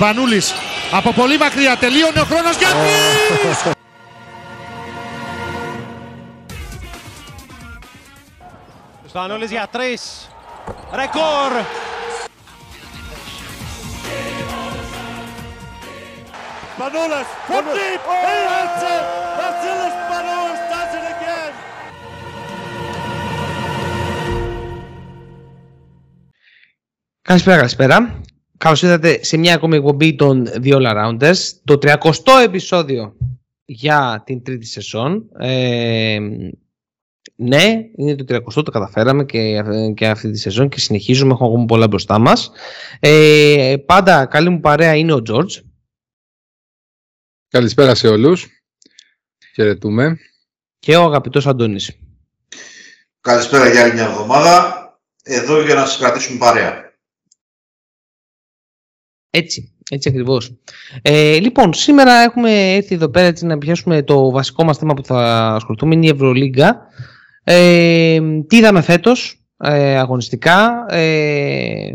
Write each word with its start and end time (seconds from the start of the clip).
Σπανούλης 0.00 0.52
από 0.92 1.12
πολύ 1.12 1.38
μακριά 1.38 1.76
τελείωνε 1.76 2.20
ο 2.20 2.24
χρόνος 2.24 2.56
για 2.56 2.68
Σπανούλης 9.08 9.50
για 9.50 9.68
τρεις. 9.70 10.30
Ρεκόρ. 10.92 11.52
Manolas 16.78 17.28
from 17.46 17.64
deep. 17.76 18.00
He 18.24 18.38
hits 18.52 18.82
it. 18.94 19.04
Vasilis 19.38 19.96
Manolas 20.10 20.60
does 20.70 20.92
it 20.98 21.06
again. 21.14 21.52
Καλησπέρα, 27.22 27.56
καλησπέρα. 27.56 28.19
Καλώς 28.60 28.82
ήρθατε 28.82 29.24
σε 29.24 29.36
μια 29.36 29.54
ακόμη 29.54 29.76
εκπομπή 29.76 30.14
των 30.14 30.46
The 30.62 30.72
All 30.72 30.92
Arounders. 30.92 31.36
Το 31.64 31.78
30ο 31.82 32.42
επεισόδιο 32.44 33.16
για 33.64 34.22
την 34.26 34.42
τρίτη 34.42 34.66
σεζόν. 34.66 35.28
Ε, 35.38 36.18
ναι, 37.36 37.84
είναι 37.96 38.14
το 38.14 38.34
30ο, 38.34 38.64
το 38.64 38.70
καταφέραμε 38.70 39.24
και, 39.24 39.62
και 39.96 40.08
αυτή 40.08 40.30
τη 40.30 40.38
σεζόν 40.38 40.68
και 40.68 40.80
συνεχίζουμε. 40.80 41.32
Έχουμε 41.32 41.48
ακόμα 41.48 41.64
πολλά 41.64 41.88
μπροστά 41.88 42.18
μας. 42.18 42.50
Ε, 43.00 43.74
πάντα 43.86 44.26
καλή 44.26 44.48
μου 44.48 44.60
παρέα 44.60 44.94
είναι 44.94 45.12
ο 45.12 45.22
George. 45.28 45.62
Καλησπέρα 47.48 47.94
σε 47.94 48.08
όλους. 48.08 48.46
Χαιρετούμε. 49.54 50.18
Και 50.78 50.96
ο 50.96 51.02
αγαπητός 51.02 51.46
Αντώνης. 51.46 51.98
Καλησπέρα 53.20 53.70
για 53.70 53.82
άλλη 53.82 53.92
μια 53.92 54.04
εβδομάδα. 54.04 54.84
Εδώ 55.22 55.62
για 55.62 55.74
να 55.74 55.86
σας 55.86 55.98
κρατήσουμε 55.98 56.38
παρέα. 56.38 56.89
Έτσι, 59.30 59.72
έτσι 59.90 60.08
ακριβώς. 60.08 60.52
Ε, 61.02 61.38
λοιπόν, 61.38 61.74
σήμερα 61.74 62.12
έχουμε 62.12 62.74
έρθει 62.74 62.94
εδώ 62.94 63.08
πέρα 63.08 63.26
έτσι, 63.26 63.46
να 63.46 63.58
πιάσουμε 63.58 64.02
το 64.02 64.30
βασικό 64.30 64.64
μας 64.64 64.78
θέμα 64.78 64.94
που 64.94 65.04
θα 65.04 65.48
ασχοληθούμε, 65.54 65.94
είναι 65.94 66.06
η 66.06 66.08
Ευρωλίγκα. 66.08 66.80
Ε, 67.44 68.20
τι 68.46 68.56
είδαμε 68.56 68.80
φέτος 68.80 69.44
ε, 69.56 69.98
αγωνιστικά 69.98 70.86
ε, 70.88 71.92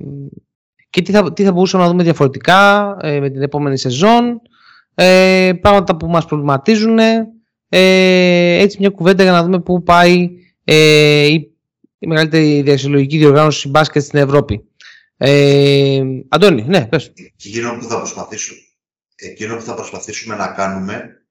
και 0.90 1.02
τι 1.02 1.12
θα, 1.12 1.34
τι 1.34 1.44
θα 1.44 1.52
μπορούσαμε 1.52 1.84
να 1.84 1.90
δούμε 1.90 2.04
διαφορετικά 2.04 2.96
ε, 3.02 3.20
με 3.20 3.30
την 3.30 3.42
επόμενη 3.42 3.78
σεζόν 3.78 4.42
ε, 4.96 5.52
πράγματα 5.62 5.96
που 5.96 6.08
μας 6.08 6.26
προβληματίζουν 6.26 7.00
ε, 7.70 8.58
έτσι 8.60 8.78
μια 8.80 8.90
κουβέντα 8.90 9.24
για 9.24 9.32
να 9.32 9.44
δούμε 9.44 9.60
πού 9.60 9.84
πάει 9.84 10.30
ε, 10.64 11.26
η, 11.26 11.52
η 12.00 12.08
μεγαλύτερη 12.08 12.62
διασυλλογική 12.62 13.18
διοργάνωση 13.18 13.70
μπάσκετ 13.70 14.02
στην 14.02 14.20
Ευρώπη. 14.20 14.64
Ε, 15.18 16.02
Αντώνη, 16.30 16.64
ναι, 16.64 16.88
πες. 16.88 17.14
Εκείνο 17.46 17.78
που 17.78 17.84
θα 17.84 17.98
προσπαθήσουμε, 17.98 18.60
εκείνο 19.16 19.56
που 19.56 19.64
θα 19.64 19.74
προσπαθήσουμε 19.74 20.36
να 20.36 20.48
κάνουμε 20.48 21.26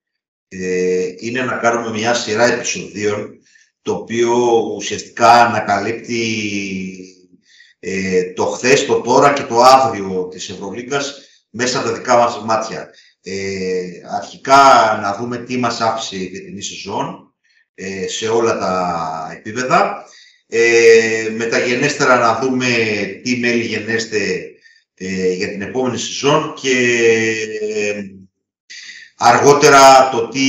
ε, 0.47 1.13
είναι 1.19 1.41
να 1.41 1.57
κάνουμε 1.57 1.89
μια 1.89 2.13
σειρά 2.13 2.45
επεισοδίων 2.45 3.39
το 3.81 3.93
οποίο 3.93 4.35
ουσιαστικά 4.75 5.45
ανακαλύπτει 5.45 6.19
ε, 7.79 8.33
το 8.33 8.45
χθες, 8.45 8.85
το 8.85 9.01
τώρα 9.01 9.33
και 9.33 9.43
το 9.43 9.61
αύριο 9.61 10.27
της 10.27 10.49
Ευρωλίγκας 10.49 11.19
μέσα 11.49 11.79
από 11.79 11.87
τα 11.87 11.93
δικά 11.93 12.17
μας 12.17 12.41
μάτια. 12.43 12.89
Ε, 13.21 13.85
αρχικά 14.17 14.97
να 15.01 15.15
δούμε 15.15 15.37
τι 15.37 15.57
μας 15.57 15.81
άφησε 15.81 16.15
η 16.17 16.31
φετινή 16.33 16.61
σεζόν 16.61 17.33
ε, 17.73 18.07
σε 18.07 18.27
όλα 18.27 18.57
τα 18.57 19.27
επίπεδα. 19.37 20.05
Ε, 20.47 21.29
μεταγενέστερα 21.35 22.17
να 22.17 22.39
δούμε 22.39 22.67
τι 23.23 23.37
μέλη 23.37 23.63
γενέστε 23.63 24.17
ε, 24.95 25.33
για 25.33 25.49
την 25.49 25.61
επόμενη 25.61 25.97
σεζόν 25.97 26.53
και 26.61 26.77
ε, 27.71 28.03
αργότερα 29.17 30.09
το 30.09 30.27
τι 30.27 30.39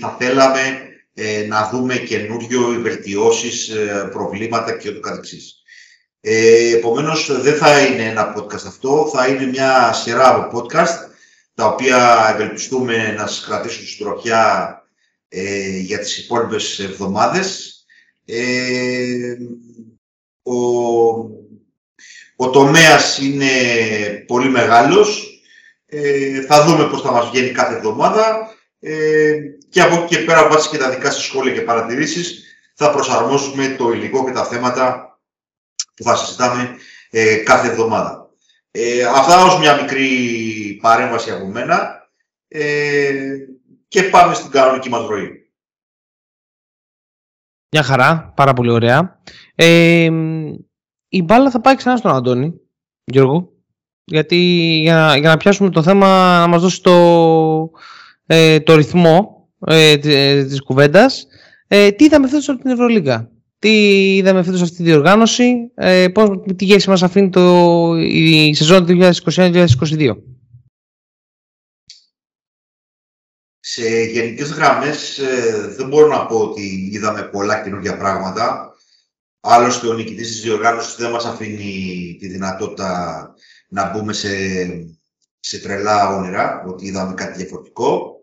θα 0.00 0.16
θέλαμε 0.18 0.78
ε, 1.14 1.46
να 1.46 1.68
δούμε 1.72 1.96
καινούριο, 1.96 2.80
βελτιώσεις, 2.80 3.70
προβλήματα 4.10 4.76
και 4.76 4.88
ούτω 4.88 5.00
καθεξής. 5.00 5.64
Ε, 6.26 6.76
επομένως 6.76 7.42
δεν 7.42 7.54
θα 7.54 7.86
είναι 7.86 8.02
ένα 8.02 8.34
podcast 8.36 8.66
αυτό, 8.66 9.10
θα 9.14 9.26
είναι 9.26 9.46
μια 9.46 9.92
σειρά 9.92 10.34
από 10.34 10.58
podcast 10.58 11.10
τα 11.54 11.66
οποία 11.66 12.30
ευελπιστούμε 12.34 13.12
να 13.12 13.26
σας 13.26 13.44
κρατήσουν 13.46 13.86
στην 13.86 14.06
τροχιά 14.06 14.82
ε, 15.28 15.78
για 15.78 15.98
τις 15.98 16.18
υπόλοιπες 16.18 16.78
εβδομάδες. 16.78 17.73
Ε, 18.24 19.36
ο, 20.42 20.56
ο 22.36 22.50
τομέας 22.50 23.18
είναι 23.18 23.46
πολύ 24.26 24.48
μεγάλος. 24.48 25.28
Ε, 25.86 26.40
θα 26.40 26.64
δούμε 26.64 26.88
πώς 26.88 27.02
θα 27.02 27.12
μας 27.12 27.30
βγαίνει 27.30 27.50
κάθε 27.50 27.76
εβδομάδα 27.76 28.54
ε, 28.80 29.36
και 29.68 29.82
από 29.82 29.94
εκεί 29.94 30.16
και 30.16 30.22
πέρα 30.22 30.48
βάσει 30.48 30.68
και 30.68 30.76
τα 30.76 30.90
δικά 30.90 31.10
σας 31.10 31.22
σχόλια 31.22 31.52
και 31.52 31.60
παρατηρήσεις 31.60 32.44
θα 32.74 32.90
προσαρμόσουμε 32.90 33.74
το 33.78 33.92
υλικό 33.92 34.24
και 34.24 34.32
τα 34.32 34.44
θέματα 34.44 35.18
που 35.94 36.02
θα 36.02 36.16
συζητάμε 36.16 36.76
ε, 37.10 37.36
κάθε 37.36 37.68
εβδομάδα. 37.68 38.30
Ε, 38.70 39.04
αυτά 39.04 39.44
ως 39.44 39.58
μια 39.58 39.80
μικρή 39.80 40.78
παρέμβαση 40.82 41.30
από 41.30 41.46
μένα 41.46 42.08
ε, 42.48 43.12
και 43.88 44.02
πάμε 44.02 44.34
στην 44.34 44.50
κανονική 44.50 44.88
μας 44.88 45.06
ροή. 45.06 45.43
Μια 47.76 47.82
χαρά, 47.82 48.32
πάρα 48.36 48.52
πολύ 48.52 48.70
ωραία. 48.70 49.20
Ε, 49.54 50.10
η 51.08 51.22
μπάλα 51.22 51.50
θα 51.50 51.60
πάει 51.60 51.74
ξανά 51.74 51.96
στον 51.96 52.14
Αντώνη, 52.14 52.54
Γιώργο, 53.04 53.52
γιατί 54.04 54.36
για, 54.82 55.16
για 55.16 55.28
να 55.28 55.36
πιάσουμε 55.36 55.70
το 55.70 55.82
θέμα 55.82 56.38
να 56.38 56.46
μας 56.46 56.62
δώσει 56.62 56.82
το, 56.82 57.70
ε, 58.26 58.60
το 58.60 58.74
ρυθμό 58.74 59.48
ε, 59.66 59.96
της 60.44 60.62
κουβέντας. 60.62 61.26
Ε, 61.68 61.90
τι 61.90 62.04
είδαμε 62.04 62.28
φέτος 62.28 62.48
από 62.48 62.62
την 62.62 62.70
Ευρωλίγκα; 62.70 63.30
Τι 63.58 63.70
είδαμε 64.16 64.42
φέτος 64.42 64.62
αυτή 64.62 64.76
τη 64.76 64.82
διοργάνωση, 64.82 65.54
ε, 65.74 66.08
πώς, 66.08 66.28
τι 66.56 66.64
γεύση 66.64 66.88
μας 66.88 67.02
αφήνει 67.02 67.28
το, 67.28 67.94
η 67.98 68.54
σεζόν 68.54 68.86
2021-2022. 68.88 69.64
Σε 73.66 74.02
γενικές 74.02 74.50
γραμμές 74.50 75.18
ε, 75.18 75.68
δεν 75.76 75.88
μπορώ 75.88 76.06
να 76.06 76.26
πω 76.26 76.38
ότι 76.38 76.88
είδαμε 76.92 77.22
πολλά 77.22 77.62
καινούργια 77.62 77.96
πράγματα. 77.96 78.74
Άλλωστε 79.40 79.88
ο 79.88 79.92
νικητής 79.92 80.28
της 80.28 80.40
διοργάνωσης 80.40 80.94
δεν 80.94 81.10
μας 81.10 81.24
αφήνει 81.24 82.16
τη 82.20 82.28
δυνατότητα 82.28 83.34
να 83.68 83.90
μπούμε 83.90 84.12
σε, 84.12 84.28
σε 85.40 85.58
τρελά 85.58 86.16
όνειρα, 86.16 86.64
ότι 86.66 86.86
είδαμε 86.86 87.14
κάτι 87.14 87.42
διαφορετικό. 87.42 88.20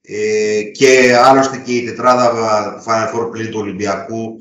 Ε, 0.00 0.62
και 0.62 1.16
άλλωστε 1.16 1.58
και 1.58 1.76
η 1.76 1.84
τετράδα 1.84 2.30
του 2.30 2.84
Final 2.86 3.14
Four 3.14 3.30
πλήν 3.30 3.50
του 3.50 3.60
Ολυμπιακού 3.60 4.38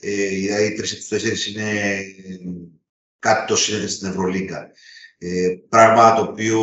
ε, 0.00 0.26
δηλαδή 0.26 0.64
οι 0.64 0.74
τρεις 0.74 0.92
από 0.92 1.08
τέσσερις 1.08 1.46
είναι 1.46 2.00
κάτι 3.18 3.46
το 3.46 3.56
σύνδεσμο 3.56 3.88
στην 3.88 4.08
Ευρωλίγκα. 4.08 4.70
Ε, 5.18 5.48
πράγμα 5.68 6.14
το 6.14 6.22
οποίο 6.22 6.60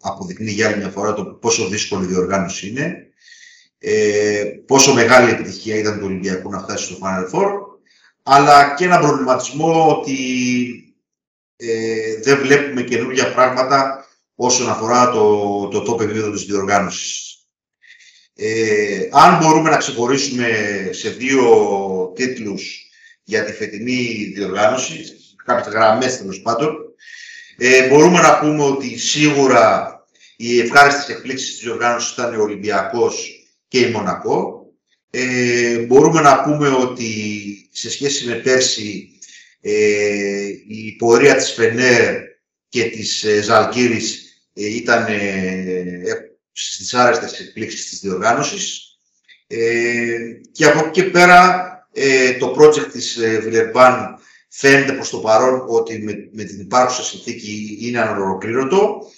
αποδεικνύει 0.00 0.50
για 0.50 0.68
άλλη 0.68 0.76
μια 0.76 0.88
φορά 0.88 1.12
το 1.12 1.24
πόσο 1.24 1.68
δύσκολη 1.68 2.04
η 2.04 2.08
διοργάνωση 2.08 2.68
είναι, 2.68 3.06
ε, 3.78 4.44
πόσο 4.66 4.94
μεγάλη 4.94 5.30
επιτυχία 5.30 5.76
ήταν 5.76 5.98
του 5.98 6.04
Ολυμπιακού 6.04 6.50
να 6.50 6.58
φτάσει 6.58 6.84
στο 6.84 6.98
Final 7.02 7.30
Four, 7.30 7.50
αλλά 8.22 8.74
και 8.74 8.84
ένα 8.84 8.98
προβληματισμό 8.98 9.96
ότι 9.98 10.14
ε, 11.56 12.20
δεν 12.22 12.38
βλέπουμε 12.38 12.82
καινούργια 12.82 13.32
πράγματα 13.32 14.04
όσον 14.34 14.68
αφορά 14.70 15.10
το, 15.10 15.68
το 15.68 15.84
top 15.92 16.00
επίπεδο 16.00 16.30
της 16.30 16.44
διοργάνωσης. 16.44 17.34
Ε, 18.34 19.08
αν 19.10 19.38
μπορούμε 19.38 19.70
να 19.70 19.76
ξεχωρίσουμε 19.76 20.48
σε 20.90 21.10
δύο 21.10 21.42
τίτλους 22.14 22.90
για 23.22 23.44
τη 23.44 23.52
φετινή 23.52 24.32
διοργάνωση, 24.34 25.04
κάποιες 25.44 25.74
γραμμές 25.74 26.18
τέλος 26.18 26.40
πάντων, 26.40 26.89
ε, 27.62 27.88
μπορούμε 27.88 28.20
να 28.20 28.38
πούμε 28.38 28.62
ότι 28.62 28.98
σίγουρα 28.98 29.94
οι 30.36 30.60
ευχάριστες 30.60 31.08
εκπλήξεις 31.08 31.50
της 31.50 31.60
διοργάνωσης 31.60 32.12
ήταν 32.12 32.34
ο 32.34 32.42
Ολυμπιακός 32.42 33.46
και 33.68 33.78
η 33.78 33.90
Μονακό. 33.90 34.66
Ε, 35.10 35.78
μπορούμε 35.78 36.20
να 36.20 36.42
πούμε 36.42 36.68
ότι 36.68 37.10
σε 37.72 37.90
σχέση 37.90 38.26
με 38.26 38.34
πέρσι 38.34 39.08
ε, 39.60 40.46
η 40.68 40.96
πορεία 40.98 41.36
της 41.36 41.52
Φενέρ 41.52 42.16
και 42.68 42.84
της 42.84 43.24
ε, 43.24 43.42
Ζαλκύρης 43.42 44.24
ε, 44.54 44.66
ήταν 44.66 45.06
στις 46.52 46.78
δυσάρεστες 46.78 47.40
εκπλήξεις 47.40 47.88
της 47.88 48.00
διοργάνωσης. 48.00 48.90
Ε, 49.46 50.16
και 50.52 50.64
από 50.64 50.78
εκεί 50.78 50.90
και 50.90 51.04
πέρα 51.04 51.70
ε, 51.92 52.32
το 52.32 52.56
project 52.58 52.90
της 52.92 53.16
ε, 53.16 53.38
Βιλερμπάν 53.38 54.19
φαίνεται 54.50 54.92
προς 54.92 55.10
το 55.10 55.18
παρόν 55.18 55.64
ότι 55.68 55.98
με, 55.98 56.28
με 56.32 56.44
την 56.44 56.60
υπάρχουσα 56.60 57.02
συνθήκη 57.02 57.78
είναι 57.80 58.00
ανολοκλήρωτο. 58.00 59.10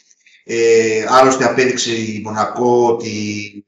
Ε, 0.45 1.05
άλλωστε 1.09 1.45
απέδειξε 1.45 1.93
η 1.93 2.21
Μονακό 2.25 2.87
ότι 2.87 3.65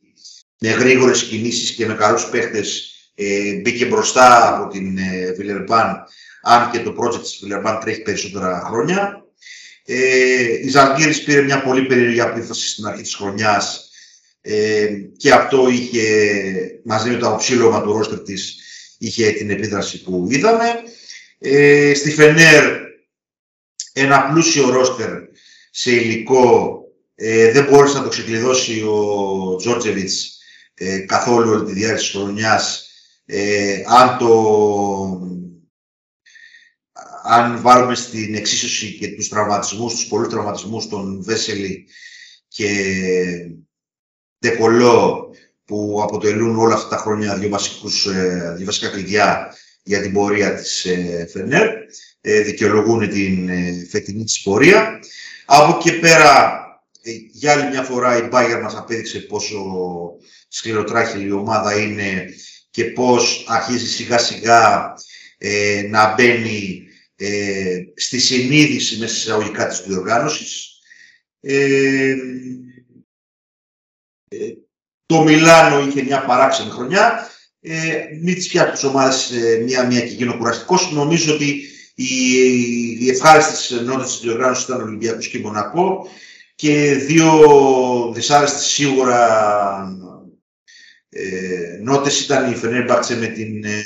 με 0.59 0.69
γρήγορες 0.69 1.25
κινήσεις 1.25 1.71
και 1.71 1.87
με 1.87 1.95
καλούς 1.95 2.29
παίχτες 2.29 2.95
ε, 3.15 3.55
μπήκε 3.55 3.87
μπροστά 3.87 4.57
από 4.57 4.73
την 4.73 4.99
ε, 4.99 5.33
Βιλερμπάν 5.33 6.05
αν 6.43 6.71
και 6.71 6.79
το 6.79 6.95
project 6.99 7.23
της 7.23 7.39
Βιλερμπάν 7.43 7.81
τρέχει 7.81 8.03
περισσότερα 8.03 8.63
χρόνια. 8.67 9.25
Ε, 9.85 10.59
η 10.65 10.69
Ζαλγκύρης 10.69 11.23
πήρε 11.23 11.43
μια 11.43 11.63
πολύ 11.63 11.87
περίεργη 11.87 12.21
απίθεση 12.21 12.69
στην 12.69 12.87
αρχή 12.87 13.03
της 13.03 13.15
χρονιάς 13.15 13.91
ε, 14.41 14.89
και 15.17 15.33
αυτό 15.33 15.69
είχε, 15.69 16.03
μαζί 16.85 17.11
με 17.11 17.17
το 17.17 17.27
αποψήλωμα 17.27 17.83
του 17.83 17.93
ρόστερ 17.93 18.23
της, 18.23 18.57
είχε 18.99 19.31
την 19.31 19.51
επίδραση 19.51 20.03
που 20.03 20.27
είδαμε. 20.31 20.65
Ε, 21.47 21.95
στη 21.95 22.11
Φενέρ 22.11 22.81
ένα 23.93 24.31
πλούσιο 24.31 24.71
ρόστερ 24.71 25.11
σε 25.71 25.95
υλικό 25.95 26.79
ε, 27.15 27.53
δεν 27.53 27.65
μπόρεσε 27.65 27.97
να 27.97 28.03
το 28.03 28.09
ξεκλειδώσει 28.09 28.83
ο 28.83 29.57
Τζόρτζεβιτς 29.57 30.39
ε, 30.75 30.99
καθόλου 30.99 31.51
όλη 31.51 31.65
τη 31.65 31.73
διάρκεια 31.73 31.99
της 31.99 32.11
χρονιάς. 32.11 32.89
Ε, 33.25 33.83
αν, 33.87 34.19
το, 34.19 34.31
αν 37.23 37.61
βάλουμε 37.61 37.95
στην 37.95 38.35
εξίσωση 38.35 38.99
και 38.99 39.09
τους 39.09 39.29
τραυματισμούς, 39.29 39.95
τους 39.95 40.07
πολλούς 40.07 40.29
τραυματισμούς 40.29 40.89
των 40.89 41.23
Βέσελη 41.23 41.87
και 42.49 42.71
Δεκολό 44.39 45.29
που 45.65 46.01
αποτελούν 46.03 46.59
όλα 46.59 46.75
αυτά 46.75 46.89
τα 46.89 46.97
χρόνια 46.97 47.39
δύο, 47.39 47.49
βασικούς, 47.49 48.07
ε, 48.07 48.55
δύο 48.57 48.67
βασικά 48.67 48.89
κλειδιά 48.89 49.55
για 49.87 50.01
την 50.01 50.13
πορεία 50.13 50.55
της 50.55 50.85
ε, 50.85 51.29
Φενέρ, 51.33 51.69
ε, 52.21 52.41
δικαιολογούν 52.41 53.09
την 53.09 53.51
φετινή 53.89 54.25
της 54.25 54.43
πορεία. 54.43 55.01
Από 55.45 55.77
εκεί 55.79 55.99
πέρα, 55.99 56.59
για 57.33 57.53
άλλη 57.53 57.69
μια 57.71 57.83
φορά 57.83 58.17
η 58.17 58.29
Bayern 58.33 58.61
μας 58.63 58.77
απέδειξε 58.77 59.21
πόσο 59.21 59.65
σκληροτράχηλη 60.49 61.27
η 61.27 61.31
ομάδα 61.31 61.81
είναι 61.81 62.35
και 62.71 62.85
πώς 62.85 63.45
αρχίζει 63.49 63.87
σιγά 63.87 64.19
σιγά 64.19 64.95
να 65.91 66.15
μπαίνει 66.15 66.83
στη 67.95 68.19
συνείδηση 68.19 68.99
μέσα 68.99 69.15
σε 69.15 69.21
εισαγωγικά 69.21 69.67
της 69.67 69.81
διοργάνωσης. 69.87 70.69
Το 75.07 75.23
Μιλάνο 75.23 75.87
είχε 75.87 76.03
μια 76.03 76.25
παράξενη 76.25 76.71
χρονιά. 76.71 77.29
Ε, 77.67 78.05
μην 78.21 78.35
τις 78.35 78.49
πιάσεις 78.49 78.73
τις 78.73 78.85
ομάδες 78.85 79.31
ε, 79.31 79.57
μία-μία 79.57 80.01
και 80.01 80.15
γίνω 80.15 80.37
κουραστικός. 80.37 80.93
Νομίζω 80.93 81.35
ότι 81.35 81.69
οι, 81.95 82.05
οι 83.01 83.09
ευχάριστες 83.11 83.83
νότες 83.85 84.07
της 84.07 84.21
διοργάνωσης 84.21 84.65
ήταν 84.65 84.83
Ολυμπιακός 84.83 85.29
και 85.29 85.39
Μονακό 85.39 86.09
και 86.55 86.95
δύο 86.95 87.31
δυσάρεστες 88.15 88.63
σίγουρα 88.65 89.19
ε, 91.09 91.79
νότες 91.83 92.21
ήταν 92.21 92.53
η 92.53 92.57
Φενέρμπαξε 92.57 93.17
με 93.17 93.27
την 93.27 93.65
ε, 93.65 93.83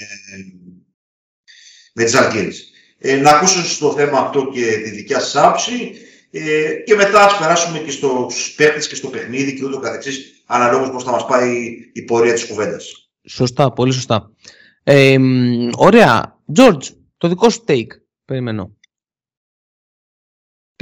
με 1.92 2.04
τις 2.04 2.14
Αλγύρες. 2.14 2.72
Ε, 2.98 3.16
να 3.16 3.31
ακούσω 3.31 3.64
στο 3.64 3.92
θέμα 3.92 4.19
αυτό 4.19 4.50
και 4.52 4.81
τη 4.84 4.90
δικιά 4.90 5.20
σας 5.20 5.36
άποψη 5.36 5.92
ε, 6.31 6.72
και 6.72 6.94
μετά 6.94 7.24
ας 7.24 7.38
περάσουμε 7.38 7.78
και 7.78 7.90
στους 7.90 8.54
παίχτες 8.54 8.88
και 8.88 8.94
στο 8.94 9.08
παιχνίδι 9.08 9.54
και 9.54 9.64
ούτω 9.64 9.78
καθεξής 9.78 10.42
αναλόγως 10.46 10.90
πώς 10.90 11.04
θα 11.04 11.10
μας 11.10 11.26
πάει 11.26 11.76
η 11.92 12.02
πορεία 12.02 12.32
της 12.32 12.46
κουβέντας. 12.46 13.07
Σωστά, 13.28 13.72
πολύ 13.72 13.92
σωστά. 13.92 14.30
Ε, 14.82 15.19
ωραία. 15.76 16.38
George, 16.56 16.82
το 17.16 17.28
δικό 17.28 17.50
σου 17.50 17.64
take. 17.66 17.86
Περιμένω. 18.25 18.76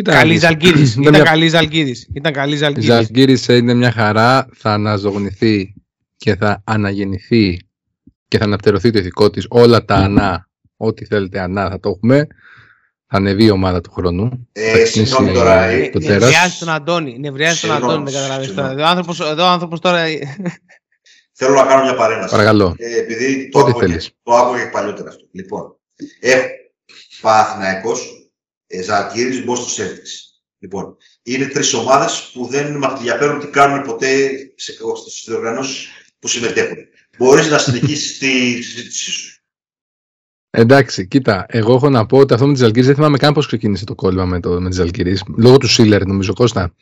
Καλή 0.03 0.39
Ζαλγκύρης. 0.39 0.97
Ήταν 0.97 1.15
μια... 1.15 1.23
καλή 1.23 1.49
Ζαλγκύρης. 1.49 2.09
Ήταν 2.13 2.33
καλή 2.33 2.57
Ζαλγκύρης. 2.57 2.87
Ζαλγκύρης 2.87 3.49
είναι 3.49 3.75
μια 3.75 3.93
χαρά. 3.93 4.49
Θα 4.53 4.73
αναζωογνηθεί 4.73 5.75
και 6.17 6.37
θα 6.37 6.63
αναγεννηθεί 6.67 7.59
και 8.29 8.39
θα 8.39 8.45
αναπτερωθεί 8.45 8.91
το 8.91 8.99
ηθικό 8.99 9.31
της. 9.31 9.47
Όλα 9.49 9.85
τα 9.85 9.95
ανά, 9.95 10.49
ό,τι 10.77 11.05
θέλετε 11.05 11.41
ανά 11.41 11.71
θα 11.71 11.81
το 11.81 11.89
έχουμε. 11.89 12.27
Θα 13.07 13.17
ανεβεί 13.17 13.45
η 13.45 13.51
ομάδα 13.51 13.81
του 13.81 13.91
χρόνου. 13.91 14.49
Ε, 14.53 14.85
συγγνώμη 14.85 15.33
τώρα. 15.33 15.63
Ε, 15.63 15.91
νευριάζει 15.95 16.59
τον 16.59 16.69
Αντώνη. 16.69 17.19
Νευριάζει 17.19 17.61
τον 17.61 17.77
Αντώνη, 17.77 18.05
δεν 18.05 18.13
καταλαβαίνεις 18.13 18.55
τώρα. 18.55 18.75
Ο 18.75 18.89
άνθρωπος, 18.89 19.21
εδώ 19.21 19.45
ο 19.45 19.49
άνθρωπος 19.49 19.81
τώρα... 19.81 20.05
Θέλω 21.39 21.55
να 21.55 21.65
κάνω 21.67 21.83
μια 21.83 21.95
παρέμβαση. 21.95 22.31
Παρακαλώ. 22.31 22.75
Ε, 22.79 22.99
επειδή 22.99 23.49
το 23.49 23.59
άκουγα, 23.59 24.01
το 24.23 24.35
άκουγα 24.35 24.65
και 24.65 24.71
παλιότερα 24.71 25.09
αυτό. 25.09 25.25
Λοιπόν, 25.31 25.79
έχω 26.21 26.47
Παναθηναϊκός, 27.21 28.31
ε, 28.67 28.83
Ζαλκύρης, 28.83 29.45
Μπόστο 29.45 29.69
Σέλτης. 29.69 30.43
Λοιπόν, 30.59 30.97
είναι 31.23 31.47
τρεις 31.47 31.75
ομάδες 31.75 32.31
που 32.33 32.47
δεν 32.47 32.77
μας 32.77 32.93
ενδιαφέρουν 32.93 33.41
τι 33.41 33.47
κάνουν 33.47 33.83
ποτέ 33.83 34.29
στις 34.57 35.25
διοργανώσεις 35.27 35.87
που 36.19 36.29
συμμετέχουν. 36.29 36.77
Μπορείς 37.19 37.51
να 37.51 37.59
συνεχίσεις 37.59 38.19
τη 38.19 38.63
συζήτησή 38.63 39.11
σου. 39.11 39.41
Εντάξει, 40.51 41.07
κοίτα, 41.07 41.47
εγώ 41.49 41.75
έχω 41.75 41.91
να 41.91 42.07
πω 42.07 42.19
ότι 42.19 42.35
αυτό 42.35 42.47
με 42.47 42.53
τι 42.53 42.59
Ζαλγκύρε 42.59 42.87
δεν 42.87 42.95
θυμάμαι 42.95 43.19
καν 43.19 43.35
πώς 43.35 43.47
ξεκίνησε 43.47 43.85
το 43.85 43.95
κόλλημα 43.95 44.25
με, 44.25 44.41
το, 44.41 44.61
με 44.61 44.69
τι 44.69 44.75
Ζαλγκύρε. 44.75 45.13
Λόγω 45.37 45.59
του 45.59 45.69
Σίλερ, 45.69 46.07
νομίζω, 46.07 46.33
Κώστα. 46.33 46.75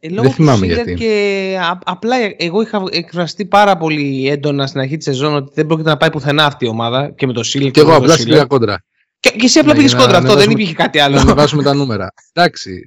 Ε, 0.00 0.08
λόγω 0.08 0.22
δεν 0.22 0.32
θυμάμαι 0.32 0.66
γιατί. 0.66 0.94
Και 0.94 1.58
απλά 1.84 2.16
εγώ 2.36 2.62
είχα 2.62 2.82
εκφραστεί 2.90 3.44
πάρα 3.44 3.76
πολύ 3.76 4.28
έντονα 4.28 4.66
στην 4.66 4.80
αρχή 4.80 4.96
της 4.96 5.04
σεζόν 5.04 5.34
ότι 5.34 5.52
δεν 5.54 5.66
πρόκειται 5.66 5.88
να 5.88 5.96
πάει 5.96 6.10
πουθενά 6.10 6.44
αυτή 6.44 6.64
η 6.64 6.68
ομάδα 6.68 7.10
και 7.16 7.26
με 7.26 7.32
το 7.32 7.42
Σίλερ. 7.42 7.70
Και, 7.70 7.80
και 7.80 7.86
εγώ 7.86 7.96
απλά 7.96 8.16
πήγα 8.24 8.44
κόντρα. 8.44 8.84
Και, 9.20 9.30
και 9.30 9.44
εσύ 9.44 9.58
απλά 9.58 9.72
ναι, 9.72 9.78
πήγες 9.78 9.94
κόντρα, 9.94 10.18
αυτό 10.18 10.34
δεν 10.34 10.50
υπήρχε 10.50 10.74
κάτι 10.74 10.98
άλλο. 10.98 11.22
Να 11.22 11.34
βάσουμε 11.34 11.62
τα 11.62 11.74
νούμερα. 11.74 12.08
Εντάξει. 12.32 12.86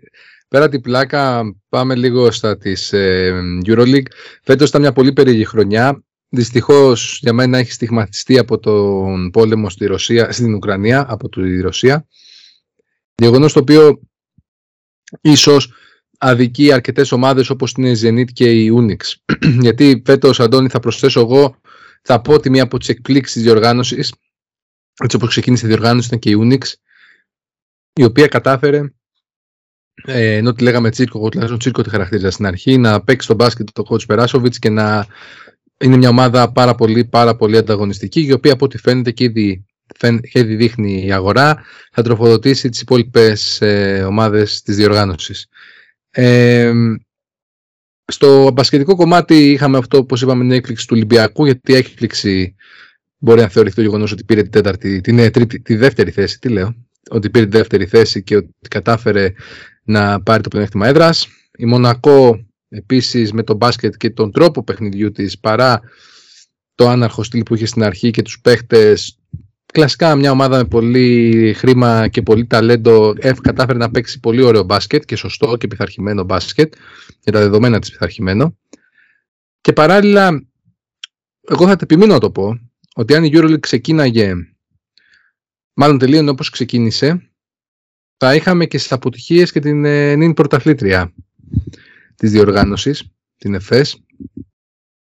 Πέρα 0.49 0.69
την 0.69 0.81
πλάκα, 0.81 1.43
πάμε 1.69 1.95
λίγο 1.95 2.31
στα 2.31 2.57
της 2.57 2.93
ε, 2.93 3.33
Euroleague. 3.65 4.05
Φέτος 4.43 4.69
ήταν 4.69 4.81
μια 4.81 4.91
πολύ 4.91 5.13
περίεργη 5.13 5.45
χρονιά 5.45 6.03
δυστυχώς 6.29 7.19
για 7.21 7.33
μένα 7.33 7.57
έχει 7.57 7.71
στιγματιστεί 7.71 8.37
από 8.37 8.59
τον 8.59 9.29
πόλεμο 9.29 9.69
στη 9.69 9.85
Ρωσία, 9.85 10.31
στην 10.31 10.53
Ουκρανία, 10.53 11.05
από 11.09 11.29
τη 11.29 11.61
Ρωσία. 11.61 12.07
Γεγονός 13.15 13.53
το 13.53 13.59
οποίο 13.59 13.99
ίσως 15.21 15.73
αδικεί 16.17 16.71
αρκετές 16.71 17.11
ομάδες 17.11 17.49
όπως 17.49 17.73
είναι 17.77 17.89
η 17.89 17.99
Zenit 18.03 18.31
και 18.33 18.51
η 18.51 18.71
Unix. 18.75 19.13
Γιατί 19.63 20.01
φέτος, 20.05 20.39
Αντώνη, 20.39 20.69
θα 20.69 20.79
προσθέσω 20.79 21.19
εγώ, 21.19 21.59
θα 22.01 22.21
πω 22.21 22.33
ότι 22.33 22.49
μία 22.49 22.63
από 22.63 22.77
τις 22.77 22.89
εκπλήξεις 22.89 23.33
της 23.33 23.43
διοργάνωσης, 23.43 24.13
έτσι 25.03 25.15
όπως 25.15 25.29
ξεκίνησε 25.29 25.65
η 25.65 25.69
διοργάνωση 25.69 26.07
ήταν 26.07 26.19
και 26.19 26.29
η 26.29 26.37
Unix, 26.39 26.73
η 27.93 28.03
οποία 28.03 28.27
κατάφερε 28.27 28.91
ε, 30.05 30.35
ενώ 30.35 30.53
τη 30.53 30.63
λέγαμε 30.63 30.89
τσίρκο, 30.89 31.17
εγώ 31.17 31.29
τουλάχιστον 31.29 31.59
τσίρκο 31.59 31.81
τη 31.81 31.89
χαρακτήριζα 31.89 32.31
στην 32.31 32.45
αρχή, 32.45 32.77
να 32.77 33.01
παίξει 33.03 33.27
τον 33.27 33.35
μπάσκετ 33.35 33.67
το 33.73 33.83
coach 33.89 34.05
Περάσοβιτς 34.07 34.59
και 34.59 34.69
να 34.69 35.07
είναι 35.77 35.97
μια 35.97 36.09
ομάδα 36.09 36.51
πάρα 36.51 36.75
πολύ, 36.75 37.05
πάρα 37.05 37.35
πολύ 37.35 37.57
ανταγωνιστική, 37.57 38.25
η 38.25 38.31
οποία 38.31 38.53
από 38.53 38.65
ό,τι 38.65 38.77
φαίνεται 38.77 39.11
και 39.11 39.23
ήδη, 39.23 39.65
ήδη 40.33 40.55
δείχνει 40.55 41.05
η 41.05 41.11
αγορά, 41.11 41.63
θα 41.91 42.01
τροφοδοτήσει 42.01 42.69
τις 42.69 42.81
υπόλοιπες 42.81 43.61
ε, 43.61 44.03
ομάδες 44.07 44.61
της 44.61 44.75
διοργάνωσης. 44.75 45.47
Ε, 46.19 46.73
στο 48.05 48.51
μπασκετικό 48.51 48.95
κομμάτι 48.95 49.51
είχαμε 49.51 49.77
αυτό, 49.77 49.97
όπως 49.97 50.21
είπαμε, 50.21 50.43
την 50.43 50.51
έκπληξη 50.51 50.87
του 50.87 50.93
Ολυμπιακού, 50.95 51.45
γιατί 51.45 51.71
η 51.71 51.75
έκπληξη 51.75 52.55
μπορεί 53.17 53.41
να 53.41 53.47
θεωρηθεί 53.47 53.75
το 53.75 53.81
γεγονός 53.81 54.11
ότι 54.11 54.23
πήρε 54.23 54.41
την 54.41 54.51
τέταρτη, 54.51 55.01
την, 55.01 55.19
ε, 55.19 55.29
τρίτη, 55.29 55.61
τη 55.61 55.75
δεύτερη 55.75 56.11
θέση, 56.11 56.39
τι 56.39 56.49
λέω, 56.49 56.75
ότι 57.09 57.29
πήρε 57.29 57.45
τη 57.45 57.57
δεύτερη 57.57 57.85
θέση 57.85 58.23
και 58.23 58.35
ότι 58.35 58.49
κατάφερε 58.69 59.33
να 59.83 60.21
πάρει 60.21 60.43
το 60.43 60.49
πλεονέκτημα 60.49 60.87
έδρας. 60.87 61.27
Η 61.57 61.65
Μονακό 61.65 62.45
επίσης 62.69 63.33
με 63.33 63.43
το 63.43 63.55
μπάσκετ 63.55 63.95
και 63.95 64.09
τον 64.09 64.31
τρόπο 64.31 64.63
παιχνιδιού 64.63 65.11
της 65.11 65.39
παρά 65.39 65.81
το 66.75 66.89
άναρχο 66.89 67.23
στυλ 67.23 67.43
που 67.43 67.55
είχε 67.55 67.65
στην 67.65 67.83
αρχή 67.83 68.11
και 68.11 68.21
τους 68.21 68.39
παίχτες 68.41 69.16
κλασικά 69.77 70.15
μια 70.15 70.31
ομάδα 70.31 70.57
με 70.57 70.65
πολύ 70.65 71.53
χρήμα 71.53 72.07
και 72.07 72.21
πολύ 72.21 72.45
ταλέντο 72.45 73.13
κατάφερε 73.41 73.77
να 73.77 73.91
παίξει 73.91 74.19
πολύ 74.19 74.41
ωραίο 74.41 74.63
μπάσκετ 74.63 75.03
και 75.05 75.15
σωστό 75.15 75.57
και 75.57 75.67
πειθαρχημένο 75.67 76.23
μπάσκετ 76.23 76.73
για 77.23 77.31
τα 77.31 77.39
δεδομένα 77.39 77.79
της 77.79 77.91
πειθαρχημένο 77.91 78.57
και 79.61 79.73
παράλληλα 79.73 80.47
εγώ 81.41 81.65
θα 81.65 81.77
επιμείνω 81.81 82.13
να 82.13 82.19
το 82.19 82.31
πω 82.31 82.59
ότι 82.95 83.15
αν 83.15 83.23
η 83.23 83.31
EuroLeague 83.33 83.59
ξεκίναγε 83.59 84.33
μάλλον 85.73 85.97
τελείωνε 85.97 86.29
όπως 86.29 86.49
ξεκίνησε 86.49 87.31
θα 88.17 88.35
είχαμε 88.35 88.65
και 88.65 88.77
στις 88.77 88.91
αποτυχίες 88.91 89.51
και 89.51 89.59
την 89.59 89.85
ε, 89.85 90.15
νυν 90.15 90.33
πρωταθλήτρια 90.33 91.13
της 92.15 92.31
διοργάνωσης, 92.31 93.03
την 93.37 93.53
ΕΦΕΣ. 93.53 94.03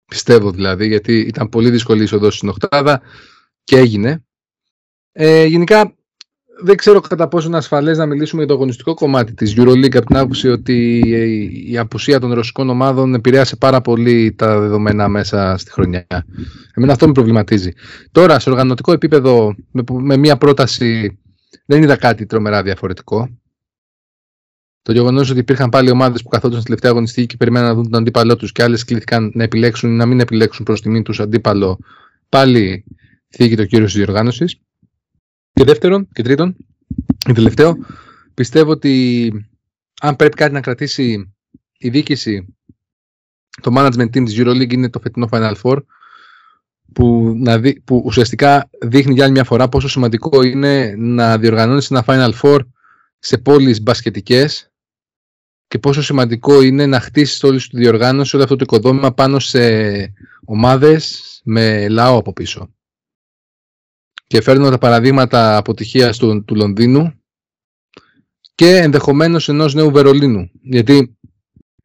Πιστεύω 0.06 0.52
δηλαδή, 0.52 0.88
γιατί 0.88 1.20
ήταν 1.20 1.50
πολύ 1.50 1.70
δύσκολη 1.70 2.00
η 2.00 2.04
είσοδος 2.04 2.36
στην 2.36 2.50
Οχτάδα 2.50 3.02
και 3.64 3.78
έγινε. 3.78 4.27
Ε, 5.20 5.46
γενικά, 5.46 5.96
δεν 6.62 6.76
ξέρω 6.76 7.00
κατά 7.00 7.28
πόσο 7.28 7.48
είναι 7.48 7.58
ασφαλές 7.58 7.98
να 7.98 8.06
μιλήσουμε 8.06 8.42
για 8.42 8.50
το 8.50 8.54
αγωνιστικό 8.54 8.94
κομμάτι 8.94 9.34
της 9.34 9.54
EuroLeague 9.58 9.96
από 9.96 10.06
την 10.06 10.18
άποψη 10.18 10.48
ότι 10.48 11.04
η 11.68 11.78
απουσία 11.78 12.20
των 12.20 12.34
ρωσικών 12.34 12.70
ομάδων 12.70 13.14
επηρέασε 13.14 13.56
πάρα 13.56 13.82
πολύ 13.82 14.34
τα 14.38 14.60
δεδομένα 14.60 15.08
μέσα 15.08 15.58
στη 15.58 15.72
χρονιά. 15.72 16.08
Εμένα 16.74 16.94
αυτό 16.94 17.08
με 17.08 17.12
προβληματίζει. 17.12 17.72
Τώρα, 18.12 18.40
σε 18.40 18.50
οργανωτικό 18.50 18.92
επίπεδο, 18.92 19.56
με, 19.72 19.84
με 19.88 20.18
μια 20.18 20.38
πρόταση 20.38 21.20
δεν 21.66 21.84
είδα 21.84 21.96
κάτι 21.96 22.26
τρομερά 22.26 22.64
διαφορετικό. 22.64 23.30
Το 24.82 24.92
γεγονός 24.92 25.30
ότι 25.30 25.40
υπήρχαν 25.40 25.70
πάλι 25.70 25.90
ομάδες 25.90 26.22
που 26.24 26.30
καθόντουσαν 26.30 26.62
στη 26.62 26.70
τελευταία 26.70 26.92
αγωνιστική 26.92 27.28
και 27.28 27.38
περιμέναν 27.38 27.68
να 27.68 27.74
δουν 27.74 27.90
τον 27.90 28.02
αντίπαλό 28.02 28.36
τους 28.36 28.52
και 28.52 28.64
άλλες 28.64 28.84
κλήθηκαν 28.84 29.32
να 29.34 29.44
επιλέξουν 29.44 29.92
ή 29.92 29.96
να 29.96 30.06
μην 30.06 30.20
επιλέξουν 30.20 30.66
προς 30.66 30.82
τιμή 30.82 31.02
τους 31.02 31.20
αντίπαλο, 31.20 31.80
πάλι 32.30 32.84
θίγει 33.30 33.56
το 33.56 33.66
κύριο 33.66 33.86
της 33.86 33.94
διοργάνωσης. 33.94 34.62
Και 35.58 35.64
δεύτερον 35.64 36.08
και 36.14 36.24
τρίτον, 36.24 36.56
και 37.18 37.34
τελευταίο, 37.34 37.78
πιστεύω 38.34 38.72
ότι 38.72 39.32
αν 40.02 40.16
πρέπει 40.16 40.36
κάτι 40.36 40.54
να 40.54 40.62
κρατήσει 40.62 41.34
η 41.78 41.90
διοίκηση, 41.90 42.56
το 43.62 43.72
management 43.78 44.06
team 44.06 44.24
της 44.26 44.36
EuroLeague 44.38 44.74
είναι 44.74 44.90
το 44.90 45.00
φετινό 45.00 45.28
Final 45.32 45.54
Four 45.64 45.78
που, 46.94 47.34
να 47.38 47.60
δει, 47.60 47.82
που 47.82 48.02
ουσιαστικά 48.06 48.70
δείχνει 48.82 49.14
για 49.14 49.24
άλλη 49.24 49.32
μια 49.32 49.44
φορά 49.44 49.70
πόσο 49.70 49.88
σημαντικό 49.88 50.42
είναι 50.42 50.96
να 50.98 51.38
διοργανώνεις 51.38 51.92
ένα 51.92 52.04
Final 52.08 52.32
Four 52.42 52.60
σε 53.20 53.38
πόλεις 53.38 53.82
μπασκετικές 53.82 54.72
και 55.68 55.80
πόσο 55.80 56.02
σημαντικό 56.02 56.62
είναι 56.62 56.86
να 56.86 57.00
χτίσεις 57.00 57.44
όλη 57.44 57.60
σου 57.60 57.70
τη 57.70 57.78
διοργάνωση, 57.78 58.36
όλο 58.36 58.44
αυτό 58.44 58.56
το 58.56 58.64
οικοδόμημα 58.68 59.14
πάνω 59.14 59.40
σε 59.40 59.60
ομάδες 60.46 61.22
με 61.44 61.88
λαό 61.90 62.18
από 62.18 62.34
πίσω. 62.34 62.72
Και 64.28 64.42
φέρνω 64.42 64.70
τα 64.70 64.78
παραδείγματα 64.78 65.58
αποτυχίας 65.58 66.18
του, 66.18 66.44
του 66.44 66.56
Λονδίνου 66.56 67.14
και 68.56 68.78
ενδεχομένως 68.78 69.50
ενός 69.50 69.74
νέου 69.74 69.92
Βερολίνου. 69.92 70.50
Γιατί 70.62 71.18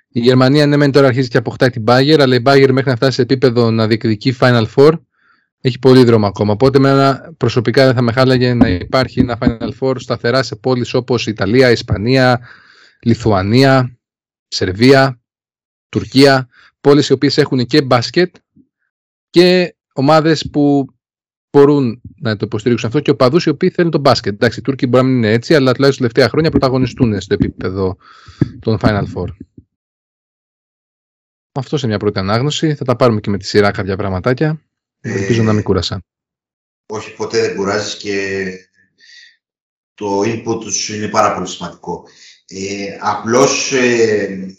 η 0.08 0.20
Γερμανία 0.20 0.66
ναι 0.66 0.76
μεν 0.76 0.92
τώρα 0.92 1.06
αρχίζει 1.06 1.28
και 1.28 1.38
αποκτάει 1.38 1.70
την 1.70 1.84
Bayern, 1.86 2.20
αλλά 2.20 2.34
η 2.34 2.42
Bayern 2.44 2.70
μέχρι 2.72 2.90
να 2.90 2.96
φτάσει 2.96 3.12
σε 3.12 3.22
επίπεδο 3.22 3.70
να 3.70 3.86
διεκδικεί 3.86 4.36
Final 4.40 4.66
Four 4.76 4.92
έχει 5.64 5.78
πολύ 5.78 6.04
δρόμο 6.04 6.26
ακόμα. 6.26 6.52
Οπότε 6.52 6.78
με 6.78 7.20
προσωπικά 7.36 7.84
δεν 7.84 7.94
θα 7.94 8.02
με 8.02 8.12
χάλαγε 8.12 8.54
να 8.54 8.68
υπάρχει 8.68 9.20
ένα 9.20 9.38
Final 9.40 9.70
Four 9.80 9.94
σταθερά 9.98 10.42
σε 10.42 10.56
πόλεις 10.56 10.94
όπως 10.94 11.26
Ιταλία, 11.26 11.70
Ισπανία, 11.70 12.40
Λιθουανία, 13.02 13.98
Σερβία, 14.48 15.20
Τουρκία, 15.88 16.48
πόλεις 16.80 17.08
οι 17.08 17.12
οποίες 17.12 17.38
έχουν 17.38 17.66
και 17.66 17.82
μπάσκετ 17.82 18.34
και 19.30 19.76
ομάδες 19.92 20.48
που 20.52 20.86
μπορούν 21.52 22.00
να 22.20 22.36
το 22.36 22.46
υποστηρίξουν 22.46 22.88
αυτό 22.88 23.00
και 23.00 23.10
οπαδού 23.10 23.38
οι 23.44 23.48
οποίοι 23.48 23.70
θέλουν 23.70 23.90
τον 23.90 24.00
μπάσκετ. 24.00 24.32
Εντάξει, 24.32 24.58
οι 24.58 24.62
Τούρκοι 24.62 24.86
μπορεί 24.86 25.04
να 25.04 25.08
μην 25.08 25.18
είναι 25.18 25.32
έτσι, 25.32 25.54
αλλά 25.54 25.72
τουλάχιστον 25.72 26.06
τελευταία 26.06 26.28
χρόνια 26.28 26.50
πρωταγωνιστούν 26.50 27.20
στο 27.20 27.34
επίπεδο 27.34 27.96
των 28.60 28.78
Final 28.80 29.04
Four. 29.14 29.26
Αυτό 31.52 31.76
σε 31.76 31.86
μια 31.86 31.98
πρώτη 31.98 32.18
ανάγνωση. 32.18 32.74
Θα 32.74 32.84
τα 32.84 32.96
πάρουμε 32.96 33.20
και 33.20 33.30
με 33.30 33.38
τη 33.38 33.46
σειρά 33.46 33.70
κάποια 33.70 33.96
πραγματάκια. 33.96 34.62
Ε, 35.00 35.12
Ελπίζω 35.12 35.42
να 35.42 35.52
μην 35.52 35.62
κούρασα. 35.62 36.02
Όχι, 36.86 37.14
ποτέ 37.14 37.40
δεν 37.40 37.56
κουράζεις 37.56 37.96
και 37.96 38.56
το 39.94 40.20
input 40.20 40.60
τους 40.60 40.88
είναι 40.88 41.08
πάρα 41.08 41.34
πολύ 41.34 41.48
σημαντικό. 41.48 42.04
Ε, 42.46 42.98
απλώς 43.00 43.72
ε, 43.72 44.56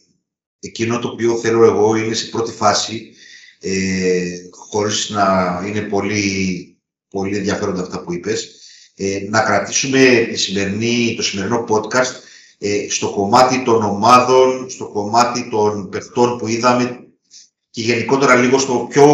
εκείνο 0.60 1.00
το 1.00 1.08
οποίο 1.08 1.36
θέλω 1.38 1.64
εγώ 1.64 1.96
είναι 1.96 2.14
σε 2.14 2.30
πρώτη 2.30 2.52
φάση 2.52 3.14
ε, 3.60 4.50
χωρίς 4.52 5.10
να 5.10 5.62
είναι 5.68 5.82
πολύ, 5.82 6.73
πολύ 7.14 7.38
ενδιαφέροντα 7.38 7.82
αυτά 7.82 8.02
που 8.02 8.14
είπες, 8.14 8.52
ε, 8.96 9.20
να 9.30 9.42
κρατήσουμε 9.42 10.28
τη 10.30 10.38
σημερινή, 10.38 11.14
το 11.16 11.24
σημερινό 11.24 11.66
podcast 11.70 12.14
ε, 12.58 12.90
στο 12.90 13.10
κομμάτι 13.10 13.64
των 13.64 13.84
ομάδων, 13.84 14.70
στο 14.70 14.88
κομμάτι 14.88 15.50
των 15.50 15.90
παιχτών 15.90 16.38
που 16.38 16.48
είδαμε 16.48 17.04
και 17.70 17.82
γενικότερα 17.82 18.36
λίγο 18.36 18.58
στο 18.58 18.88
πιο 18.90 19.06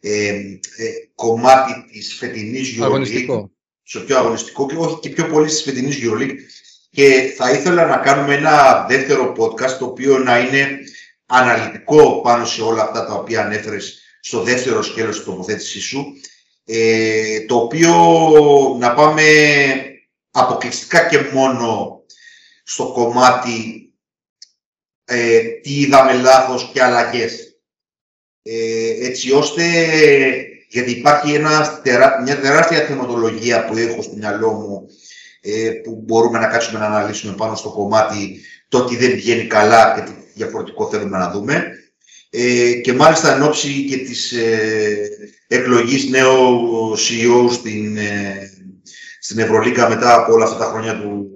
ε, 0.00 0.28
ε, 0.28 0.90
κομμάτι 1.14 1.72
της 1.92 2.14
φετινής 2.14 2.80
Αγωνιστικό. 2.80 3.50
Στο 3.82 4.00
πιο 4.00 4.18
αγωνιστικό 4.18 4.66
και 4.66 4.76
όχι 4.76 4.98
και 5.00 5.08
πιο 5.08 5.26
πολύ 5.26 5.46
της 5.46 5.62
φετινής 5.62 5.98
EuroLeague. 6.02 6.34
Και 6.90 7.34
θα 7.36 7.50
ήθελα 7.50 7.86
να 7.86 7.96
κάνουμε 7.96 8.34
ένα 8.34 8.86
δεύτερο 8.88 9.34
podcast 9.38 9.76
το 9.78 9.84
οποίο 9.84 10.18
να 10.18 10.38
είναι 10.38 10.78
αναλυτικό 11.26 12.20
πάνω 12.20 12.44
σε 12.44 12.62
όλα 12.62 12.82
αυτά 12.82 13.06
τα 13.06 13.14
οποία 13.14 13.44
ανέφερες 13.44 14.00
στο 14.20 14.42
δεύτερο 14.42 14.82
σκέλος 14.82 15.16
της 15.16 15.24
τοποθέτησής 15.24 15.84
σου, 15.84 16.04
ε, 16.64 17.40
το 17.40 17.56
οποίο 17.56 17.94
να 18.78 18.94
πάμε 18.94 19.22
αποκλειστικά 20.30 21.08
και 21.08 21.18
μόνο 21.32 22.00
στο 22.62 22.92
κομμάτι 22.92 23.92
ε, 25.04 25.40
τι 25.40 25.80
είδαμε 25.80 26.12
λάθος 26.12 26.70
και 26.72 26.82
αλλαγές. 26.82 27.56
Ε, 28.42 29.06
έτσι 29.06 29.32
ώστε, 29.32 29.62
γιατί 30.68 30.90
υπάρχει 30.90 31.34
ένα, 31.34 31.80
μια 32.24 32.40
τεράστια 32.40 32.80
θεματολογία 32.80 33.64
που 33.64 33.76
έχω 33.76 34.02
στο 34.02 34.16
μυαλό 34.16 34.52
μου 34.52 34.86
ε, 35.40 35.70
που 35.70 36.02
μπορούμε 36.04 36.38
να 36.38 36.46
κάτσουμε 36.46 36.78
να 36.78 36.86
αναλύσουμε 36.86 37.34
πάνω 37.34 37.54
στο 37.54 37.70
κομμάτι 37.70 38.40
το 38.68 38.84
τι 38.84 38.96
δεν 38.96 39.14
πηγαίνει 39.14 39.46
καλά 39.46 39.94
και 39.94 40.00
τι 40.00 40.12
διαφορετικό 40.34 40.88
θέλουμε 40.88 41.18
να 41.18 41.30
δούμε. 41.30 41.81
Ε, 42.34 42.72
και 42.72 42.92
μάλιστα 42.92 43.34
εν 43.34 43.42
ώψη 43.42 43.84
και 43.84 43.96
της 43.96 44.32
ε, 44.32 45.08
εκλογής 45.46 46.08
νέου 46.08 46.94
CEO 46.96 47.52
στην, 47.52 47.96
ε, 47.96 48.50
στην 49.20 49.38
Ευρωλίκα 49.38 49.88
μετά 49.88 50.14
από 50.14 50.32
όλα 50.32 50.44
αυτά 50.44 50.58
τα 50.58 50.64
χρόνια 50.64 51.00
του, 51.00 51.28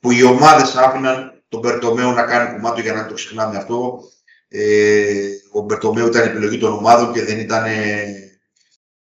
που 0.00 0.10
οι 0.10 0.22
ομάδες 0.22 0.74
άφηναν 0.74 1.42
τον 1.48 1.60
Μπερτομέο 1.60 2.12
να 2.12 2.22
κάνει 2.22 2.52
κομμάτι 2.52 2.80
για 2.80 2.92
να 2.92 3.06
το 3.06 3.14
ξεχνάμε 3.14 3.56
αυτό. 3.56 4.00
Ε, 4.48 5.28
ο 5.52 5.60
Μπερτομέο 5.60 6.06
ήταν 6.06 6.26
επιλογή 6.26 6.58
των 6.58 6.72
ομάδων 6.72 7.12
και 7.12 7.24
δεν 7.24 7.38
ήταν 7.38 7.64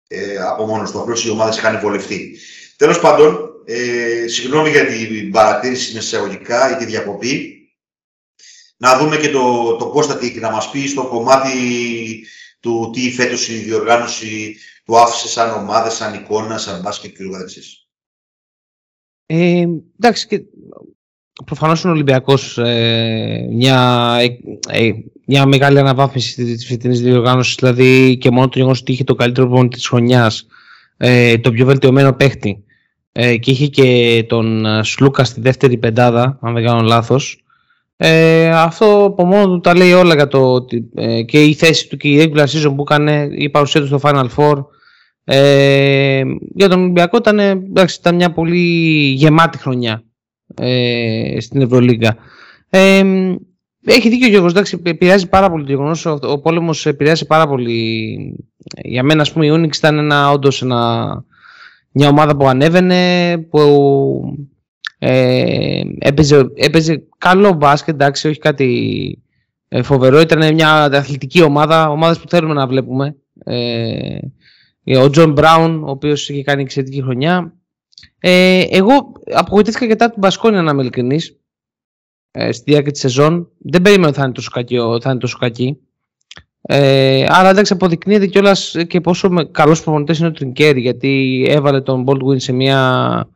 ε, 0.07 0.37
από 0.37 0.65
μόνος 0.65 0.91
του. 0.91 0.99
Απλώς 0.99 1.25
οι 1.25 1.29
ομάδες 1.29 1.57
είχαν 1.57 1.79
βολευτεί. 1.79 2.37
Τέλος 2.77 2.99
πάντων, 2.99 3.49
ε, 3.65 4.27
συγγνώμη 4.27 4.69
για 4.69 4.85
την 4.85 5.31
παρατήρηση 5.31 5.93
με 5.93 5.99
εισαγωγικά 5.99 6.71
ή 6.71 6.75
τη 6.75 6.85
διακοπή 6.85 7.62
να 8.83 8.97
δούμε 8.97 9.17
και 9.17 9.29
το, 9.29 9.75
το 9.75 9.87
Κώστα 9.87 10.17
τι 10.17 10.39
να 10.39 10.51
μας 10.51 10.69
πει 10.69 10.87
στο 10.87 11.07
κομμάτι 11.07 11.49
του 12.59 12.89
τι 12.93 13.11
φέτος 13.11 13.49
η 13.49 13.53
διοργάνωση 13.53 14.55
του 14.85 14.97
άφησε 14.97 15.27
σαν 15.27 15.51
ομάδα, 15.51 15.89
σαν 15.89 16.13
εικόνα, 16.13 16.57
σαν 16.57 16.81
μπάσκετ 16.81 17.15
και 17.17 17.25
ούτω 17.25 17.37
ε, 19.25 19.65
εντάξει, 19.99 20.27
και 20.27 20.41
προφανώς 21.45 21.81
είναι 21.81 21.91
ο 21.91 21.93
Ολυμπιακός 21.95 22.57
ε, 22.57 23.47
μια, 23.51 24.17
ε, 24.69 24.91
μια 25.25 25.45
μεγάλη 25.45 25.79
αναβάθμιση 25.79 26.43
της 26.43 26.65
φετινής 26.65 27.01
διοργάνωσης, 27.01 27.55
δηλαδή 27.55 28.17
και 28.17 28.31
μόνο 28.31 28.47
το 28.47 28.57
γεγονός 28.57 28.79
ότι 28.79 28.91
είχε 28.91 29.03
το 29.03 29.15
καλύτερο 29.15 29.47
προπονητή 29.47 29.75
της 29.75 29.87
χρονιάς, 29.87 30.47
ε, 30.97 31.37
το 31.37 31.51
πιο 31.51 31.65
βελτιωμένο 31.65 32.13
παίχτη 32.13 32.63
ε, 33.11 33.37
και 33.37 33.51
είχε 33.51 33.67
και 33.67 34.25
τον 34.27 34.65
Σλούκα 34.83 35.23
στη 35.23 35.41
δεύτερη 35.41 35.77
πεντάδα, 35.77 36.37
αν 36.41 36.53
δεν 36.53 36.63
κάνω 36.63 36.81
λάθος, 36.81 37.42
ε, 38.05 38.49
αυτό 38.49 39.05
από 39.05 39.25
μόνο 39.25 39.47
του 39.47 39.59
τα 39.59 39.75
λέει 39.75 39.93
όλα 39.93 40.13
για 40.15 40.27
το 40.27 40.53
ότι 40.53 40.89
ε, 40.95 41.21
και 41.21 41.43
η 41.43 41.53
θέση 41.53 41.89
του 41.89 41.97
και 41.97 42.09
η 42.09 42.17
regular 42.33 42.45
season 42.45 42.73
που 42.75 42.81
έκανε, 42.89 43.29
η 43.31 43.49
παρουσία 43.49 43.81
του 43.81 43.87
στο 43.87 43.99
Final 44.01 44.27
Four. 44.35 44.65
Ε, 45.23 46.23
για 46.55 46.69
τον 46.69 46.81
Ολυμπιακό 46.81 47.17
ήταν, 47.17 47.39
εντάξει, 47.39 47.97
ήταν 47.99 48.15
μια 48.15 48.31
πολύ 48.31 48.59
γεμάτη 49.15 49.57
χρονιά 49.57 50.03
ε, 50.55 51.37
στην 51.39 51.61
Ευρωλίγκα. 51.61 52.15
Ε, 52.69 53.03
έχει 53.85 54.09
δίκιο 54.09 54.27
ο 54.27 54.29
Γιώργος, 54.29 54.51
εντάξει, 54.51 54.81
επηρεάζει 54.83 55.27
πάρα 55.27 55.49
πολύ 55.49 55.63
το 55.63 55.69
γεγονός. 55.69 56.05
Ο, 56.05 56.19
ο 56.21 56.39
πόλεμος 56.39 56.85
επηρεάζει 56.85 57.25
πάρα 57.25 57.47
πολύ. 57.47 58.17
Για 58.83 59.03
μένα, 59.03 59.21
ας 59.21 59.31
πούμε, 59.31 59.45
η 59.45 59.51
Unix 59.53 59.75
ήταν 59.75 59.97
ένα, 59.97 60.31
όντως 60.31 60.61
ένα, 60.61 61.23
μια 61.91 62.07
ομάδα 62.07 62.35
που 62.35 62.47
ανέβαινε, 62.47 63.37
που 63.49 63.59
ε, 65.05 65.81
έπαιζε, 65.99 66.51
έπαιζε 66.55 67.03
καλό 67.17 67.53
μπάσκετ, 67.53 67.93
εντάξει, 67.93 68.27
όχι 68.27 68.39
κάτι 68.39 69.23
ε, 69.67 69.81
φοβερό. 69.81 70.19
Ήταν 70.19 70.53
μια 70.53 70.83
αθλητική 70.83 71.41
ομάδα, 71.41 71.89
ομάδες 71.89 72.19
που 72.19 72.29
θέλουμε 72.29 72.53
να 72.53 72.67
βλέπουμε. 72.67 73.15
Ε, 73.43 74.17
ο 74.97 75.09
Τζον 75.09 75.31
Μπράουν, 75.31 75.83
ο 75.83 75.89
οποίος 75.89 76.29
είχε 76.29 76.43
κάνει 76.43 76.61
εξαιρετική 76.61 77.01
χρονιά. 77.01 77.53
Ε, 78.19 78.63
εγώ 78.69 79.11
απογοητεύτηκα 79.33 79.87
και 79.87 79.95
με 79.95 80.09
την 80.09 80.19
Μπασκόνια, 80.19 80.61
να 80.61 80.71
είμαι 80.71 80.81
ειλικρινής, 80.81 81.37
ε, 82.31 82.51
στη 82.51 82.71
διάρκεια 82.71 82.91
της 82.91 83.01
σεζόν. 83.01 83.49
Δεν 83.57 83.81
περίμενα 83.81 84.07
ότι 84.07 84.17
θα 84.17 84.23
είναι 84.23 84.33
τόσο 84.33 84.49
κακή. 84.49 84.77
Θα 85.01 85.09
είναι 85.09 85.19
τόσο 85.19 85.37
κακή. 85.37 85.77
Ε, 86.61 87.25
άρα 87.27 87.49
εντάξει 87.49 87.73
αποδεικνύεται 87.73 88.27
κιόλας 88.27 88.75
και 88.87 89.01
πόσο 89.01 89.49
καλός 89.51 89.83
προπονητής 89.83 90.19
είναι 90.19 90.27
ο 90.27 90.31
Τρινκιέρι 90.31 90.81
γιατί 90.81 91.45
έβαλε 91.49 91.81
τον 91.81 92.05
Baldwin 92.07 92.41
σε 92.41 92.51
μια 92.51 93.27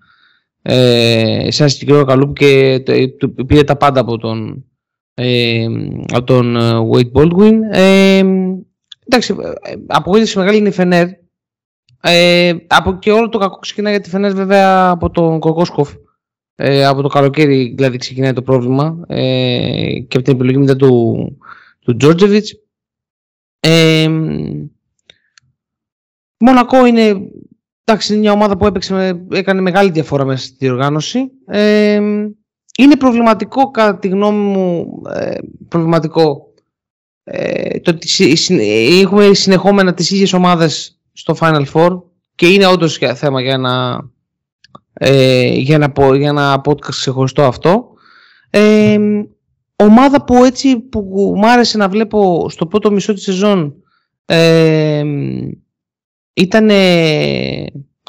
ε, 0.69 1.47
σε 1.51 1.61
ένα 1.61 1.71
συγκεκριμένο 1.71 2.05
καλούπι 2.05 2.37
και 2.37 2.83
το, 3.17 3.29
πήρε 3.29 3.63
τα 3.63 3.75
πάντα 3.75 3.99
από 3.99 4.17
τον, 4.17 4.65
ε, 5.13 5.67
από 6.13 6.23
τον 6.23 6.55
ε, 6.55 6.87
Wade 6.91 7.11
Baldwin. 7.11 7.53
Ε, 7.71 8.23
εντάξει, 9.05 9.35
ε, 9.61 9.73
απογοήτευση 9.87 10.37
μεγάλη 10.37 10.57
είναι 10.57 10.67
η 10.67 10.71
Φενέρ. 10.71 11.07
Ε, 12.01 12.53
από 12.67 12.97
και 12.99 13.11
όλο 13.11 13.29
το 13.29 13.37
κακό 13.37 13.57
ξεκινάει 13.57 13.93
για 13.93 14.01
τη 14.01 14.09
Φενέρ 14.09 14.33
βέβαια 14.33 14.89
από 14.89 15.09
τον 15.09 15.39
Κοκόσκοφ. 15.39 15.93
Ε, 16.55 16.85
από 16.85 17.01
το 17.01 17.07
καλοκαίρι 17.07 17.73
δηλαδή 17.75 17.97
ξεκινάει 17.97 18.33
το 18.33 18.41
πρόβλημα 18.41 19.05
ε, 19.07 19.99
και 20.07 20.17
από 20.17 20.25
την 20.25 20.33
επιλογή 20.33 20.57
μετά 20.57 20.75
του, 20.75 21.15
του 21.79 21.95
Τζόρτζεβιτς. 21.95 22.53
Ε, 23.59 24.09
Μονακό 26.39 26.85
είναι 26.85 27.29
Εντάξει, 27.89 28.13
είναι 28.13 28.21
μια 28.21 28.31
ομάδα 28.31 28.57
που 28.57 28.65
έπαιξε, 28.65 29.25
έκανε 29.31 29.61
μεγάλη 29.61 29.91
διαφορά 29.91 30.25
μέσα 30.25 30.45
στη 30.45 30.55
διοργάνωση. 30.59 31.31
Ε, 31.45 31.95
είναι 32.77 32.95
προβληματικό, 32.97 33.71
κατά 33.71 33.99
τη 33.99 34.07
γνώμη 34.07 34.43
μου, 34.43 34.87
ε, 35.15 35.35
προβληματικό 35.67 36.53
ε, 37.23 37.79
το 37.79 37.91
ότι 37.91 38.37
έχουμε 39.01 39.33
συνεχόμενα 39.33 39.93
τις 39.93 40.11
ίδιες 40.11 40.33
ομάδες 40.33 40.99
στο 41.13 41.35
Final 41.39 41.65
Four 41.73 42.01
και 42.35 42.47
είναι 42.47 42.67
όντως 42.67 42.99
θέμα 43.15 43.41
για 43.41 43.53
ένα 43.53 44.05
ε, 44.93 45.47
για, 45.47 45.77
να 45.77 45.91
πω, 45.91 46.13
για 46.13 46.29
ένα 46.29 46.61
podcast 46.65 46.89
ξεχωριστό 46.89 47.43
αυτό. 47.43 47.93
Ε, 48.49 48.97
ομάδα 49.75 50.23
που 50.23 50.43
έτσι 50.43 50.79
που 50.79 51.33
μου 51.35 51.49
άρεσε 51.49 51.77
να 51.77 51.89
βλέπω 51.89 52.49
στο 52.49 52.65
πρώτο 52.67 52.91
μισό 52.91 53.13
της 53.13 53.23
σεζόν 53.23 53.73
ε, 54.25 55.03
ήταν 56.37 56.67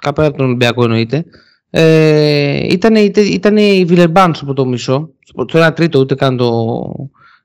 κάπου 0.03 0.23
από 0.23 0.37
τον 0.37 0.47
Ολυμπιακό 0.47 0.83
εννοείται 0.83 1.25
ε, 1.71 2.67
ήταν, 2.73 2.95
ήταν 3.17 3.57
η 3.57 3.85
Βιλερμπάν 3.85 4.35
στο 4.35 4.45
πρώτο 4.45 4.67
μισό 4.67 5.11
στο 5.25 5.59
ένα 5.59 5.73
τρίτο 5.73 5.99
ούτε 5.99 6.15
καν 6.15 6.37
το 6.37 6.79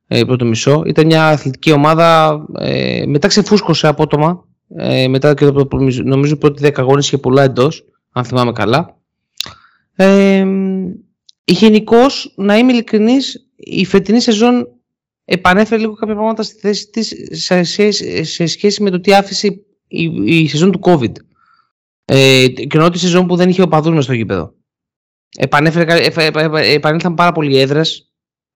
ε, 0.07 0.23
πρώτο 0.23 0.45
μισό. 0.45 0.83
Ήταν 0.85 1.05
μια 1.05 1.27
αθλητική 1.27 1.71
ομάδα 1.71 2.39
ε, 2.59 3.03
μετά 3.05 3.27
ξεφούσκωσε 3.27 3.87
απότομα 3.87 4.47
ε, 4.75 5.07
μετά 5.07 5.33
και 5.33 5.45
το, 5.45 5.67
νομίζω 6.03 6.35
πρώτοι 6.35 6.67
10 6.67 6.71
αγώνες 6.75 7.05
είχε 7.05 7.17
πολλά 7.17 7.43
εντός 7.43 7.85
αν 8.11 8.23
θυμάμαι 8.23 8.51
καλά. 8.51 8.97
Ε, 9.95 10.45
γενικώς, 11.43 12.33
να 12.35 12.57
είμαι 12.57 12.71
ειλικρινής, 12.71 13.49
η 13.55 13.85
φετινή 13.85 14.19
σεζόν 14.19 14.67
επανέφερε 15.25 15.81
λίγο 15.81 15.93
κάποια 15.93 16.15
πράγματα 16.15 16.43
στη 16.43 16.59
θέση 16.59 16.89
της 16.89 17.13
σε, 17.31 17.63
σε, 18.23 18.45
σχέση 18.45 18.83
με 18.83 18.89
το 18.89 18.99
τι 18.99 19.13
άφησε 19.13 19.61
η, 19.93 20.41
η 20.41 20.47
σεζόν 20.47 20.71
του 20.71 20.79
COVID. 20.83 21.11
Ε, 22.05 22.47
και 22.47 22.67
εννοώ 22.73 22.89
τη 22.89 22.99
σεζόν 22.99 23.27
που 23.27 23.35
δεν 23.35 23.49
είχε 23.49 23.61
οπαδούς 23.61 23.93
μες 23.93 24.03
στο 24.03 24.13
γήπεδο. 24.13 24.53
Επανέφερε, 25.37 26.05
επανήλθαν 26.73 27.13
πάρα 27.13 27.31
πολλοί 27.31 27.57
έδρες. 27.57 28.11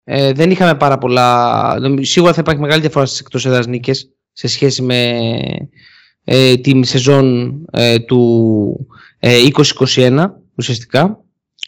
Ε, 0.03 0.31
δεν 0.31 0.51
είχαμε 0.51 0.75
πάρα 0.75 0.97
πολλά. 0.97 1.77
Σίγουρα 2.01 2.33
θα 2.33 2.41
υπάρχει 2.41 2.61
μεγάλη 2.61 2.81
διαφορά 2.81 3.05
στις 3.05 3.19
εκτός 3.19 3.45
έδρας 3.45 3.67
νίκες 3.67 4.09
σε 4.31 4.47
σχέση 4.47 4.81
με 4.81 5.19
ε, 6.23 6.57
τη 6.57 6.85
σεζόν 6.85 7.55
ε, 7.71 7.99
του 7.99 8.87
ε, 9.19 9.37
2021 9.95 10.25
ουσιαστικά 10.55 11.19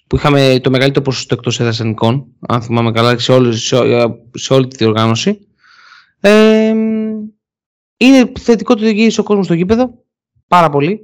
που 0.08 0.16
είχαμε 0.16 0.60
το 0.64 0.70
μεγαλύτερο 0.70 1.06
ποσοστό 1.06 1.36
εκτός 1.38 1.60
έδρας 1.60 1.82
αν 2.48 2.62
θυμάμαι 2.62 2.92
καλά, 2.92 3.20
σε, 3.20 3.32
όλη, 3.32 3.56
σε, 3.56 3.78
σε 4.34 4.54
όλη 4.54 4.68
τη 4.68 4.76
διοργάνωση. 4.76 5.40
Ε, 6.20 6.74
είναι 7.98 8.32
θετικό 8.40 8.74
ότι 8.78 8.92
γύρισε 8.92 9.20
ο 9.20 9.24
κόσμος 9.24 9.46
στο 9.46 9.54
γήπεδο. 9.54 10.04
Πάρα 10.48 10.70
πολύ. 10.70 11.02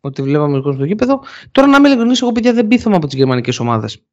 Ότι 0.00 0.22
βλέπαμε 0.22 0.52
ο 0.56 0.60
κόσμος 0.60 0.74
στο 0.74 0.84
γήπεδο. 0.84 1.20
Τώρα, 1.52 1.68
να 1.68 1.76
είμαι 1.76 1.88
ειλικρινής, 1.88 2.22
εγώ 2.22 2.32
παιδιά 2.32 2.52
δεν 2.52 2.66
πείθομαι 2.66 2.96
από 2.96 3.06
τις 3.06 3.16
γερμανικές 3.16 3.58
ομάδες. 3.58 4.04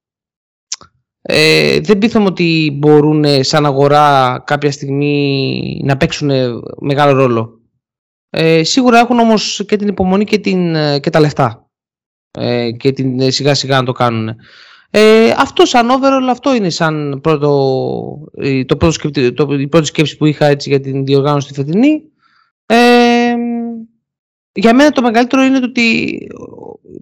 Ε, 1.21 1.79
δεν 1.79 1.97
πείθομαι 1.97 2.25
ότι 2.25 2.77
μπορούν 2.77 3.43
σαν 3.43 3.65
αγορά 3.65 4.37
κάποια 4.45 4.71
στιγμή 4.71 5.81
να 5.83 5.97
παίξουν 5.97 6.31
μεγάλο 6.79 7.13
ρόλο. 7.13 7.61
Ε, 8.29 8.63
σίγουρα 8.63 8.99
έχουν 8.99 9.19
όμως 9.19 9.63
και 9.67 9.75
την 9.75 9.87
υπομονή 9.87 10.23
και, 10.23 10.37
την, 10.37 10.73
και 10.99 11.09
τα 11.09 11.19
λεφτά 11.19 11.67
ε, 12.31 12.71
και 12.71 12.91
την, 12.91 13.19
ε, 13.19 13.29
σιγά 13.29 13.53
σιγά 13.53 13.77
να 13.77 13.83
το 13.83 13.91
κάνουν. 13.91 14.35
Ε, 14.89 15.29
αυτό 15.37 15.65
σαν 15.65 15.89
overall 15.89 16.27
αυτό 16.29 16.55
είναι 16.55 16.69
σαν 16.69 17.19
πρώτο, 17.23 17.49
το 18.65 18.77
πρώτο 18.77 19.11
το, 19.33 19.53
η 19.53 19.67
πρώτη 19.67 19.85
σκέψη 19.85 20.17
που 20.17 20.25
είχα 20.25 20.45
έτσι 20.45 20.69
για 20.69 20.79
την 20.79 21.05
διοργάνωση 21.05 21.47
τη 21.47 21.53
φετινή. 21.53 22.01
Ε, 22.69 23.33
για 24.51 24.73
μένα 24.73 24.91
το 24.91 25.01
μεγαλύτερο 25.01 25.43
είναι 25.43 25.59
το 25.59 25.65
ότι 25.65 26.17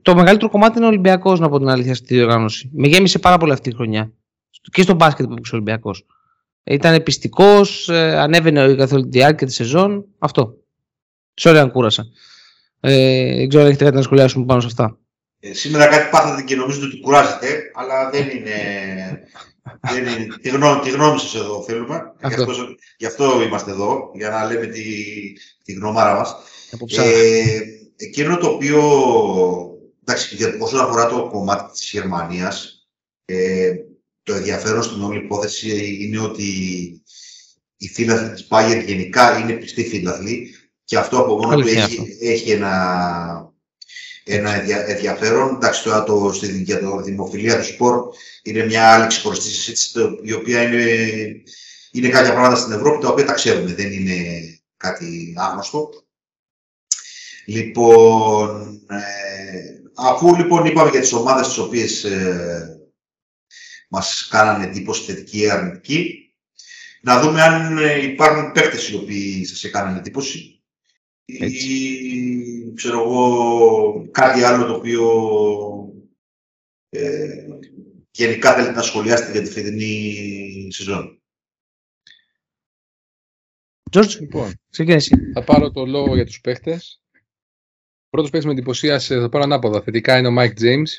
το 0.02 0.16
μεγαλύτερο 0.16 0.52
κομμάτι 0.52 0.78
είναι 0.78 0.86
ο 0.86 0.90
Ολυμπιακός, 0.90 1.40
να 1.40 1.50
πω 1.50 1.60
την 1.60 1.68
αλήθεια, 1.68 1.96
στη 1.96 2.16
διοργάνωση. 2.16 2.70
Με 2.74 2.88
γέμισε 2.88 3.20
πάρα 3.20 3.38
πολύ 3.38 3.52
αυτή 3.52 3.70
η 3.70 3.74
χρονιά. 3.74 4.12
Και 4.72 4.82
στο 4.82 4.94
μπάσκετ 4.94 5.26
που 5.26 5.32
έπαιξε 5.32 5.56
ο 5.56 5.58
Ολυμπιακός. 5.58 6.06
Ήταν 6.64 7.04
πιστικός, 7.04 7.90
ε, 7.90 8.18
ανέβαινε 8.18 8.76
καθ' 8.76 8.94
όλη 8.94 9.04
τη 9.04 9.10
διάρκεια 9.10 9.48
της 9.48 9.56
σεζόν. 9.56 10.06
Αυτό. 10.20 10.58
Sorry 11.42 11.56
αν 11.56 11.72
κούρασα. 11.72 12.06
Ε, 12.80 13.36
δεν 13.38 13.48
ξέρω 13.50 13.64
αν 13.64 13.70
έχετε 13.70 13.84
κάτι 13.84 13.96
να 13.96 14.02
σχολιάσουμε 14.02 14.46
πάνω 14.46 14.62
σε 14.62 14.68
αυτά. 14.68 14.98
Ε, 15.40 15.54
σήμερα 15.54 15.88
κάτι 15.88 16.10
πάθατε 16.12 16.42
και 16.42 16.56
νομίζετε 16.56 16.86
ότι 16.86 17.00
κουράζετε, 17.00 17.48
αλλά 17.74 18.10
δεν 18.10 18.30
είναι. 18.30 18.54
Δεν 19.82 20.06
είναι 20.06 20.28
τη, 20.42 20.50
γνώμη, 20.50 20.80
τη 20.80 20.90
γνώμη 20.90 21.20
σας 21.20 21.36
εδώ 21.36 21.64
θέλουμε. 21.64 22.14
Γι 22.28 22.34
αυτό, 22.34 22.54
γι' 22.98 23.06
αυτό 23.06 23.42
είμαστε 23.42 23.72
εδώ, 23.72 24.12
για 24.14 24.30
να 24.30 24.46
λέμε 24.46 24.66
τη, 24.66 24.84
τη 25.64 25.74
γνώμάρα 25.74 26.16
μας. 26.16 26.36
Ε, 26.98 27.62
εκείνο 27.96 28.38
το 28.38 28.48
οποίο, 28.48 28.82
εντάξει, 30.04 30.38
όσον 30.60 30.80
αφορά 30.80 31.08
το 31.08 31.28
κομμάτι 31.32 31.72
της 31.72 31.92
Γερμανίας, 31.92 32.88
ε, 33.26 33.74
το 34.24 34.34
ενδιαφέρον 34.34 34.84
στην 34.84 35.04
όλη 35.04 35.18
υπόθεση 35.18 35.98
είναι 36.02 36.20
ότι 36.20 36.44
οι 37.78 37.88
φίλαθλοι 37.88 38.34
της 38.34 38.48
Bayern 38.50 38.84
γενικά 38.86 39.40
είναι 39.40 39.54
πιστοί 39.54 39.84
φίλαθλοι 39.84 40.56
και 40.84 40.98
αυτό 40.98 41.20
από 41.20 41.36
μόνο 41.38 41.62
του 41.62 41.68
έχει, 41.68 42.18
έχει 42.22 42.52
ένα, 42.52 43.54
ένα 44.28 44.64
ενδιαφέρον. 44.90 45.56
Εντάξει, 45.56 45.84
τώρα 45.84 46.04
το, 46.04 46.32
στη, 46.34 46.62
για 46.62 46.80
το 46.80 47.02
δημοφιλία 47.02 47.58
του 47.58 47.66
σπορ 47.66 48.14
είναι 48.44 48.66
μια 48.66 48.94
άλλη 48.94 49.08
ξεχωριστή 49.08 49.50
συζήτηση, 49.50 50.20
η 50.22 50.34
οποία 50.34 50.62
είναι, 50.62 50.86
είναι 51.92 52.10
κάποια 52.10 52.32
πράγματα 52.32 52.56
στην 52.56 52.74
Ευρώπη 52.74 53.02
τα 53.02 53.10
οποία 53.10 53.26
τα 53.26 53.34
ξέρουμε, 53.34 53.74
δεν 53.74 53.92
είναι 53.92 54.16
κάτι 54.78 55.34
άγνωστο. 55.38 55.90
Λοιπόν, 57.46 58.82
ε, 58.90 59.82
αφού 59.96 60.36
λοιπόν 60.36 60.66
είπαμε 60.66 60.90
για 60.90 61.00
τις 61.00 61.14
ομάδες 61.14 61.48
τις 61.48 61.58
οποίες 61.58 62.04
ε, 62.04 62.80
μας 63.90 64.28
κάνανε 64.30 64.66
εντύπωση 64.66 65.04
θετική 65.04 65.40
ή 65.40 65.50
αρνητική, 65.50 66.34
να 67.02 67.20
δούμε 67.20 67.42
αν 67.42 67.78
ε, 67.78 68.04
υπάρχουν 68.04 68.52
παίχτες 68.52 68.90
οι 68.90 68.96
οποίοι 68.96 69.46
σας 69.46 69.64
έκαναν 69.64 69.96
εντύπωση 69.96 70.64
ή 71.26 72.35
ξέρω 72.76 73.02
εγώ 73.02 74.10
κάτι 74.12 74.44
άλλο 74.44 74.66
το 74.66 74.74
οποίο 74.74 75.04
ε, 76.90 77.48
γενικά 78.12 78.54
θέλετε 78.54 78.74
να 78.74 78.82
σχολιάσετε 78.82 79.32
για 79.32 79.42
τη 79.42 79.50
φετινή 79.50 80.72
σεζόν. 80.72 81.20
George, 83.92 84.20
λοιπόν, 84.20 84.54
Θα 85.34 85.44
πάρω 85.44 85.72
το 85.72 85.86
λόγο 85.86 86.16
για 86.16 86.26
τους 86.26 86.42
παίχτες. 86.42 87.02
Ο 88.06 88.10
πρώτος 88.10 88.30
παίχτης 88.30 88.50
με 88.50 88.52
εντυπωσίασε, 88.52 89.20
θα 89.20 89.30
πάρω 89.30 89.44
ανάποδα. 89.44 89.82
Θετικά 89.82 90.18
είναι 90.18 90.28
ο 90.28 90.34
Mike 90.38 90.60
James. 90.62 90.90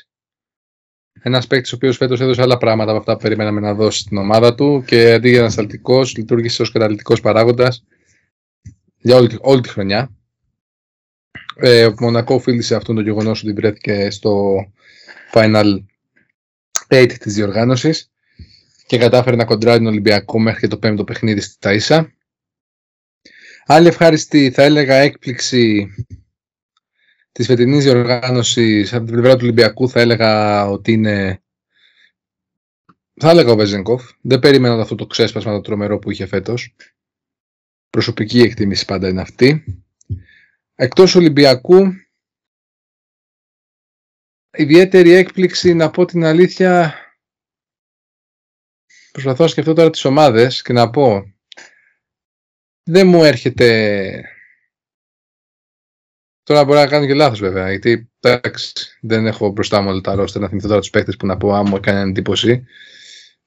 Ένας 1.21 1.47
παίκτης 1.47 1.71
ο 1.71 1.75
οποίος 1.75 1.97
φέτος 1.97 2.19
έδωσε 2.19 2.41
άλλα 2.41 2.57
πράγματα 2.57 2.91
από 2.91 2.99
αυτά 2.99 3.13
που 3.13 3.21
περιμέναμε 3.21 3.59
να 3.59 3.73
δώσει 3.73 3.99
στην 3.99 4.17
ομάδα 4.17 4.55
του 4.55 4.83
και 4.87 5.13
αντί 5.13 5.29
για 5.29 5.39
ανασταλτικός, 5.39 6.15
λειτουργήσε 6.15 6.61
ως 6.61 6.71
καταλητικό 6.71 7.19
παράγοντας 7.21 7.83
για 8.97 9.15
όλη, 9.15 9.37
όλη 9.41 9.61
τη 9.61 9.69
χρονιά. 9.69 10.16
Ε, 11.59 11.85
ο 11.85 11.93
Μονακό 11.99 12.35
οφείλει 12.35 12.61
σε 12.61 12.75
αυτόν 12.75 12.95
τον 12.95 13.03
γεγονός 13.03 13.43
ότι 13.43 13.53
βρέθηκε 13.53 14.09
στο 14.09 14.55
Final 15.33 15.83
8 16.87 17.13
της 17.19 17.33
διοργάνωσης 17.33 18.11
και 18.85 18.97
κατάφερε 18.97 19.35
να 19.35 19.45
κοντράρει 19.45 19.77
τον 19.77 19.87
Ολυμπιακό 19.87 20.39
μέχρι 20.39 20.59
και 20.59 20.67
το 20.67 20.77
πέμπτο 20.77 21.03
παιχνίδι 21.03 21.41
στη 21.41 21.55
Ταΐσα. 21.59 22.05
Άλλη 23.65 23.87
ευχάριστη 23.87 24.51
θα 24.51 24.63
έλεγα 24.63 24.95
έκπληξη 24.95 25.89
της 27.31 27.45
φετινής 27.45 27.83
διοργάνωσης 27.83 28.93
από 28.93 29.05
την 29.05 29.13
πλευρά 29.13 29.33
του 29.33 29.41
Ολυμπιακού 29.43 29.89
θα 29.89 29.99
έλεγα 29.99 30.65
ότι 30.69 30.91
είναι 30.91 31.41
θα 33.19 33.29
έλεγα 33.29 33.51
ο 33.51 33.55
Βεζενκόφ. 33.55 34.11
Δεν 34.21 34.39
περίμενα 34.39 34.81
αυτό 34.81 34.95
το 34.95 35.05
ξέσπασμα 35.05 35.51
το 35.51 35.61
τρομερό 35.61 35.99
που 35.99 36.11
είχε 36.11 36.25
φέτος. 36.25 36.75
Προσωπική 37.89 38.39
εκτίμηση 38.39 38.85
πάντα 38.85 39.07
είναι 39.07 39.21
αυτή. 39.21 39.63
Εκτός 40.79 41.15
Ολυμπιακού, 41.15 41.83
ιδιαίτερη 44.57 45.11
έκπληξη 45.11 45.73
να 45.73 45.89
πω 45.89 46.05
την 46.05 46.23
αλήθεια 46.23 46.95
προσπαθώ 49.11 49.43
να 49.43 49.49
σκεφτώ 49.49 49.73
τώρα 49.73 49.89
τις 49.89 50.05
ομάδες 50.05 50.61
και 50.61 50.73
να 50.73 50.89
πω 50.89 51.33
δεν 52.83 53.07
μου 53.07 53.23
έρχεται 53.23 54.23
τώρα 56.43 56.65
μπορεί 56.65 56.79
να 56.79 56.87
κάνω 56.87 57.05
και 57.05 57.13
λάθος 57.13 57.39
βέβαια 57.39 57.69
γιατί 57.69 58.11
εντάξει, 58.19 58.97
δεν 59.01 59.25
έχω 59.25 59.49
μπροστά 59.49 59.81
μου 59.81 59.89
όλα 59.89 60.01
τα 60.01 60.15
ρόστερ 60.15 60.41
να 60.41 60.47
θυμηθώ 60.47 60.67
τώρα 60.67 60.79
τους 60.79 60.89
παίχτες 60.89 61.15
που 61.17 61.25
να 61.25 61.37
πω 61.37 61.53
άμα 61.53 61.69
μου 61.69 61.75
έκανε 61.75 61.99
εντύπωση 62.09 62.65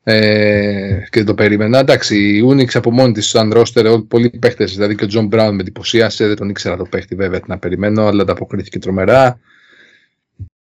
ε, 0.02 1.06
και 1.10 1.24
το 1.24 1.34
περίμενα. 1.34 1.78
Εντάξει, 1.78 2.36
η 2.36 2.44
Unix 2.48 2.74
από 2.74 2.90
μόνη 2.90 3.12
της, 3.12 3.26
σαν 3.28 3.52
ρόστερ, 3.52 3.98
πολλοί 3.98 4.30
παίχτες, 4.30 4.74
δηλαδή 4.74 4.94
και 4.94 5.04
ο 5.04 5.06
Τζον 5.06 5.26
Μπράουν 5.26 5.54
με 5.54 5.60
εντυπωσίασε. 5.60 6.26
Δεν 6.26 6.36
τον 6.36 6.48
ήξερα 6.48 6.76
το 6.76 6.84
παίχτη, 6.84 7.14
βέβαια, 7.14 7.40
να 7.46 7.58
περιμένω, 7.58 8.06
αλλά 8.06 8.22
ανταποκρίθηκε 8.22 8.78
τρομερά. 8.78 9.40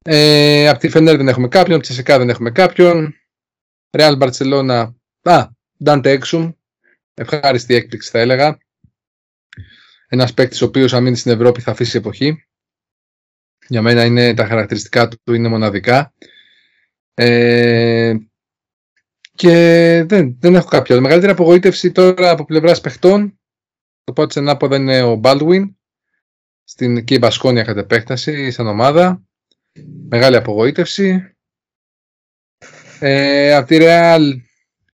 Ε, 0.02 0.68
από 0.68 0.78
τη 0.78 0.88
Φενέρ 0.88 1.16
δεν 1.16 1.28
έχουμε 1.28 1.48
κάποιον, 1.48 1.76
από 1.76 1.86
την 1.86 1.92
ΤΣΣΚΑ 1.92 2.18
δεν 2.18 2.28
έχουμε 2.28 2.50
κάποιον. 2.50 3.14
Real 3.90 4.18
Barcelona, 4.18 4.90
α, 5.22 5.48
Dante 5.84 6.18
Exum, 6.18 6.52
ευχάριστη 7.14 7.74
έκπληξη 7.74 8.10
θα 8.10 8.18
έλεγα. 8.18 8.58
Ένας 10.08 10.34
παίκτης 10.34 10.62
ο 10.62 10.64
οποίος 10.64 10.92
αν 10.92 11.02
μείνει 11.02 11.16
στην 11.16 11.32
Ευρώπη 11.32 11.60
θα 11.60 11.70
αφήσει 11.70 11.96
εποχή. 11.96 12.44
Για 13.68 13.82
μένα 13.82 14.04
είναι, 14.04 14.34
τα 14.34 14.46
χαρακτηριστικά 14.46 15.08
του 15.08 15.34
είναι 15.34 15.48
μοναδικά. 15.48 16.12
Ε, 17.14 18.14
και 19.34 19.52
δεν, 20.06 20.36
δεν 20.40 20.54
έχω 20.54 20.68
κάποιο. 20.68 20.96
Η 20.96 21.00
μεγαλύτερη 21.00 21.32
απογοήτευση 21.32 21.92
τώρα 21.92 22.30
από 22.30 22.44
πλευράς 22.44 22.80
παιχτών, 22.80 23.38
το 24.04 24.12
πρώτο 24.12 24.40
ανάποδα 24.40 24.76
είναι 24.76 25.02
ο 25.02 25.20
Baldwin, 25.22 25.72
στην 26.64 26.96
εκεί 26.96 27.18
Μπασκόνια 27.18 27.62
κατ' 27.62 27.78
επέκταση, 27.78 28.50
σαν 28.50 28.66
ομάδα. 28.66 29.22
μεγάλη 30.08 30.36
απογοήτευση. 30.36 31.28
Ε, 32.98 33.54
από 33.54 33.66
τη 33.66 33.76
Real 33.80 34.20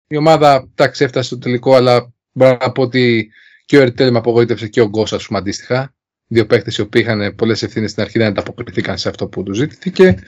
η 0.07 0.17
ομάδα 0.17 0.69
εντάξει 0.71 1.03
έφτασε 1.03 1.27
στο 1.27 1.37
τελικό 1.37 1.75
αλλά 1.75 2.13
μπορώ 2.31 2.57
να 2.61 2.71
πω 2.71 2.81
ότι 2.81 3.31
και 3.65 3.77
ο 3.77 3.81
Ερτέλ 3.81 4.11
με 4.11 4.17
απογοήτευσε 4.17 4.67
και 4.67 4.81
ο 4.81 4.87
Γκος 4.87 5.13
ας 5.13 5.27
πούμε 5.27 5.39
αντίστοιχα. 5.39 5.93
Δύο 6.27 6.45
παίκτες 6.45 6.77
οι 6.77 6.81
οποίοι 6.81 7.01
είχαν 7.05 7.35
πολλές 7.35 7.63
ευθύνες 7.63 7.91
στην 7.91 8.03
αρχή 8.03 8.17
δεν 8.17 8.27
ανταποκριθήκαν 8.27 8.97
σε 8.97 9.09
αυτό 9.09 9.27
που 9.27 9.43
τους 9.43 9.57
ζήτηκε. 9.57 10.19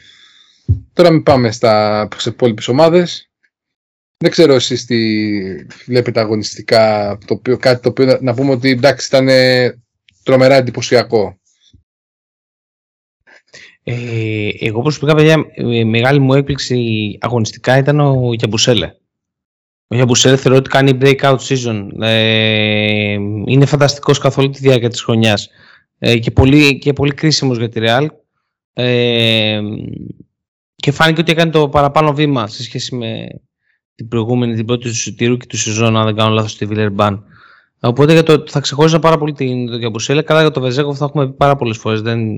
Τώρα 0.94 1.12
μην 1.12 1.24
πάμε 1.24 1.52
στα, 1.52 2.08
σε 2.18 2.30
υπόλοιπες 2.30 2.68
ομάδες. 2.68 3.31
Δεν 4.22 4.32
ξέρω 4.32 4.54
εσείς 4.54 4.86
τι 4.86 4.98
βλέπετε 5.66 6.20
αγωνιστικά, 6.20 7.18
το 7.26 7.34
οποίο, 7.34 7.58
κάτι 7.58 7.82
το 7.82 7.90
οποίο 7.90 8.18
να 8.22 8.34
πούμε 8.34 8.52
ότι 8.52 8.70
εντάξει 8.70 9.08
ήταν 9.08 9.28
τρομερά 10.24 10.56
εντυπωσιακό. 10.56 11.40
Ε, 13.84 14.50
εγώ 14.60 14.82
προσωπικά, 14.82 15.16
παιδιά, 15.16 15.46
η 15.56 15.86
μεγάλη 15.86 16.20
μου 16.20 16.34
έκπληξη 16.34 17.18
αγωνιστικά 17.22 17.78
ήταν 17.78 18.00
ο 18.00 18.34
Γιαμπουσέλε. 18.34 18.92
Ο 19.88 19.96
Γιαμπουσέλε 19.96 20.38
θεωρώ 20.38 20.58
ότι 20.58 20.70
κάνει 20.70 20.98
breakout 21.02 21.38
season. 21.38 21.88
Ε, 22.00 23.18
είναι 23.46 23.66
φανταστικός 23.66 24.20
καθ' 24.20 24.38
όλη 24.38 24.50
τη 24.50 24.60
διάρκεια 24.60 24.90
της 24.90 25.02
χρονιάς. 25.02 25.50
Ε, 26.00 26.18
και, 26.20 26.32
πολύ, 26.32 26.78
και 26.78 26.94
πολύ 26.94 27.14
κρίσιμος 27.14 27.58
για 27.58 27.70
τη 27.70 27.80
Real. 27.84 28.08
Ε, 28.74 29.62
και 30.76 30.92
φάνηκε 30.92 31.22
ότι 31.22 31.32
έκανε 31.32 31.52
το 31.52 31.70
παραπάνω 31.70 32.14
βήμα 32.14 32.48
σε 32.48 32.64
σχέση 32.64 32.96
με 32.96 33.28
την 34.02 34.10
προηγούμενη, 34.10 34.56
την 34.56 34.66
πρώτη 34.66 34.90
του 34.90 35.16
τη 35.16 35.26
ρούκη 35.26 35.48
του 35.48 35.58
σεζόν, 35.58 35.98
αν 35.98 36.06
δεν 36.06 36.16
κάνω 36.16 36.34
λάθος, 36.34 36.52
στη 36.52 36.66
Βιλερμπάν. 36.66 37.24
Οπότε 37.80 38.14
για 38.14 38.24
το, 38.24 38.44
θα 38.48 38.60
ξεχώριζα 38.60 39.00
πάρα 39.00 39.18
πολύ 39.18 39.34
την 39.34 39.68
το 39.68 39.78
Γιαμπουσέλε. 39.78 40.22
Καλά 40.22 40.42
για 40.42 40.52
το 40.52 40.62
Βεζέκοφ 40.62 40.98
θα 40.98 41.06
έχουμε 41.06 41.28
πει 41.28 41.34
πάρα 41.34 41.56
πολλές 41.56 41.78
φορές. 41.78 42.02
Δεν, 42.02 42.38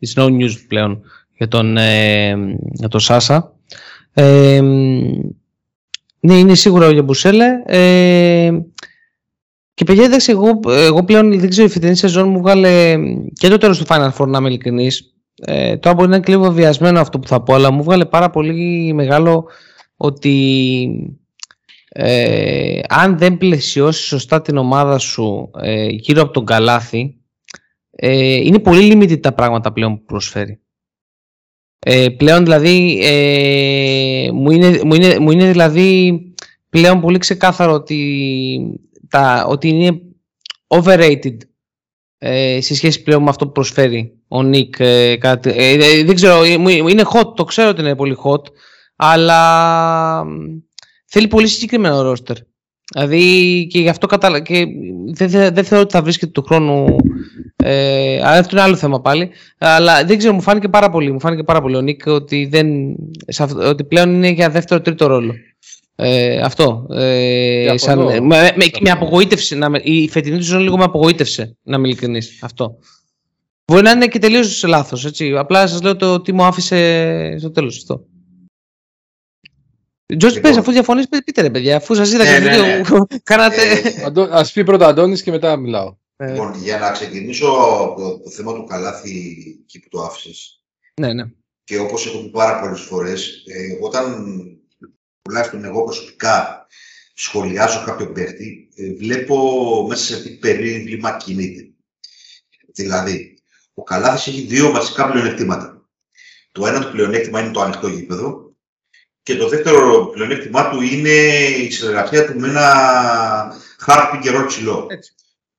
it's 0.00 0.14
no 0.14 0.24
news 0.24 0.52
πλέον 0.68 1.00
για 1.36 1.48
τον, 1.48 1.76
ε, 1.76 2.36
για 2.72 2.88
τον 2.88 3.00
Σάσα. 3.00 3.52
Ε, 4.12 4.60
ναι, 6.20 6.34
είναι 6.34 6.54
σίγουρα 6.54 6.86
ο 6.86 6.90
Γιαμπουσέλε. 6.90 7.46
Ε, 7.66 8.50
και 9.74 9.84
παιδιά, 9.84 10.04
εντάξει, 10.04 10.30
εγώ, 10.30 10.60
εγώ 10.66 11.04
πλέον 11.04 11.38
δεν 11.40 11.48
ξέρω, 11.48 11.66
η 11.66 11.70
φετινή 11.70 11.96
σεζόν 11.96 12.28
μου 12.28 12.38
βγάλε 12.38 12.96
και 13.32 13.48
το 13.48 13.56
τέλος 13.56 13.78
του 13.78 13.84
Final 13.88 14.10
Four, 14.18 14.26
να 14.26 14.38
είμαι 14.38 14.48
ειλικρινής. 14.48 15.14
Ε, 15.34 15.76
τώρα 15.76 15.96
μπορεί 15.96 16.08
να 16.08 16.16
είναι 16.16 16.24
και 16.24 16.32
λίγο 16.32 16.52
βιασμένο 16.52 17.00
αυτό 17.00 17.18
που 17.18 17.28
θα 17.28 17.42
πω, 17.42 17.54
αλλά 17.54 17.70
μου 17.70 17.82
βγάλε 17.82 18.04
πάρα 18.04 18.30
πολύ 18.30 18.92
μεγάλο 18.94 19.46
ότι 19.96 21.18
ε, 21.88 22.80
αν 22.88 23.18
δεν 23.18 23.38
πλαισιώσει 23.38 24.02
σωστά 24.02 24.40
την 24.40 24.56
ομάδα 24.56 24.98
σου 24.98 25.50
ε, 25.60 25.86
γύρω 25.86 26.22
από 26.22 26.32
τον 26.32 26.44
καλάθι, 26.44 27.20
ε, 27.90 28.34
είναι 28.34 28.58
πολύ 28.58 28.92
limited 28.92 29.20
τα 29.20 29.32
πράγματα 29.32 29.72
πλέον 29.72 29.96
που 29.98 30.04
προσφέρει. 30.04 30.60
Ε, 31.78 32.08
πλέον 32.08 32.44
δηλαδή, 32.44 32.98
ε, 33.02 34.30
μου, 34.32 34.50
είναι, 34.50 34.80
μου, 34.84 34.94
είναι, 34.94 35.18
μου 35.18 35.30
είναι 35.30 35.50
δηλαδή 35.50 36.20
πλέον 36.70 37.00
πολύ 37.00 37.18
ξεκάθαρο 37.18 37.72
ότι, 37.72 38.80
τα, 39.08 39.46
ότι 39.48 39.68
είναι 39.68 40.00
overrated 40.66 41.36
ε, 42.18 42.60
σε 42.60 42.74
σχέση 42.74 43.02
πλέον 43.02 43.22
με 43.22 43.28
αυτό 43.28 43.46
που 43.46 43.52
προσφέρει 43.52 44.20
ο 44.28 44.42
Νίκ. 44.42 44.74
Ε, 44.78 45.18
ε, 45.42 46.04
δεν 46.04 46.14
ξέρω, 46.14 46.44
είναι 46.44 47.02
hot, 47.12 47.34
το 47.36 47.44
ξέρω 47.44 47.68
ότι 47.68 47.80
είναι 47.80 47.96
πολύ 47.96 48.16
hot, 48.24 48.42
αλλά 48.96 50.24
θέλει 51.06 51.28
πολύ 51.28 51.46
συγκεκριμένο 51.46 52.02
ρόστερ. 52.02 52.36
Δηλαδή 52.92 53.66
και 53.70 53.80
γι' 53.80 53.88
αυτό 53.88 54.06
κατάλα... 54.06 54.40
και 54.40 54.66
δεν, 55.12 55.30
δεν 55.54 55.64
θεωρώ 55.64 55.82
ότι 55.82 55.92
θα 55.92 56.02
βρίσκεται 56.02 56.32
του 56.32 56.42
χρόνου. 56.42 56.96
Ε, 57.56 58.20
αλλά 58.22 58.38
αυτό 58.38 58.56
είναι 58.56 58.64
άλλο 58.64 58.76
θέμα 58.76 59.00
πάλι. 59.00 59.30
Αλλά 59.58 60.04
δεν 60.04 60.18
ξέρω, 60.18 60.32
μου 60.32 60.40
φάνηκε 60.40 60.68
πάρα 60.68 60.90
πολύ. 60.90 61.12
Μου 61.12 61.20
φάνηκε 61.20 61.42
πάρα 61.42 61.60
πολύ 61.60 61.76
ο 61.76 61.80
Νίκ 61.80 62.06
ότι, 62.06 62.46
δεν, 62.50 62.96
ότι 63.56 63.84
πλέον 63.84 64.14
είναι 64.14 64.28
για 64.28 64.50
δεύτερο-τρίτο 64.50 65.06
ρόλο. 65.06 65.34
Ε, 65.96 66.40
αυτό. 66.40 66.86
Ε, 66.90 67.74
σαν, 67.74 67.98
με, 67.98 68.20
με, 68.20 68.52
με, 68.80 68.90
απογοήτευσε. 68.90 69.54
Να, 69.54 69.68
η 69.82 70.08
φετινή 70.08 70.36
του 70.36 70.44
ζωή 70.44 70.62
λίγο 70.62 70.76
με 70.76 70.84
απογοήτευσε, 70.84 71.56
να 71.62 71.76
είμαι 71.76 71.88
ειλικρινής. 71.88 72.38
Αυτό. 72.42 72.78
Μπορεί 73.64 73.82
να 73.82 73.90
είναι 73.90 74.06
και 74.06 74.18
τελείως 74.18 74.64
λάθος. 74.66 75.12
Απλά 75.36 75.66
σας 75.66 75.82
λέω 75.82 75.96
το 75.96 76.20
τι 76.20 76.32
μου 76.32 76.44
άφησε 76.44 77.36
στο 77.38 77.50
τέλος 77.50 77.76
αυτό. 77.76 78.04
Τζορτ 80.06 80.34
λοιπόν. 80.34 80.50
πες, 80.50 80.60
αφού 80.60 80.72
διαφωνείς, 80.72 81.08
πείτε 81.08 81.42
ρε 81.42 81.50
παιδιά, 81.50 81.76
αφού 81.76 81.94
σας 81.94 82.12
είδα 82.12 82.24
ναι, 82.24 82.32
και 82.32 82.38
ναι, 82.38 82.56
ναι. 82.56 82.82
κάνατε... 83.30 83.62
Ε, 84.16 84.28
ας 84.30 84.52
πει 84.52 84.64
πρώτα 84.64 84.86
Αντώνης 84.86 85.22
και 85.22 85.30
μετά 85.30 85.56
μιλάω. 85.56 85.96
Ε. 86.16 86.30
Λοιπόν, 86.30 86.54
για 86.62 86.78
να 86.78 86.90
ξεκινήσω 86.90 87.46
από 87.80 88.20
το 88.24 88.30
θέμα 88.30 88.54
του 88.54 88.64
καλάθι 88.64 89.10
εκεί 89.62 89.78
που 89.78 89.88
το 89.88 90.02
άφησες. 90.02 90.62
Ναι, 91.00 91.12
ναι. 91.12 91.24
Και 91.64 91.78
όπως 91.78 92.06
έχω 92.06 92.18
πει 92.18 92.28
πάρα 92.28 92.60
πολλές 92.60 92.80
φορές, 92.80 93.44
ε, 93.46 93.78
όταν 93.80 94.36
τουλάχιστον 95.22 95.64
εγώ 95.64 95.84
προσωπικά 95.84 96.66
σχολιάζω 97.14 97.84
κάποιον 97.86 98.12
παίχτη, 98.12 98.68
ε, 98.76 98.92
βλέπω 98.94 99.86
μέσα 99.88 100.04
σε 100.04 100.22
τι 100.22 100.30
περίβλημα 100.30 101.16
κινείται. 101.16 101.70
Δηλαδή, 102.74 103.38
ο 103.74 103.82
Καλάθης 103.82 104.26
έχει 104.26 104.40
δύο 104.40 104.70
βασικά 104.70 105.10
πλεονεκτήματα. 105.10 105.88
Το 106.52 106.66
ένα 106.66 106.80
του 106.80 106.90
πλεονέκτημα 106.90 107.40
είναι 107.40 107.50
το 107.50 107.60
ανοιχτό 107.60 107.88
γήπεδο 107.88 108.45
και 109.26 109.36
το 109.36 109.48
δεύτερο 109.48 110.06
πλεονέκτημά 110.06 110.70
του 110.70 110.80
είναι 110.80 111.10
η 111.48 111.70
συνεργασία 111.70 112.26
του 112.26 112.38
με 112.38 112.48
ένα 112.48 112.72
χάρτη 113.78 114.18
καιρό 114.18 114.46
ψηλό. 114.46 114.86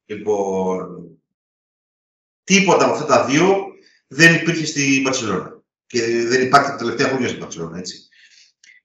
Λοιπόν, 0.06 0.88
τίποτα 2.44 2.86
από 2.86 2.94
αυτά 2.94 3.06
τα 3.06 3.26
δύο 3.26 3.66
δεν 4.08 4.36
υπήρχε 4.36 4.66
στη 4.66 5.02
Μπαρσελόνα. 5.04 5.64
Και 5.88 6.02
δεν 6.02 6.42
υπάρχει 6.42 6.70
τα 6.70 6.76
τελευταία 6.76 7.08
χρόνια 7.08 7.28
στην 7.28 7.40
Μπαρσελόνα, 7.40 7.78
έτσι. 7.78 8.08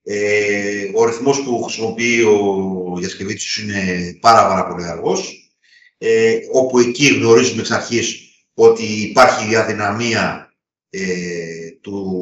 Ε, 0.02 0.90
ο 0.94 1.04
ρυθμός 1.04 1.42
που 1.42 1.62
χρησιμοποιεί 1.62 2.22
ο 2.22 2.98
Γιασκεβίτσιος 2.98 3.58
είναι 3.58 4.12
πάρα, 4.20 4.46
πάρα 4.46 4.66
πολύ 4.66 4.84
αργός. 4.84 5.52
Ε, 5.98 6.38
όπου 6.52 6.78
εκεί 6.78 7.06
γνωρίζουμε 7.06 7.60
εξ 7.60 7.70
αρχής 7.70 8.20
ότι 8.54 8.84
υπάρχει 8.84 9.50
η 9.50 9.56
αδυναμία 9.56 10.54
ε, 10.90 11.70
του, 11.80 12.16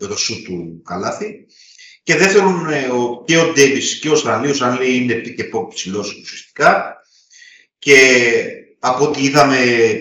με 0.00 0.06
το 0.06 0.16
σου 0.16 0.42
του 0.42 0.82
καλάθι. 0.84 1.46
Και 2.08 2.16
δεύτερον, 2.16 2.68
ε, 2.68 2.88
και 3.24 3.38
ο 3.38 3.52
Ντέβις 3.52 3.98
και 3.98 4.10
ο 4.10 4.16
Στρανλή, 4.16 4.50
ο 4.50 4.54
Στρανλή 4.54 4.96
είναι 4.96 5.14
και 5.14 5.50
ψηλός 5.68 6.14
ουσιαστικά. 6.22 6.96
Και 7.78 7.96
από 8.78 9.04
ό,τι 9.04 9.24
είδαμε 9.24 9.56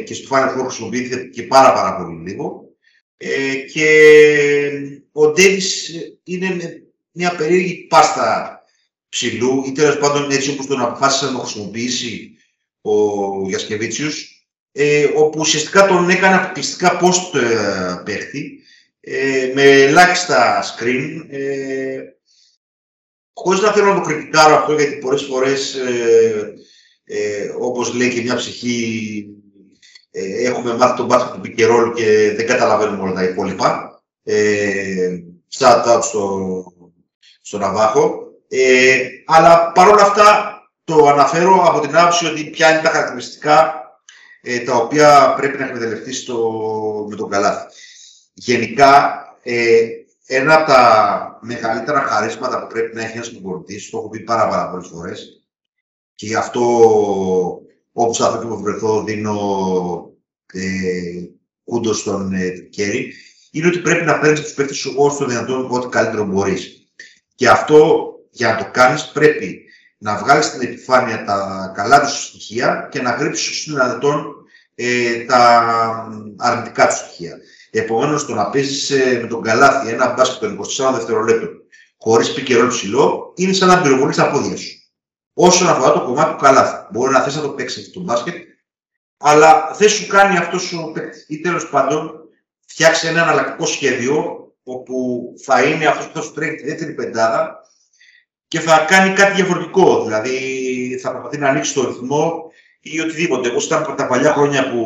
και 0.06 0.14
στο 0.14 0.36
Final 0.36 0.58
Four 0.58 0.66
χρησιμοποιήθηκε 0.68 1.16
και 1.16 1.44
πάρα 1.44 1.74
πάρα 1.74 1.96
πολύ 1.96 2.30
λίγο. 2.30 2.76
Ε, 3.18 3.56
και 3.56 3.90
ο 5.12 5.32
Ντέβις 5.32 5.92
είναι 6.24 6.82
μια 7.12 7.36
περίεργη 7.36 7.74
πάστα 7.74 8.60
ψηλού 9.10 9.64
ή 9.68 9.72
τέλος 9.72 9.98
πάντων 9.98 10.32
έτσι 10.32 10.50
όπως 10.50 10.66
τον 10.66 10.82
αποφάσισε 10.82 11.26
να 11.26 11.32
το 11.32 11.38
χρησιμοποιήσει 11.38 12.38
ο 12.82 12.92
Γιασκεβίτσιος 13.48 14.46
ε, 14.72 15.04
όπου 15.16 15.40
ουσιαστικά 15.40 15.88
τον 15.88 16.10
έκανε 16.10 16.36
αποκλειστικά 16.36 17.00
post 17.02 17.40
ε, 17.40 18.02
παίχτη 18.06 18.57
ε, 19.10 19.52
με 19.54 19.62
ελάχιστα 19.62 20.64
screen, 20.64 21.26
ε, 21.30 22.00
χωρίς 23.34 23.62
να 23.62 23.72
θέλω 23.72 23.94
να 23.94 23.96
το 23.96 24.02
κριτικάρω 24.02 24.56
αυτό, 24.56 24.74
γιατί 24.74 24.96
πολλές 24.96 25.24
φορές, 25.24 25.76
ε, 25.76 26.54
ε, 27.04 27.54
όπως 27.60 27.94
λέει 27.94 28.14
και 28.14 28.22
μια 28.22 28.36
ψυχή, 28.36 29.26
ε, 30.12 30.48
έχουμε 30.48 30.76
μάθει 30.76 30.96
τον 30.96 31.06
μπάσκετ 31.06 31.34
του 31.34 31.42
πικερόλου 31.42 31.94
και 31.94 32.34
δεν 32.36 32.48
καταλαβαίνουμε 32.48 33.04
όλα 33.04 33.14
τα 33.14 33.24
υπόλοιπα. 33.24 34.02
Ε, 34.24 35.18
out 35.60 36.00
στο, 36.02 36.64
στο 37.42 37.58
Ναβάχο. 37.58 38.26
Ε, 38.48 38.98
αλλά 39.26 39.72
παρόλα 39.72 40.02
αυτά 40.02 40.60
το 40.84 41.08
αναφέρω 41.08 41.64
από 41.68 41.80
την 41.80 41.98
άποψη 41.98 42.26
ότι 42.26 42.44
ποια 42.44 42.72
είναι 42.72 42.82
τα 42.82 42.90
χαρακτηριστικά 42.90 43.82
ε, 44.42 44.60
τα 44.60 44.76
οποία 44.76 45.34
πρέπει 45.38 45.58
να 45.58 45.66
εκμεταλλευτείς 45.66 46.30
με 47.10 47.16
τον 47.16 47.30
καλάθι 47.30 47.66
γενικά 48.38 49.22
ε, 49.44 49.88
ένα 50.26 50.56
από 50.56 50.72
τα 50.72 51.40
μεγαλύτερα 51.42 52.02
χαρίσματα 52.02 52.62
που 52.62 52.68
πρέπει 52.68 52.96
να 52.96 53.04
έχει 53.04 53.16
ένας 53.16 53.32
προπονητής, 53.32 53.90
το 53.90 53.98
έχω 53.98 54.10
πει 54.10 54.20
πάρα, 54.20 54.48
πάρα 54.48 54.70
πολλές 54.70 54.88
φορές, 54.88 55.46
και 56.16 56.26
γι' 56.26 56.36
αυτό 56.36 56.62
όπου 57.92 58.16
θα 58.16 58.32
και 58.32 58.56
που 58.56 58.62
βρεθώ 58.62 59.04
δίνω 59.04 59.38
ε, 60.54 60.62
κούντος 61.64 62.00
στον 62.00 62.34
ε, 62.34 62.50
Κέρι, 62.50 63.14
είναι 63.52 63.68
ότι 63.68 63.80
πρέπει 63.80 64.06
να 64.06 64.20
παίρνεις 64.20 64.42
τους 64.42 64.54
παίκτες 64.54 64.78
σου 64.78 64.94
όσο 64.98 65.18
το 65.18 65.26
δυνατόν 65.26 65.68
ό,τι 65.72 65.88
καλύτερο 65.88 66.26
μπορείς. 66.26 66.92
Και 67.36 67.50
αυτό 67.50 68.10
για 68.30 68.52
να 68.52 68.58
το 68.58 68.70
κάνεις 68.72 69.12
πρέπει 69.12 69.64
να 69.98 70.18
βγάλεις 70.18 70.46
στην 70.46 70.62
επιφάνεια 70.62 71.24
τα 71.24 71.72
καλά 71.76 72.02
του 72.02 72.10
στοιχεία 72.10 72.88
και 72.92 73.02
να 73.02 73.12
γρήψεις 73.12 73.46
όσο 73.46 73.86
δυνατόν 73.86 74.36
ε, 74.76 75.26
τα 75.26 75.68
αρνητικά 76.38 76.88
του 76.88 76.96
στοιχεία. 76.96 77.38
Επομένως, 77.78 78.26
το 78.26 78.34
να 78.34 78.50
παίζει 78.50 78.96
ε, 78.96 79.20
με 79.22 79.28
τον 79.28 79.42
καλάθι 79.42 79.90
ένα 79.90 80.14
μπάσκετ 80.14 80.40
των 80.40 80.60
24 80.90 80.94
δευτερολέπτων 80.94 81.50
χωρίς 81.98 82.34
πικερό 82.34 82.68
ψηλό 82.68 83.34
είναι 83.36 83.54
σαν 83.54 83.68
να 83.68 83.82
πυροβολείς 83.82 84.16
τα 84.16 84.32
πόδια 84.32 84.58
σου. 84.58 84.78
Όσον 85.34 85.68
αφορά 85.68 85.92
το 85.92 86.02
κομμάτι 86.02 86.32
του 86.32 86.44
καλάθι, 86.44 86.88
μπορεί 86.92 87.12
να 87.12 87.22
θες 87.22 87.36
να 87.36 87.42
το 87.42 87.50
παίξεις 87.50 87.92
το 87.92 88.00
μπάσκετ, 88.00 88.36
αλλά 89.18 89.76
δεν 89.78 89.90
σου 89.90 90.08
κάνει 90.08 90.38
αυτός 90.38 90.74
ο 90.74 90.92
παίκτης. 90.92 91.26
Ή 91.28 91.40
τέλος 91.40 91.70
πάντων 91.70 92.12
φτιάξει 92.66 93.08
ένα 93.08 93.22
αναλλακτικό 93.22 93.66
σχέδιο 93.66 94.48
όπου 94.64 95.24
θα 95.44 95.64
είναι 95.64 95.86
αυτός 95.86 96.08
που 96.08 96.14
θα 96.14 96.22
σου 96.22 96.34
τρέχει 96.34 96.56
τη 96.56 96.64
δεύτερη 96.64 96.94
πεντάδα 96.94 97.60
και 98.48 98.60
θα 98.60 98.86
κάνει 98.88 99.14
κάτι 99.14 99.36
διαφορετικό. 99.36 100.04
Δηλαδή 100.04 101.00
θα 101.02 101.12
προσπαθεί 101.12 101.38
να 101.38 101.50
ανοίξει 101.50 101.74
το 101.74 101.88
ρυθμό 101.88 102.52
ή 102.82 103.00
οτιδήποτε. 103.00 103.50
Όπω 103.50 103.62
ήταν 103.62 103.96
τα 103.96 104.08
παλιά 104.08 104.34
χρόνια 104.34 104.72
που, 104.72 104.80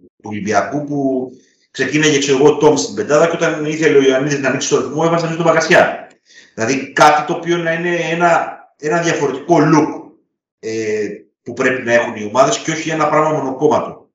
του 0.00 0.28
Ολυμπιακού 0.30 0.84
που 0.84 1.30
ξεκίνησε 1.74 2.18
ξέρω 2.18 2.36
εγώ 2.36 2.56
Τόμς 2.56 2.80
στην 2.80 2.94
πεντάδα 2.94 3.26
και 3.26 3.36
όταν 3.36 3.64
ήθελε 3.64 3.98
ο 3.98 4.02
Ιωαννίδης 4.02 4.38
να 4.38 4.48
ανοίξει 4.48 4.68
το 4.68 4.76
ρυθμό 4.80 5.02
έβαζε 5.06 5.24
μέσα 5.24 5.36
τον 5.36 5.44
Παγκασιά. 5.44 6.08
Δηλαδή 6.54 6.92
κάτι 6.92 7.26
το 7.26 7.32
οποίο 7.32 7.56
να 7.56 7.72
είναι 7.72 7.96
ένα, 7.96 8.58
ένα 8.78 9.02
διαφορετικό 9.02 9.56
look 9.60 10.12
ε, 10.58 11.08
που 11.42 11.52
πρέπει 11.52 11.82
να 11.82 11.92
έχουν 11.92 12.16
οι 12.16 12.24
ομάδες 12.24 12.58
και 12.58 12.70
όχι 12.70 12.90
ένα 12.90 13.08
πράγμα 13.08 13.30
μονοκόμματο. 13.30 14.10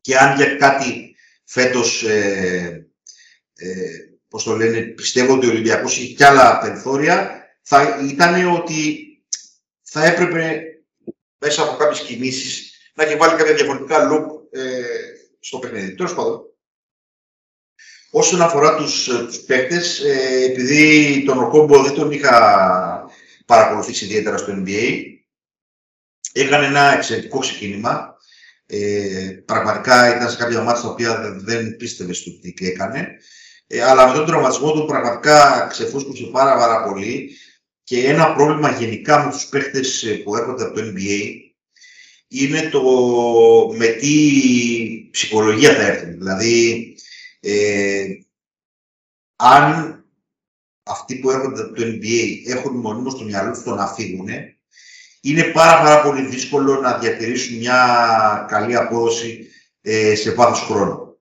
Και 0.00 0.16
αν 0.16 0.36
για 0.36 0.56
κάτι 0.56 1.16
φέτος, 1.44 2.02
ε, 2.02 2.88
ε, 3.54 3.68
πώς 4.28 4.42
το 4.42 4.56
λένε, 4.56 4.80
πιστεύω 4.80 5.34
ότι 5.34 5.46
ο 5.46 5.50
Ολυμπιακός 5.50 5.96
έχει 5.96 6.14
κι 6.14 6.24
άλλα 6.24 6.58
περιθώρια, 6.58 7.44
θα 7.62 7.98
ήταν 8.10 8.54
ότι 8.54 9.04
θα 9.82 10.04
έπρεπε 10.04 10.62
μέσα 11.38 11.62
από 11.62 11.76
κάποιες 11.76 12.00
κινήσεις 12.00 12.72
να 12.94 13.04
έχει 13.04 13.16
βάλει 13.16 13.36
κάποια 13.36 13.54
διαφορετικά 13.54 14.08
look 14.10 14.58
ε, 14.58 14.82
στο 15.40 15.58
παιχνίδι. 15.58 15.94
Τέλος 15.94 16.14
πάντων. 16.14 16.49
Όσον 18.10 18.42
αφορά 18.42 18.76
τους, 18.76 19.08
ε, 19.08 19.24
τους 19.24 19.38
παίκτες, 19.38 20.00
ε, 20.00 20.44
επειδή 20.44 21.22
τον 21.26 21.38
Οκόμπο 21.38 21.82
δεν 21.82 21.94
τον 21.94 22.10
είχα 22.10 23.04
παρακολουθήσει 23.46 24.04
ιδιαίτερα 24.04 24.36
στο 24.36 24.52
NBA, 24.52 25.02
έκανε 26.32 26.66
ένα 26.66 26.94
εξαιρετικό 26.94 27.38
ξεκίνημα. 27.38 28.16
Ε, 28.66 29.42
πραγματικά 29.44 30.16
ήταν 30.16 30.30
σε 30.30 30.36
κάποια 30.36 30.62
μάτια 30.62 30.82
τα 30.82 30.88
οποία 30.88 31.34
δεν 31.36 31.76
πίστευε 31.76 32.12
στο 32.12 32.30
τι 32.40 32.66
έκανε. 32.66 33.08
Ε, 33.66 33.82
αλλά 33.82 34.08
με 34.08 34.14
τον 34.14 34.26
τραυματισμό 34.26 34.72
του 34.72 34.84
πραγματικά 34.84 35.66
ξεφούσκωσε 35.70 36.24
πάρα, 36.24 36.56
πάρα 36.56 36.84
πολύ. 36.84 37.30
Και 37.84 38.08
ένα 38.08 38.34
πρόβλημα 38.34 38.70
γενικά 38.70 39.24
με 39.24 39.30
τους 39.30 39.46
παίχτες 39.46 40.02
ε, 40.02 40.12
που 40.12 40.36
έρχονται 40.36 40.64
από 40.64 40.74
το 40.74 40.82
NBA 40.84 41.34
είναι 42.28 42.68
το 42.68 42.82
με 43.76 43.86
τι 43.86 44.08
ψυχολογία 45.10 45.74
θα 45.74 45.86
έρθουν. 45.86 46.18
Δηλαδή, 46.18 46.89
ε, 47.40 48.06
αν 49.36 49.94
αυτοί 50.82 51.16
που 51.16 51.30
έρχονται 51.30 51.62
από 51.62 51.74
το 51.74 51.82
NBA 51.82 52.42
έχουν 52.46 52.76
μονίμως 52.76 53.12
στο 53.12 53.24
μυαλό 53.24 53.52
τους 53.52 53.62
το 53.62 53.74
να 53.74 53.86
φύγουν, 53.86 54.28
είναι 55.20 55.42
πάρα, 55.42 55.82
πάρα 55.82 56.02
πολύ 56.02 56.26
δύσκολο 56.26 56.80
να 56.80 56.98
διατηρήσουν 56.98 57.58
μια 57.58 58.46
καλή 58.48 58.76
απόδοση 58.76 59.46
ε, 59.82 60.14
σε 60.14 60.30
βάθος 60.34 60.60
χρόνου. 60.60 61.18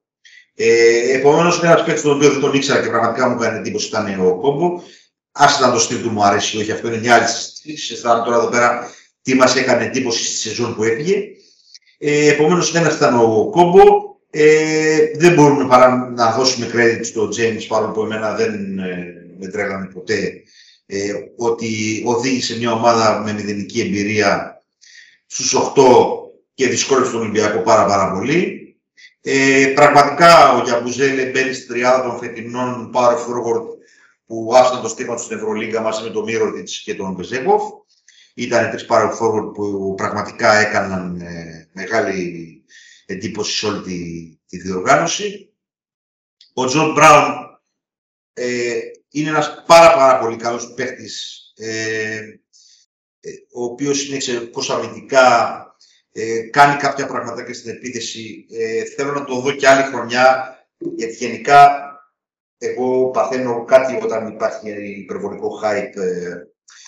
Ε, 0.56 1.14
Επομένως, 1.14 1.64
ένας 1.64 1.84
παίκτης 1.84 2.04
τον 2.04 2.16
οποίο 2.16 2.30
δεν 2.32 2.40
τον 2.40 2.54
ήξερα 2.54 2.82
και 2.82 2.90
πραγματικά 2.90 3.30
μου 3.30 3.42
έκανε 3.42 3.58
εντύπωση 3.58 3.88
ήταν 3.88 4.28
ο 4.28 4.40
Κόμπο. 4.40 4.82
Άσε 5.32 5.66
να 5.66 5.72
το 5.72 5.80
στυλ 5.80 6.02
του 6.02 6.10
μου 6.10 6.24
αρέσει, 6.24 6.58
όχι 6.58 6.72
αυτό 6.72 6.88
είναι 6.88 6.98
μια 6.98 7.16
άλλη 7.16 7.28
συζήτηση. 7.28 7.94
Αισθάνομαι 7.94 8.26
τώρα 8.26 8.38
εδώ 8.38 8.50
πέρα 8.50 8.90
τι 9.22 9.34
μας 9.36 9.56
έκανε 9.56 9.86
εντύπωση 9.86 10.24
στη 10.24 10.36
σεζόν 10.36 10.76
που 10.76 10.84
έφυγε. 10.84 11.24
Ε, 11.98 12.30
Επομένως, 12.30 12.76
ένας 12.76 12.96
ήταν 12.96 13.20
ο 13.20 13.50
Κόμπο. 13.50 14.09
Ε, 14.32 15.12
δεν 15.16 15.34
μπορούμε 15.34 15.68
παρά 15.68 16.10
να 16.10 16.32
δώσουμε 16.32 16.72
credit 16.74 17.00
στον 17.04 17.30
James 17.30 17.66
παρόλο 17.68 17.92
που 17.92 18.02
εμένα 18.02 18.36
δεν 18.36 18.80
ε, 18.80 19.14
με 19.40 19.48
τρέλανε 19.48 19.86
ποτέ 19.86 20.44
ε, 20.86 21.14
ότι 21.38 22.04
οδήγησε 22.06 22.58
μια 22.58 22.72
ομάδα 22.72 23.22
με 23.24 23.34
μηδενική 23.34 23.82
εμπειρία 23.82 24.62
στους 25.26 25.56
8 25.56 25.84
και 26.54 26.68
δυσκόλεψε 26.68 27.12
τον 27.12 27.22
Ολυμπιακό 27.22 27.60
πάρα 27.60 27.86
πάρα 27.86 28.12
πολύ. 28.12 28.60
Ε, 29.22 29.72
πραγματικά 29.76 30.54
ο 30.54 30.64
Γιαμπουζέλε 30.64 31.26
μπαίνει 31.26 31.54
στη 31.54 31.68
τριάδα 31.68 32.04
των 32.04 32.18
φετινών 32.18 32.92
power 32.96 33.16
forward 33.16 33.66
που 34.26 34.52
άφησαν 34.56 34.82
το 34.82 34.88
στήμα 34.88 35.16
τους 35.16 35.24
στην 35.24 35.38
Ευρωλίγκα 35.38 35.82
μαζί 35.82 36.04
με 36.04 36.10
τον 36.10 36.24
Μύρωτιτς 36.24 36.82
και 36.82 36.96
τον 36.96 37.16
Βεζέκοφ. 37.16 37.64
Ήταν 38.34 38.70
τρεις 38.70 38.86
power 38.90 39.10
forward 39.20 39.54
που 39.54 39.94
πραγματικά 39.98 40.54
έκαναν 40.54 41.22
ε, 41.22 41.68
μεγάλη 41.74 42.59
εντύπωση 43.10 43.58
σε 43.58 43.66
όλη 43.66 43.82
τη, 43.82 44.30
τη 44.46 44.58
διοργάνωση. 44.58 45.54
Ο 46.54 46.66
Τζον 46.66 46.92
Μπράουν 46.94 47.36
ε, 48.34 48.80
είναι 49.10 49.30
ένας 49.30 49.64
πάρα 49.68 49.94
πάρα 49.94 50.20
πολύ 50.20 50.36
καλός 50.36 50.74
παίχτης, 50.74 51.44
ε, 51.56 52.16
ε, 53.20 53.30
ο 53.54 53.64
οποίος 53.64 54.06
είναι 54.06 54.16
εξαιρετικός 54.16 54.70
αμυντικά, 54.70 55.58
ε, 56.12 56.40
κάνει 56.40 56.76
κάποια 56.76 57.08
πράγματα 57.08 57.44
και 57.44 57.54
στην 57.54 57.72
επίθεση. 57.72 58.46
Ε, 58.50 58.84
θέλω 58.84 59.14
να 59.14 59.26
το 59.26 59.40
δω 59.40 59.52
και 59.52 59.68
άλλη 59.68 59.84
χρονιά, 59.84 60.58
γιατί 60.96 61.14
γενικά 61.14 61.84
εγώ 62.58 63.10
παθαίνω 63.10 63.66
κάτι 63.66 64.00
όταν 64.02 64.28
υπάρχει 64.28 64.70
υπερβολικό 65.00 65.60
hype 65.64 65.96
ε, 65.96 66.36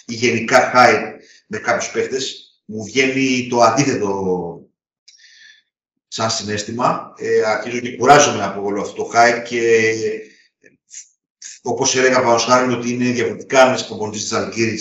ή 0.05 0.13
γενικά 0.13 0.71
hype 0.75 1.19
με 1.47 1.57
κάποιους 1.57 1.91
παίχτες. 1.91 2.45
Μου 2.65 2.83
βγαίνει 2.83 3.47
το 3.49 3.61
αντίθετο 3.61 4.60
σαν 6.13 6.29
συναίσθημα. 6.29 7.13
Ε, 7.17 7.41
αρχίζω 7.45 7.79
και 7.79 7.95
κουράζομαι 7.95 8.43
από 8.43 8.63
όλο 8.63 8.81
αυτό 8.81 9.03
το 9.03 9.11
hype 9.13 9.43
και 9.47 9.91
Όπως 11.61 11.95
έλεγα 11.95 12.21
πάνω 12.21 12.77
ότι 12.77 12.89
είναι 12.89 13.11
διαφορετικά 13.11 13.67
να 13.67 13.73
'σαι 13.73 13.85
προπονητής 13.87 14.21
της 14.21 14.31
Ζαλγκίρις 14.31 14.79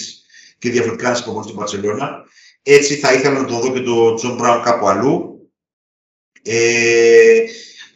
και 0.58 0.70
διαφορετικά 0.70 1.08
να 1.08 1.13
'σαι 1.13 1.22
προπονητής 1.22 1.52
του 1.52 1.58
Μπαρσελόνα. 1.58 2.24
Έτσι 2.62 2.94
θα 2.94 3.12
ήθελα 3.12 3.40
να 3.40 3.46
το 3.46 3.58
δω 3.58 3.72
και 3.72 3.80
τον 3.80 4.16
Τζον 4.16 4.34
Μπράουν 4.34 4.62
κάπου 4.62 4.88
αλλού. 4.88 5.50
Ε, 6.42 7.40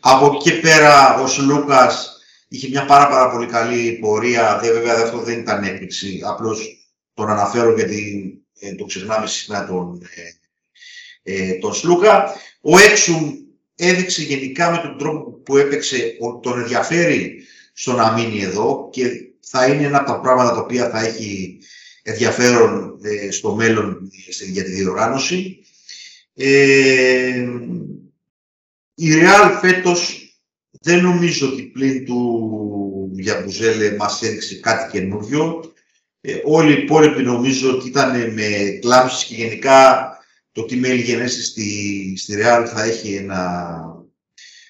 από 0.01 0.27
εκεί 0.27 0.51
και 0.51 0.61
πέρα 0.61 1.20
ο 1.20 1.27
Σλούκας 1.27 2.18
είχε 2.49 2.68
μια 2.68 2.85
πάρα, 2.85 3.09
πάρα 3.09 3.31
πολύ 3.31 3.47
καλή 3.47 3.92
πορεία. 3.92 4.59
Δεν, 4.62 4.73
βέβαια 4.73 5.03
αυτό 5.03 5.18
δεν 5.18 5.38
ήταν 5.38 5.64
έκπληξη. 5.64 6.20
Απλώς 6.25 6.88
τον 7.14 7.31
αναφέρω 7.31 7.75
γιατί 7.75 8.33
ε, 8.61 8.75
το 8.75 8.85
ξεχνάμε 8.85 9.27
συχνά 9.27 9.66
τον, 9.66 10.03
ε, 10.14 10.33
ε, 11.23 11.55
τον 11.55 11.75
Σλούκα. 11.75 12.35
Ο 12.66 12.79
Έξουμ 12.79 13.33
έδειξε 13.74 14.22
γενικά 14.22 14.70
με 14.70 14.79
τον 14.79 14.98
τρόπο 14.98 15.31
που 15.31 15.57
έπαιξε 15.57 16.16
τον 16.42 16.61
ενδιαφέρει 16.61 17.42
στο 17.72 17.92
να 17.92 18.12
μείνει 18.12 18.42
εδώ 18.42 18.88
και 18.92 19.05
θα 19.40 19.66
είναι 19.66 19.87
ένα 19.87 19.98
από 19.98 20.11
τα 20.11 20.20
πράγματα 20.20 20.55
τα 20.55 20.61
οποία 20.61 20.90
θα 20.90 21.00
έχει 21.00 21.59
ενδιαφέρον 22.03 22.98
ε, 23.03 23.31
στο 23.31 23.55
μέλλον 23.55 24.11
ε, 24.40 24.44
για 24.44 24.64
τη 24.64 24.70
διοργάνωση. 24.70 25.59
Ε, 26.35 27.48
η 28.94 29.09
Real 29.12 29.59
φέτος 29.61 30.18
δεν 30.81 31.03
νομίζω 31.03 31.48
ότι 31.48 31.62
πλην 31.62 32.05
του 32.05 33.11
Γιαμπουζέλε 33.12 33.96
μας 33.96 34.22
έδειξε 34.22 34.55
κάτι 34.55 34.90
καινούριο. 34.90 35.72
Ε, 36.20 36.40
όλοι 36.44 36.72
οι 36.72 36.83
υπόλοιποι 36.83 37.22
νομίζω 37.22 37.70
ότι 37.70 37.88
ήταν 37.88 38.33
με 38.33 38.79
κλάμψεις 38.81 39.24
και 39.24 39.35
γενικά 39.35 40.09
το 40.55 40.64
τι 40.64 40.77
μέλη 40.77 41.03
γενέσει 41.03 41.45
στη, 41.45 42.14
στη 42.17 42.35
Real 42.38 42.67
θα 42.67 42.83
έχει 42.83 43.14
ένα, 43.14 43.81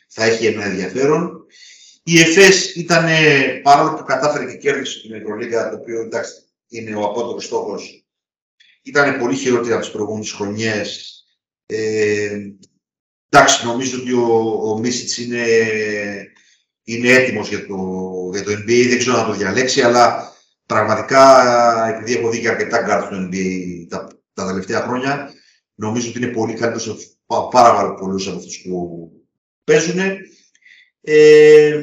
θα 0.09 0.25
έχει 0.25 0.47
ένα 0.47 0.65
ενδιαφέρον. 0.65 1.47
Η 2.03 2.21
ΕΦΕΣ 2.21 2.75
ήταν, 2.75 3.07
παρόλο 3.63 3.95
που 3.95 4.05
κατάφερε 4.05 4.51
και 4.51 4.57
κέρδισε 4.57 5.01
την 5.01 5.13
Ευρωλίγα, 5.13 5.71
το 5.71 5.77
οποίο 5.77 6.01
εντάξει 6.01 6.33
είναι 6.69 6.95
ο 6.95 7.05
απότερο 7.05 7.41
στόχος, 7.41 8.07
ήταν 8.83 9.19
πολύ 9.19 9.37
χειρότερη 9.37 9.73
από 9.73 9.81
τις 9.81 9.91
προηγούμενες 9.91 10.33
χρονιές. 10.33 11.19
Ε, 11.67 12.39
εντάξει, 13.29 13.67
νομίζω 13.67 14.01
ότι 14.01 14.13
ο, 14.13 14.27
ο 14.71 14.79
Μίσιτς 14.79 15.19
είναι, 15.19 15.47
είναι 16.85 17.09
έτοιμος 17.09 17.49
για 17.49 17.67
το, 17.67 17.77
για 18.33 18.43
το 18.43 18.53
NBA. 18.53 18.87
Δεν 18.89 18.99
ξέρω 18.99 19.17
να 19.17 19.27
το 19.27 19.33
διαλέξει, 19.33 19.83
αλλά 19.83 20.33
πραγματικά 20.67 21.25
επειδή 21.89 22.15
έχω 22.15 22.31
δει 22.31 22.41
και 22.41 22.49
αρκετά 22.49 22.83
γκάρτ 22.83 23.05
στο 23.05 23.29
NBA 23.29 23.87
τα, 23.89 24.09
τα 24.35 24.47
τελευταία 24.47 24.81
χρόνια, 24.81 25.34
νομίζω 25.75 26.09
ότι 26.09 26.19
είναι 26.19 26.33
πολύ 26.33 26.55
καλύτερο 26.55 26.97
από 27.27 27.49
πάρα 27.49 27.95
πολλούς 27.95 28.29
από 28.29 28.37
αυτούς 28.37 28.63
που 28.63 29.11
παίζουν. 29.65 29.99
Ε, 31.01 31.83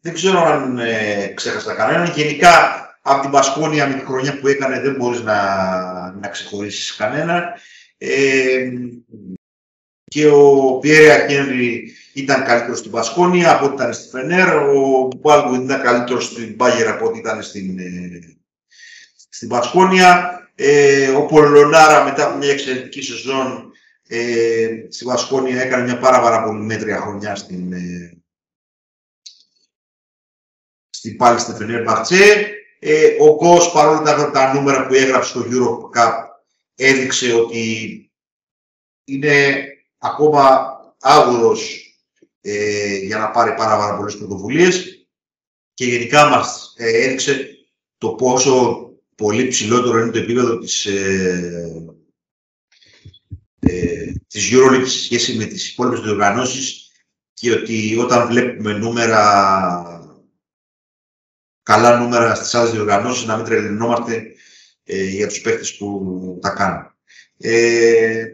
δεν 0.00 0.14
ξέρω 0.14 0.38
αν 0.38 0.78
ε, 0.78 1.32
ξέχασα 1.34 1.74
κανέναν. 1.74 2.12
Γενικά, 2.14 2.86
από 3.02 3.20
την 3.20 3.30
Μπασκόνια 3.30 3.88
με 3.88 3.94
τη 3.94 4.04
χρονιά 4.04 4.38
που 4.38 4.48
έκανε 4.48 4.80
δεν 4.80 4.94
μπορείς 4.94 5.20
να, 5.22 5.36
να 6.20 6.28
ξεχωρίσεις 6.28 6.96
κανέναν. 6.96 7.44
Ε, 7.98 8.70
και 10.04 10.26
ο 10.26 10.78
Πιέρια 10.78 11.26
Κένρι 11.26 11.92
ήταν 12.12 12.44
καλύτερος 12.44 12.78
στην 12.78 12.90
Πασκόνια 12.90 13.52
από 13.52 13.64
ό,τι 13.64 13.74
ήταν 13.74 13.94
στη 13.94 14.08
Φενέρ. 14.08 14.56
Ο 14.56 15.08
Μπάλγουιν 15.16 15.62
ήταν 15.62 15.82
καλύτερος 15.82 16.24
στην 16.24 16.54
Μπάγερα 16.54 16.90
από 16.90 17.06
ό,τι 17.06 17.18
ήταν 17.18 17.42
στην, 17.42 17.78
ε, 17.78 18.36
στην 19.28 19.48
Πασκόνια. 19.48 20.40
Ε, 20.58 21.08
ο 21.08 21.26
Πολωνάρα 21.26 22.04
μετά 22.04 22.28
από 22.28 22.36
μια 22.36 22.50
εξαιρετική 22.50 23.02
σεζόν 23.02 23.72
ε, 24.08 24.68
στη 24.88 25.04
Πασκόνια 25.04 25.62
έκανε 25.62 25.82
μια 25.82 25.98
πάρα, 25.98 26.20
πάρα 26.20 26.42
πολύ 26.42 26.60
μέτρια 26.60 27.00
χρονιά 27.00 27.36
στην, 27.36 27.72
ε, 27.72 28.22
στην 30.90 31.16
πάλι 31.16 31.38
στην 31.38 31.54
Φενέρ 31.54 31.82
Μπαρτσέ. 31.82 32.50
Ε, 32.78 33.16
ο 33.20 33.36
Κος 33.36 33.72
παρόλα 33.72 34.02
τα, 34.02 34.30
τα 34.30 34.54
νούμερα 34.54 34.86
που 34.86 34.94
έγραψε 34.94 35.28
στο 35.28 35.44
Euro 35.50 35.98
Cup 35.98 36.12
έδειξε 36.74 37.32
ότι 37.32 38.10
είναι 39.04 39.64
ακόμα 39.98 40.76
άγουρος 41.00 41.90
ε, 42.40 42.96
για 42.96 43.18
να 43.18 43.30
πάρει 43.30 43.54
πάρα, 43.54 43.76
πάρα 43.76 43.96
πολλές 43.96 44.16
πρωτοβουλίες 44.16 45.06
και 45.74 45.84
γενικά 45.84 46.28
μας 46.28 46.74
ε, 46.76 47.04
έδειξε 47.04 47.48
το 47.98 48.08
πόσο 48.08 48.85
πολύ 49.16 49.48
ψηλότερο 49.48 49.98
είναι 49.98 50.10
το 50.10 50.18
επίπεδο 50.18 50.58
της, 50.58 50.86
ε, 50.86 51.92
ε, 53.58 54.12
της 54.26 54.50
EuroLeague 54.52 54.86
σε 54.86 54.98
σχέση 54.98 55.36
με 55.36 55.44
τις 55.44 55.70
υπόλοιπες 55.72 56.00
διοργανώσεις 56.00 56.90
και 57.32 57.52
ότι 57.52 57.96
όταν 57.98 58.28
βλέπουμε 58.28 58.72
νούμερα, 58.72 60.20
καλά 61.62 61.98
νούμερα 61.98 62.34
στις 62.34 62.54
άλλες 62.54 62.70
διοργανώσεις, 62.72 63.26
να 63.26 63.36
μην 63.36 63.44
τρελαινόμαστε 63.44 64.32
ε, 64.84 65.04
για 65.04 65.26
τους 65.26 65.40
παίχτες 65.40 65.76
που 65.76 66.38
τα 66.42 66.50
κάνουν. 66.50 66.94
Ε, 67.38 68.24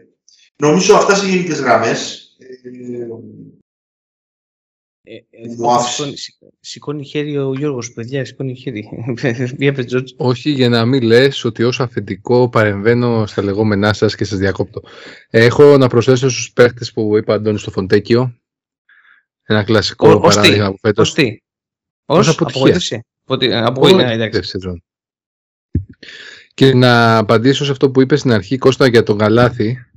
νομίζω 0.55 0.95
αυτά 0.95 1.15
σε 1.15 1.27
γενικές 1.27 1.59
γραμμές. 1.59 2.27
Ε, 2.37 2.69
ε, 2.69 3.01
ε 3.01 3.07
σηκώνει, 6.59 7.05
χέρι 7.05 7.37
ο 7.37 7.53
Γιώργος, 7.53 7.93
παιδιά, 7.93 8.25
σηκώνει 8.25 8.55
χέρι. 8.55 8.89
Όχι, 10.17 10.49
για 10.49 10.69
να 10.69 10.85
μην 10.85 11.01
λες 11.01 11.43
ότι 11.43 11.63
ως 11.63 11.79
αφεντικό 11.79 12.49
παρεμβαίνω 12.49 13.25
στα 13.25 13.43
λεγόμενά 13.43 13.93
σας 13.93 14.15
και 14.15 14.23
σας 14.23 14.37
διακόπτω. 14.37 14.81
Έχω 15.29 15.77
να 15.77 15.87
προσθέσω 15.87 16.29
στους 16.29 16.51
παίχτες 16.51 16.91
που 16.91 17.17
είπα 17.17 17.33
Αντώνης 17.33 17.61
στο 17.61 17.71
Φοντέκιο. 17.71 18.37
Ένα 19.43 19.63
κλασικό 19.63 20.11
ο, 20.11 20.19
παράδειγμα 20.19 20.71
που 20.71 20.77
φέτος. 20.81 21.07
Ως 21.07 21.13
τι; 21.15 21.37
Ως 22.05 22.27
απογοήτευση. 22.27 22.99
Απογοήτευση. 23.51 24.83
Και 26.53 26.73
να 26.73 27.17
απαντήσω 27.17 27.65
σε 27.65 27.71
αυτό 27.71 27.91
που 27.91 28.01
είπε 28.01 28.15
στην 28.15 28.31
αρχή 28.31 28.57
Κώστα 28.57 28.87
για 28.87 29.03
τον 29.03 29.17
Καλάθι 29.17 29.92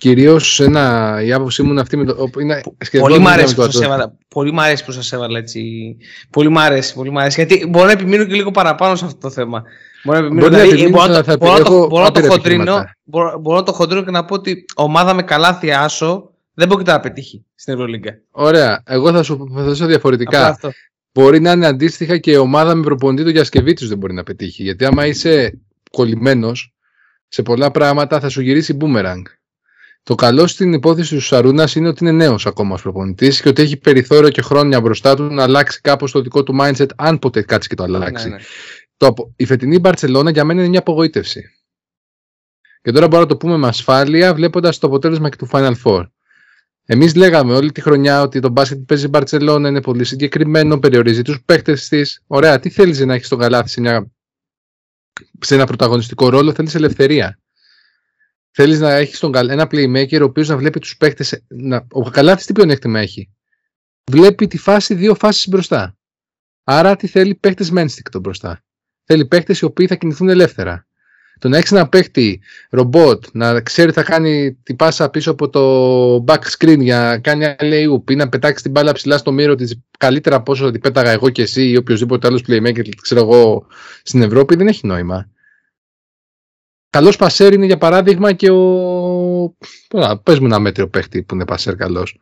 Κυρίως 0.00 0.58
η 1.24 1.32
άποψή 1.32 1.62
μου 1.62 1.70
είναι 1.70 1.80
αυτή 1.80 1.96
με 1.96 2.04
το. 2.04 2.30
Είναι 2.40 2.60
πολύ 2.98 3.18
μ' 3.18 3.28
αρέσει 3.28 3.54
που 3.54 3.62
σας 3.62 3.80
έβαλα. 3.80 4.16
Πολύ 4.28 4.52
μ' 4.52 4.60
αρέσει 4.60 4.84
που 4.84 4.92
σας 4.92 5.12
έβαλα 5.12 5.38
έτσι. 5.38 5.60
Πολύ 6.30 6.48
μ' 6.48 6.58
αρέσει, 6.58 6.94
πολύ 6.94 7.10
μ' 7.10 7.18
αρέσει. 7.18 7.44
Γιατί 7.44 7.66
μπορώ 7.66 7.84
να 7.84 7.92
επιμείνω 7.92 8.24
και 8.24 8.34
λίγο 8.34 8.50
παραπάνω 8.50 8.96
σε 8.96 9.04
αυτό 9.04 9.18
το 9.18 9.30
θέμα. 9.30 9.62
Μπορώ 10.04 10.18
να 10.20 10.26
επιμείνω. 10.26 10.48
Δηλαδή, 10.48 10.88
μπορώ, 10.88 11.06
να, 11.06 11.22
το, 11.22 11.36
μπορώ, 11.86 12.10
το 12.10 12.22
χοντρίνω, 12.22 12.84
μπορώ, 13.04 13.38
μπορώ 13.38 13.56
να 13.56 13.62
το 13.62 13.72
χοντρίνω 13.72 14.04
και 14.04 14.10
να 14.10 14.24
πω 14.24 14.34
ότι 14.34 14.64
ομάδα 14.74 15.14
με 15.14 15.22
καλάθι 15.22 15.72
άσο 15.72 16.30
δεν 16.54 16.68
μπορεί 16.68 16.84
να 16.84 17.00
πετύχει 17.00 17.44
στην 17.54 17.74
Ευρωλίγκα. 17.74 18.18
Ωραία. 18.30 18.82
Εγώ 18.86 19.12
θα 19.12 19.22
σου 19.22 19.36
πω 19.36 19.86
διαφορετικά. 19.86 20.58
Μπορεί 21.12 21.40
να 21.40 21.52
είναι 21.52 21.66
αντίστοιχα 21.66 22.18
και 22.18 22.30
η 22.30 22.36
ομάδα 22.36 22.74
με 22.74 22.82
προπονητή 22.82 23.22
του 23.22 23.30
Γιασκεβίτσου 23.30 23.88
δεν 23.88 23.98
μπορεί 23.98 24.14
να 24.14 24.22
πετύχει. 24.22 24.62
Γιατί 24.62 24.84
άμα 24.84 25.06
είσαι 25.06 25.58
κολλημένος 25.90 26.72
σε 27.28 27.42
πολλά 27.42 27.70
πράγματα 27.70 28.20
θα 28.20 28.28
σου 28.28 28.40
γυρίσει 28.40 28.76
boomerang. 28.80 29.22
Το 30.06 30.14
καλό 30.14 30.46
στην 30.46 30.72
υπόθεση 30.72 31.14
του 31.14 31.20
Σαρούνα 31.20 31.68
είναι 31.74 31.88
ότι 31.88 32.04
είναι 32.04 32.12
νέος 32.12 32.46
ακόμα 32.46 32.76
προπονητής 32.76 33.40
και 33.40 33.48
ότι 33.48 33.62
έχει 33.62 33.76
περιθώριο 33.76 34.30
και 34.30 34.42
χρόνια 34.42 34.80
μπροστά 34.80 35.16
του 35.16 35.22
να 35.22 35.42
αλλάξει 35.42 35.80
κάπως 35.80 36.12
το 36.12 36.20
δικό 36.20 36.42
του 36.42 36.56
mindset, 36.60 36.88
αν 36.96 37.18
ποτέ 37.18 37.42
κάτσει 37.42 37.68
και 37.68 37.74
το 37.74 37.82
αλλάξει. 37.82 38.28
Ναι, 38.28 38.34
ναι. 38.34 38.42
Το, 38.96 39.14
η 39.36 39.44
φετινή 39.44 39.78
Μπαρσελόνα 39.78 40.30
για 40.30 40.44
μένα 40.44 40.60
είναι 40.60 40.68
μια 40.68 40.78
απογοήτευση. 40.78 41.42
Και 42.82 42.90
τώρα 42.90 43.06
μπορούμε 43.06 43.20
να 43.20 43.26
το 43.26 43.36
πούμε 43.36 43.56
με 43.56 43.66
ασφάλεια, 43.66 44.34
βλέποντας 44.34 44.78
το 44.78 44.86
αποτέλεσμα 44.86 45.28
και 45.28 45.36
του 45.36 45.48
Final 45.52 45.74
Four. 45.84 46.06
Εμείς 46.84 47.14
λέγαμε 47.14 47.54
όλη 47.54 47.72
τη 47.72 47.80
χρονιά 47.80 48.22
ότι 48.22 48.40
το 48.40 48.48
μπάσκετ 48.48 48.78
που 48.78 48.84
παίζει 48.84 49.04
η 49.04 49.08
Μπαρσελόνα 49.08 49.68
είναι 49.68 49.80
πολύ 49.80 50.04
συγκεκριμένο, 50.04 50.78
περιορίζει 50.78 51.22
τους 51.22 51.42
παίχτε 51.44 51.72
της. 51.72 52.22
Ωραία, 52.26 52.58
τι 52.60 52.70
θέλεις 52.70 53.00
να 53.00 53.14
έχεις 53.14 53.28
τον 53.28 53.38
καλάθι 53.38 53.68
σε, 53.68 53.80
μια... 53.80 54.10
σε 55.40 55.54
ένα 55.54 55.66
πρωταγωνιστικό 55.66 56.28
ρόλο, 56.28 56.52
θέλεις 56.52 56.74
ελευθερία. 56.74 57.38
Θέλεις 58.56 58.80
να 58.80 58.92
έχεις 58.92 59.22
ένα 59.22 59.68
playmaker 59.70 60.20
ο 60.20 60.24
οποίος 60.24 60.48
να 60.48 60.56
βλέπει 60.56 60.80
τους 60.80 60.96
παίχτε. 60.96 61.42
Να... 61.48 61.86
Ο 61.90 62.10
Καλάθι 62.10 62.46
τι 62.46 62.52
πλεονέκτημα 62.52 63.00
έχει; 63.00 63.30
Βλέπει 64.10 64.46
τη 64.46 64.58
φάση 64.58 64.94
δύο 64.94 65.14
φάσεις 65.14 65.48
μπροστά. 65.48 65.96
Άρα 66.64 66.96
τι 66.96 67.06
θέλει 67.06 67.34
παίχτε 67.34 67.66
με 67.70 67.80
ένστικτο 67.80 68.18
μπροστά. 68.18 68.64
Θέλει 69.04 69.26
παίχτε 69.26 69.54
οι 69.60 69.64
οποίοι 69.64 69.86
θα 69.86 69.94
κινηθούν 69.94 70.28
ελεύθερα. 70.28 70.86
Το 71.38 71.48
να 71.48 71.56
έχεις 71.56 71.72
ένα 71.72 71.88
παίχτη 71.88 72.40
ρομπότ 72.70 73.24
να 73.32 73.60
ξέρει 73.60 73.92
θα 73.92 74.02
κάνει 74.02 74.52
την 74.62 74.76
πάσα 74.76 75.10
πίσω 75.10 75.30
από 75.30 75.48
το 75.48 76.24
back 76.26 76.42
screen 76.58 76.78
για 76.78 76.98
να 76.98 77.18
κάνει 77.18 77.54
alley 77.58 78.00
ή 78.10 78.14
να 78.14 78.28
πετάξει 78.28 78.62
την 78.62 78.72
μπάλα 78.72 78.92
ψηλά 78.92 79.18
στο 79.18 79.32
μύρο 79.32 79.54
της 79.54 79.80
καλύτερα 79.98 80.36
από 80.36 80.52
όσο 80.52 80.64
θα 80.64 80.70
την 80.70 80.80
πέταγα 80.80 81.10
εγώ 81.10 81.30
και 81.30 81.42
εσύ 81.42 81.68
ή 81.68 81.76
οποιοδήποτε 81.76 82.26
άλλος 82.26 82.42
playmaker 82.48 82.88
ξέρω 83.02 83.20
εγώ 83.20 83.66
στην 84.02 84.22
Ευρώπη 84.22 84.56
δεν 84.56 84.66
έχει 84.66 84.86
νόημα. 84.86 85.28
Καλός 86.94 87.16
πασέρ 87.16 87.52
είναι 87.52 87.66
για 87.66 87.78
παράδειγμα 87.78 88.32
και 88.32 88.50
ο. 88.50 89.56
Πες 90.22 90.38
μου 90.38 90.46
ένα 90.46 90.58
μέτριο 90.58 90.88
παίχτη 90.88 91.22
που 91.22 91.34
είναι 91.34 91.44
πασέρ 91.44 91.76
καλός. 91.76 92.18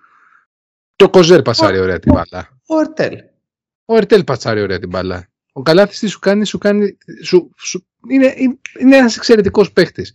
Και 0.96 1.04
ο 1.04 1.10
Κοζέρ 1.10 1.42
πασάρει 1.42 1.78
ωραία 1.78 1.98
την 1.98 2.12
μπάλα. 2.12 2.58
Ο 2.66 2.78
Ερτέλ. 2.78 3.14
Ο 3.84 3.96
Ερτέλ 3.96 4.24
πασάρει 4.24 4.62
ωραία 4.62 4.78
την 4.78 4.88
μπάλα. 4.88 5.28
Ο 5.52 5.62
Καλάθι 5.62 5.98
τι 5.98 6.06
σου 6.06 6.18
κάνει, 6.18 6.44
σου 6.44 6.58
κάνει. 6.58 6.98
Σου, 7.22 7.50
σου, 7.58 7.86
είναι 8.08 8.34
είναι 8.80 8.96
ένας 8.96 9.16
εξαιρετικός 9.16 9.72
παίχτης. 9.72 10.14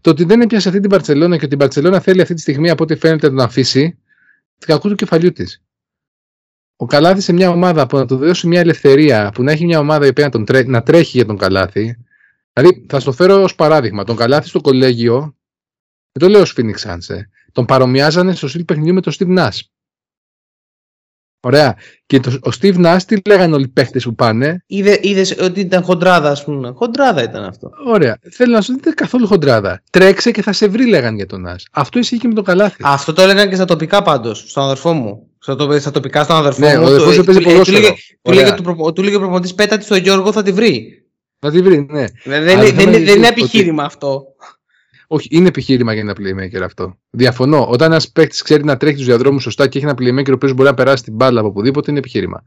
Το 0.00 0.10
ότι 0.10 0.24
δεν 0.24 0.40
έπιασε 0.40 0.68
αυτή 0.68 0.80
την 0.80 0.90
Παρσελόνα 0.90 1.36
και 1.36 1.44
ότι 1.44 1.54
η 1.54 1.58
Παρσελόνα 1.58 2.00
θέλει 2.00 2.20
αυτή 2.20 2.34
τη 2.34 2.40
στιγμή 2.40 2.70
από 2.70 2.82
ό,τι 2.82 2.96
φαίνεται 2.96 3.26
να 3.28 3.36
τον 3.36 3.44
αφήσει, 3.44 3.98
την 4.58 4.68
κακού 4.68 4.88
του 4.88 4.94
κεφαλιού 4.94 5.32
της. 5.32 5.62
Ο 6.76 6.86
Καλάθι 6.86 7.20
σε 7.20 7.32
μια 7.32 7.50
ομάδα 7.50 7.86
που 7.86 7.96
να 7.96 8.06
του 8.06 8.16
δώσει 8.16 8.46
μια 8.46 8.60
ελευθερία, 8.60 9.30
που 9.34 9.42
να 9.42 9.52
έχει 9.52 9.64
μια 9.64 9.78
ομάδα 9.78 10.06
η 10.06 10.08
οποία 10.08 10.24
να, 10.24 10.30
τον 10.30 10.44
τρέ, 10.44 10.62
να 10.62 10.82
τρέχει 10.82 11.16
για 11.16 11.26
τον 11.26 11.36
Καλάθι, 11.36 12.03
Δηλαδή, 12.54 12.86
θα 12.88 13.00
στο 13.00 13.12
φέρω 13.12 13.42
ως 13.42 13.54
παράδειγμα. 13.54 14.04
Τον 14.04 14.16
Καλάθι 14.16 14.48
στο 14.48 14.60
κολέγιο, 14.60 15.36
δεν 16.12 16.22
το 16.22 16.28
λέω 16.28 16.40
ως 16.40 16.54
Phoenix 16.56 16.76
Suns, 16.76 17.18
τον 17.52 17.64
παρομοιάζανε 17.64 18.34
στο 18.34 18.48
στυλ 18.48 18.64
παιχνιδιού 18.64 18.94
με 18.94 19.00
τον 19.00 19.12
Steve 19.18 19.38
Nash. 19.38 19.58
Ωραία. 21.44 21.76
Και 22.06 22.20
το, 22.20 22.30
ο 22.30 22.50
Steve 22.60 22.84
Nash 22.84 23.02
τι 23.06 23.16
λέγανε 23.28 23.54
όλοι 23.54 23.64
οι 23.64 23.68
παίχτες 23.68 24.04
που 24.04 24.14
πάνε; 24.14 24.64
Είδε 24.66 24.98
είδες 25.02 25.36
ότι 25.40 25.60
ήταν 25.60 25.82
χοντράδα, 25.82 26.30
ας 26.30 26.44
πούμε. 26.44 26.70
Χοντράδα 26.70 27.22
ήταν 27.22 27.44
αυτό. 27.44 27.70
Ωραία. 27.86 28.18
Θέλω 28.30 28.54
να 28.54 28.60
σου 28.60 28.72
δείτε 28.72 28.90
καθόλου 28.90 29.26
χοντράδα. 29.26 29.82
Τρέξε 29.90 30.30
και 30.30 30.42
θα 30.42 30.52
σε 30.52 30.68
βρει, 30.68 30.88
λέγανε 30.88 31.16
για 31.16 31.26
τον 31.26 31.44
Nash. 31.48 31.62
Αυτό 31.72 31.98
ισχύει 31.98 32.18
και 32.18 32.28
με 32.28 32.34
τον 32.34 32.44
Καλάθι. 32.44 32.82
Αυτό 32.84 33.12
το 33.12 33.22
έλεγαν 33.22 33.48
και 33.48 33.54
στα 33.54 33.64
τοπικά 33.64 34.02
πάντως, 34.02 34.44
στον 34.46 34.62
αδερφό 34.62 34.92
μου. 34.92 35.28
Στα, 35.38 35.78
στα 35.78 35.90
τοπικά 35.90 36.24
στον 36.24 36.36
αδερφό 36.36 36.60
ναι, 36.60 36.78
μου. 36.78 36.84
Ο 36.84 36.86
αδερφός 36.86 37.16
του 37.16 37.24
παίζει 37.24 37.40
Του 38.94 39.02
λέγε 39.02 39.16
ο 39.16 39.18
προπονητής 39.18 39.54
πέτα 39.54 39.78
τη 39.78 39.84
στο 39.84 39.96
Γιώργο 39.96 40.32
θα 40.32 40.42
τη 40.42 40.52
βρει. 40.52 41.03
Να 41.38 41.50
τη 41.50 41.62
βρει, 41.62 41.86
ναι. 41.90 42.04
Δεν, 42.24 42.44
δεν, 42.44 42.74
δεν, 42.74 42.90
δεν 42.90 43.16
είναι 43.16 43.28
επιχείρημα 43.28 43.84
ότι... 43.84 43.92
αυτό. 43.94 44.24
Όχι, 45.06 45.28
είναι 45.30 45.48
επιχείρημα 45.48 45.92
για 45.92 46.02
ένα 46.02 46.12
playmaker 46.12 46.62
αυτό. 46.64 46.98
Διαφωνώ. 47.10 47.66
Όταν 47.70 47.90
ένας 47.90 48.10
παίκτης 48.10 48.42
ξέρει 48.42 48.64
να 48.64 48.76
τρέχει 48.76 48.96
τους 48.96 49.04
διαδρόμους 49.04 49.42
σωστά 49.42 49.68
και 49.68 49.78
έχει 49.78 49.86
ένα 49.86 49.96
playmaker 49.98 50.30
ο 50.30 50.32
οποίος 50.32 50.52
μπορεί 50.52 50.68
να 50.68 50.74
περάσει 50.74 51.02
την 51.02 51.14
μπάλα 51.14 51.40
από 51.40 51.48
οπουδήποτε, 51.48 51.90
είναι 51.90 51.98
επιχείρημα. 51.98 52.42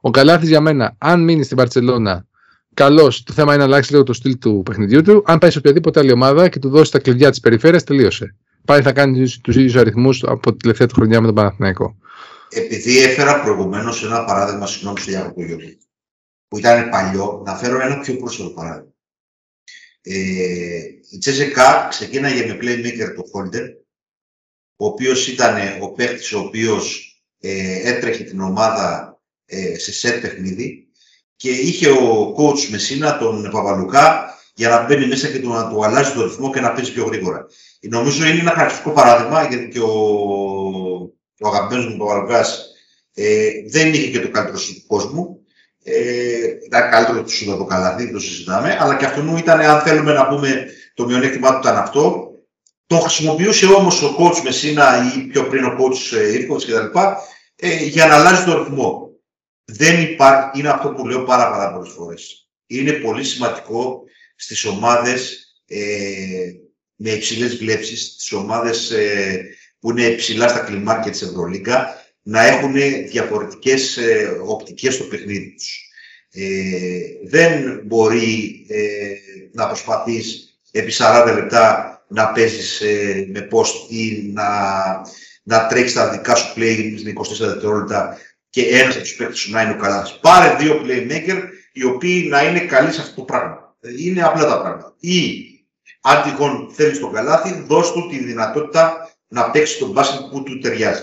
Ο 0.00 0.10
Καλάθι 0.10 0.46
για 0.46 0.60
μένα, 0.60 0.94
αν 0.98 1.24
μείνει 1.24 1.44
στην 1.44 1.56
Παρσελώνα, 1.56 2.26
καλώ. 2.74 3.14
Το 3.24 3.32
θέμα 3.32 3.54
είναι 3.54 3.62
να 3.62 3.68
αλλάξει 3.68 3.92
λίγο 3.92 4.02
το 4.02 4.12
στυλ 4.12 4.38
του 4.38 4.62
παιχνιδιού 4.64 5.02
του. 5.02 5.22
Αν 5.26 5.38
πάει 5.38 5.50
σε 5.50 5.58
οποιαδήποτε 5.58 6.00
άλλη 6.00 6.12
ομάδα 6.12 6.48
και 6.48 6.58
του 6.58 6.68
δώσει 6.68 6.90
τα 6.90 6.98
κλειδιά 6.98 7.30
της 7.30 7.40
περιφέρειας, 7.40 7.84
τελείωσε. 7.84 8.34
Πάει 8.64 8.82
θα 8.82 8.92
κάνει 8.92 9.28
τους 9.42 9.56
ίδιους 9.56 9.76
αριθμούς 9.76 10.22
από 10.26 10.50
τη 10.50 10.56
τελευταία 10.56 10.86
του 10.86 10.94
χρονιά 10.94 11.20
με 11.20 11.26
τον 11.26 11.34
Παναθηναϊκό. 11.34 11.96
Επειδή 12.48 13.02
έφερα 13.02 13.40
προηγουμένως 13.40 14.04
ένα 14.04 14.24
παράδειγμα, 14.24 14.66
συγγνώμη 14.66 14.98
στο 14.98 15.10
Γιάννη 15.10 15.32
που 16.52 16.58
ήταν 16.58 16.88
παλιό, 16.88 17.42
να 17.44 17.56
φέρω 17.56 17.80
ένα 17.80 18.00
πιο 18.00 18.16
πρόσφατο 18.16 18.50
παράδειγμα. 18.50 18.92
Ε, 20.02 20.14
η 21.10 21.18
Τσέζεκα 21.18 21.86
ξεκίναγε 21.90 22.46
με 22.46 22.58
playmaker 22.60 23.14
το 23.16 23.22
Holder, 23.32 23.68
ο 24.76 24.86
οποίος 24.86 25.28
ήταν 25.28 25.82
ο 25.82 25.92
παίχτης 25.92 26.32
ο 26.32 26.38
οποίος 26.38 27.16
ε, 27.40 27.90
έτρεχε 27.90 28.24
την 28.24 28.40
ομάδα 28.40 29.20
ε, 29.46 29.78
σε 29.78 29.92
σετ 29.92 30.20
παιχνίδι 30.20 30.88
και 31.36 31.50
είχε 31.50 31.90
ο 31.90 32.34
coach 32.38 32.68
Μεσίνα 32.70 33.18
τον 33.18 33.50
Παπαλουκά 33.50 34.38
για 34.54 34.68
να 34.68 34.84
μπαίνει 34.84 35.06
μέσα 35.06 35.28
και 35.28 35.38
να 35.38 35.68
του 35.68 35.84
αλλάζει 35.84 36.12
τον 36.12 36.22
ρυθμό 36.22 36.50
και 36.50 36.60
να 36.60 36.72
παίζει 36.72 36.92
πιο 36.92 37.04
γρήγορα. 37.04 37.46
Νομίζω 37.80 38.24
είναι 38.24 38.40
ένα 38.40 38.50
χαρακτηριστικό 38.50 38.90
παράδειγμα 38.90 39.48
γιατί 39.48 39.68
και 39.68 39.80
ο, 39.80 39.92
ο 41.40 41.48
αγαπημένος 41.48 41.86
μου 41.86 41.96
Παπαλουκάς 41.96 42.72
ε, 43.14 43.50
δεν 43.66 43.94
είχε 43.94 44.10
και 44.10 44.20
το 44.20 44.30
καλύτερο 44.30 44.58
του 44.58 44.86
κόσμου 44.86 45.41
ε, 45.82 46.46
ήταν 46.66 46.90
καλύτερο 46.90 47.22
του 47.22 47.30
Σούδα 47.30 47.56
το 47.56 47.64
καλάθι, 47.64 48.12
το 48.12 48.18
συζητάμε, 48.18 48.76
αλλά 48.80 48.96
και 48.96 49.04
αυτού 49.04 49.36
ήταν, 49.36 49.60
αν 49.60 49.80
θέλουμε 49.80 50.12
να 50.12 50.28
πούμε, 50.28 50.66
το 50.94 51.06
μειονέκτημά 51.06 51.50
του 51.50 51.58
ήταν 51.58 51.76
αυτό. 51.76 52.30
Το 52.86 52.96
χρησιμοποιούσε 52.96 53.66
όμως 53.66 54.02
ο 54.02 54.16
coach 54.18 54.42
Μεσίνα 54.44 55.12
ή 55.16 55.20
πιο 55.20 55.46
πριν 55.46 55.64
ο 55.64 55.76
coach 55.78 56.32
Ιρκοβιτ 56.32 56.70
κτλ. 56.70 56.98
Ε, 57.56 57.84
για 57.84 58.06
να 58.06 58.14
αλλάζει 58.14 58.44
το 58.44 58.58
ρυθμό. 58.58 59.10
Δεν 59.64 60.02
υπάρχει, 60.02 60.58
είναι 60.58 60.68
αυτό 60.68 60.88
που 60.88 61.06
λέω 61.06 61.24
πάρα, 61.24 61.50
πάρα 61.50 61.72
πολλές 61.72 61.92
φορές. 61.92 62.48
Είναι 62.66 62.92
πολύ 62.92 63.24
σημαντικό 63.24 64.02
στις 64.36 64.64
ομάδες 64.64 65.46
ε, 65.66 66.50
με 66.94 67.10
υψηλές 67.10 67.56
βλέψεις, 67.56 68.12
στις 68.12 68.32
ομάδες 68.32 68.90
ε, 68.90 69.44
που 69.80 69.90
είναι 69.90 70.04
υψηλά 70.04 70.48
στα 70.48 70.58
κλιμάκια 70.58 71.10
της 71.10 71.22
Ευρωλίγκα, 71.22 72.02
να 72.22 72.46
έχουν 72.46 72.72
διαφορετικές 73.10 73.96
ε, 73.96 74.40
οπτικές 74.46 74.94
στο 74.94 75.04
παιχνίδι 75.04 75.54
τους. 75.54 75.90
Ε, 76.32 77.28
δεν 77.28 77.80
μπορεί 77.84 78.66
ε, 78.68 79.14
να 79.52 79.66
προσπαθείς 79.66 80.58
επί 80.70 80.92
40 80.98 81.32
λεπτά 81.34 81.96
να 82.08 82.32
παίζεις 82.32 82.80
ε, 82.80 83.26
με 83.32 83.48
post 83.50 83.90
ή 83.90 84.30
να 84.32 84.46
να 85.42 85.66
τρέξεις 85.66 85.94
τα 85.94 86.10
δικά 86.10 86.34
σου 86.34 86.52
play 86.56 87.00
με 87.04 87.12
24 87.16 87.36
δευτερόλεπτα 87.38 88.18
και 88.50 88.62
ένας 88.62 88.94
από 88.94 89.04
τους 89.04 89.14
παίκτες 89.14 89.38
σου 89.38 89.50
να 89.50 89.62
είναι 89.62 89.72
ο 89.72 89.76
Καλάθι. 89.76 90.18
Πάρε 90.20 90.56
δύο 90.56 90.82
playmaker 90.84 91.42
οι 91.72 91.84
οποίοι 91.84 92.26
να 92.30 92.42
είναι 92.42 92.60
καλοί 92.60 92.92
σε 92.92 93.00
αυτό 93.00 93.14
το 93.14 93.22
πράγμα. 93.22 93.76
Είναι 93.98 94.22
απλά 94.22 94.46
τα 94.46 94.60
πράγματα. 94.60 94.94
Ή 95.00 95.44
αν 96.00 96.22
τυχόν 96.22 96.70
θέλεις 96.74 96.98
τον 96.98 97.12
Καλάθι, 97.12 97.64
δώσ' 97.66 97.92
του 97.92 98.08
τη 98.08 98.24
δυνατότητα 98.24 99.10
να 99.28 99.50
παίξει 99.50 99.78
τον 99.78 99.90
μπάσκετ 99.90 100.20
που 100.30 100.42
του 100.42 100.58
ταιριάζει. 100.58 101.02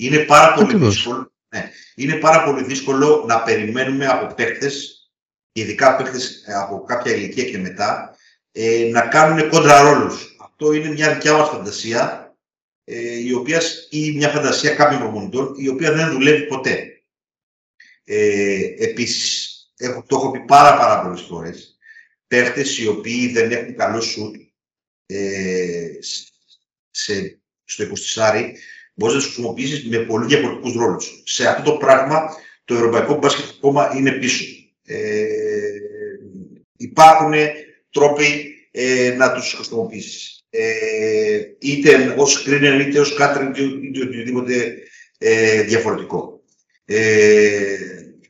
Είναι 0.00 0.18
πάρα 0.18 0.54
πολύ 0.54 0.76
δύσκολο. 0.76 1.32
Ναι, 1.48 1.70
είναι 1.94 2.14
πάρα 2.14 2.44
πολύ 2.44 2.64
δύσκολο 2.64 3.24
να 3.26 3.42
περιμένουμε 3.42 4.06
από 4.06 4.34
παίκτες, 4.34 5.04
ειδικά 5.52 5.96
παίκτες 5.96 6.44
από 6.46 6.84
κάποια 6.84 7.14
ηλικία 7.14 7.44
και 7.44 7.58
μετά, 7.58 8.16
ε, 8.52 8.88
να 8.92 9.00
κάνουν 9.00 9.48
κόντρα 9.48 9.80
ρόλους. 9.80 10.36
Αυτό 10.40 10.72
είναι 10.72 10.88
μια 10.90 11.14
δικιά 11.14 11.32
μας 11.32 11.48
φαντασία, 11.48 12.34
ε, 12.84 13.18
η 13.18 13.32
οποία, 13.32 13.60
ή 13.90 14.12
μια 14.12 14.28
φαντασία 14.28 14.74
κάποιων 14.74 15.00
προμονητών, 15.00 15.54
η 15.56 15.68
οποία 15.68 15.92
δεν 15.92 16.10
δουλεύει 16.10 16.46
ποτέ. 16.46 17.02
Ε, 18.04 18.74
επίσης, 18.78 19.54
έχω, 19.76 20.04
το 20.06 20.16
έχω 20.16 20.30
πει 20.30 20.40
πάρα 20.40 20.76
πάρα 20.76 21.02
πολλές 21.02 21.20
φορές, 21.20 21.78
παίχτες 22.26 22.78
οι 22.78 22.86
οποίοι 22.86 23.32
δεν 23.32 23.50
έχουν 23.50 23.76
καλό 23.76 24.00
σουτ 24.00 24.34
ε, 25.06 25.98
σε, 26.90 27.40
στο 27.64 27.84
24 28.14 28.52
μπορείς 28.94 29.14
να 29.14 29.20
του 29.20 29.26
χρησιμοποιήσεις 29.26 29.88
με 29.88 29.98
πολύ 29.98 30.26
διαφορετικούς 30.26 30.74
ρόλους. 30.74 31.22
Σε 31.24 31.48
αυτό 31.48 31.70
το 31.70 31.76
πράγμα 31.76 32.20
το 32.64 32.74
ευρωπαϊκό 32.74 33.14
μπάσκετ 33.14 33.44
ακόμα 33.56 33.92
είναι 33.96 34.12
πίσω. 34.12 34.44
Ε, 34.84 35.24
υπάρχουν 36.76 37.32
τρόποι 37.90 38.54
ε, 38.70 39.14
να 39.16 39.32
τους 39.32 39.52
χρησιμοποιήσεις. 39.54 40.44
Ε, 40.50 41.40
είτε 41.58 42.14
ως 42.18 42.44
screener, 42.46 42.86
είτε 42.86 43.00
ως 43.00 43.16
cutter, 43.20 43.52
είτε 43.82 44.02
οτιδήποτε 44.02 44.76
ε, 45.18 45.62
διαφορετικό. 45.62 46.42
Ε, 46.84 47.76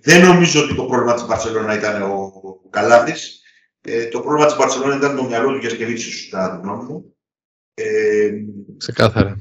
δεν 0.01 0.27
νομίζω 0.27 0.63
ότι 0.65 0.75
το 0.75 0.85
πρόβλημα 0.85 1.15
της 1.15 1.27
Μπαρσελόνα 1.27 1.75
ήταν 1.75 2.03
ο, 2.03 2.33
ο 2.65 2.69
Καλάθης. 2.71 3.41
Ε, 3.81 4.07
το 4.07 4.21
πρόβλημα 4.21 4.47
της 4.47 4.57
Μπαρσελόνα 4.57 4.97
ήταν 4.97 5.17
το 5.17 5.25
μυαλό 5.25 5.53
του 5.53 5.59
Γιασκεβίτσιους, 5.59 6.29
κατά 6.29 6.57
τη 6.57 6.67
γνώμη 6.67 6.85
μου. 6.85 7.15
Ε, 7.75 8.31
Ξεκάθαρα. 8.77 9.37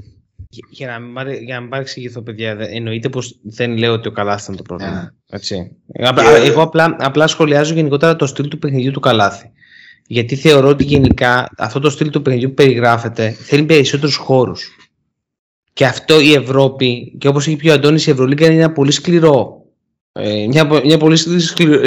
Για 0.70 0.88
να, 0.88 1.00
μην, 1.00 1.44
για 1.44 1.56
να 1.56 1.62
μην 1.62 1.70
παρεξηγηθώ, 1.70 2.22
παιδιά, 2.22 2.58
εννοείται 2.60 3.10
πως 3.10 3.40
δεν 3.42 3.78
λέω 3.78 3.94
ότι 3.94 4.08
ο 4.08 4.12
Καλάθι 4.12 4.44
ήταν 4.44 4.56
το 4.56 4.62
πρόβλημα. 4.62 5.12
Yeah. 5.12 5.36
Έτσι. 5.36 5.76
Εγώ 6.46 6.62
απλά, 6.62 6.96
απλά 7.00 7.28
σχολιάζω 7.28 7.74
γενικότερα 7.74 8.16
το 8.16 8.26
στυλ 8.26 8.48
του 8.48 8.60
παιχνιδιού 8.60 8.92
του 8.92 9.00
Καλάθι. 9.00 9.52
Γιατί 10.08 10.36
θεωρώ 10.36 10.68
ότι 10.68 10.84
γενικά 10.84 11.50
αυτό 11.58 11.80
το 11.80 11.90
στυλ 11.90 12.10
του 12.10 12.22
παιχνιδιού 12.22 12.48
που 12.48 12.54
περιγράφεται 12.54 13.30
θέλει 13.30 13.64
περισσότερους 13.64 14.16
χώρους. 14.16 14.76
Και 15.74 15.86
αυτό 15.86 16.20
η 16.20 16.34
Ευρώπη, 16.34 17.16
και 17.18 17.28
όπως 17.28 17.48
έχει 17.48 17.56
πει 17.56 17.70
ο 17.70 17.74
Αντώνης, 17.74 18.08
η 18.08 18.12
Ευρωλίγκα 18.12 18.46
είναι 18.46 18.56
ένα 18.56 18.72
πολύ 18.72 18.92
σκληρό, 18.92 19.66
ε, 20.12 20.46
μια, 20.48 20.66
μια 20.84 20.98
πολύ 20.98 21.18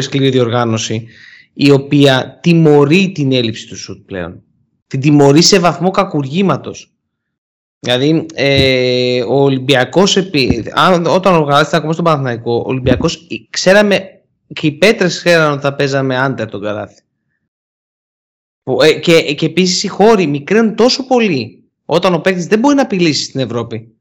σκληρή 0.02 0.30
διοργάνωση, 0.30 1.06
η 1.52 1.70
οποία 1.70 2.38
τιμωρεί 2.42 3.12
την 3.12 3.32
έλλειψη 3.32 3.66
του 3.66 3.76
σουτ 3.76 4.06
πλέον. 4.06 4.42
Την 4.86 5.00
τιμωρεί 5.00 5.42
σε 5.42 5.58
βαθμό 5.58 5.90
κακουργήματος. 5.90 6.91
Δηλαδή, 7.85 8.26
ε, 8.35 9.22
ο 9.22 9.43
Ολυμπιακός, 9.43 10.16
όταν 11.07 11.35
οργανώθηκε 11.35 11.76
ακόμα 11.76 11.93
στον 11.93 12.05
Παναθηναϊκό, 12.05 12.55
ο 12.55 12.64
Ολυμπιακός 12.66 13.26
ξέραμε 13.51 14.22
και 14.53 14.66
οι 14.66 14.72
πέτρες 14.72 15.18
ξέραν 15.18 15.53
ότι 15.53 15.61
θα 15.61 15.74
παίζαμε 15.74 16.16
άντερ 16.16 16.49
τον 16.49 16.62
καλάθι. 16.62 17.03
Ε, 18.83 18.93
και, 18.93 19.35
και 19.35 19.47
επίσης 19.47 19.83
οι 19.83 19.89
χώροι 19.89 20.26
μικραίνουν 20.26 20.74
τόσο 20.74 21.07
πολύ 21.07 21.64
όταν 21.85 22.14
ο 22.14 22.20
παίκτης 22.20 22.47
δεν 22.47 22.59
μπορεί 22.59 22.74
να 22.74 22.83
απειλήσει 22.83 23.24
στην 23.24 23.41
Ευρώπη. 23.41 23.97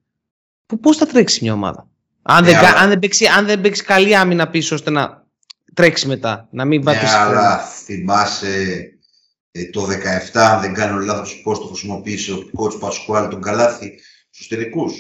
Που 0.66 0.80
πώς 0.80 0.98
θα 0.98 1.06
τρέξει 1.06 1.40
μια 1.44 1.54
ομάδα; 1.54 1.88
Αν, 2.22 2.46
δεν, 2.46 2.54
ναι, 2.54 2.68
αν, 2.78 2.90
δεν 2.90 3.00
παίξει, 3.00 3.26
αν 3.26 3.46
δεν 3.46 3.62
παίξει 3.62 3.84
καλή 3.84 4.16
άμυνα 4.16 4.50
πίσω 4.50 4.76
ώστε 4.76 4.90
να 4.90 5.26
τρέξει 5.74 6.08
μετά. 6.08 6.48
Να 6.52 6.66
μην 6.66 6.84
ναι, 6.84 6.94
αλλά 7.14 7.58
θυμάσαι 7.58 8.84
ε, 9.52 9.70
το 9.70 9.88
17, 10.34 10.40
αν 10.40 10.62
δεν 10.62 10.74
κάνω 10.74 11.00
λάθος, 11.00 11.42
πώς 11.42 11.60
το 11.60 11.66
χρησιμοποίησε 11.66 12.34
ο 12.34 12.50
κότς 12.54 12.78
Πασκουάλ 12.78 13.30
τον 13.30 13.42
Καλάθι 13.42 14.00
στους 14.30 14.48
τελικούς. 14.48 14.94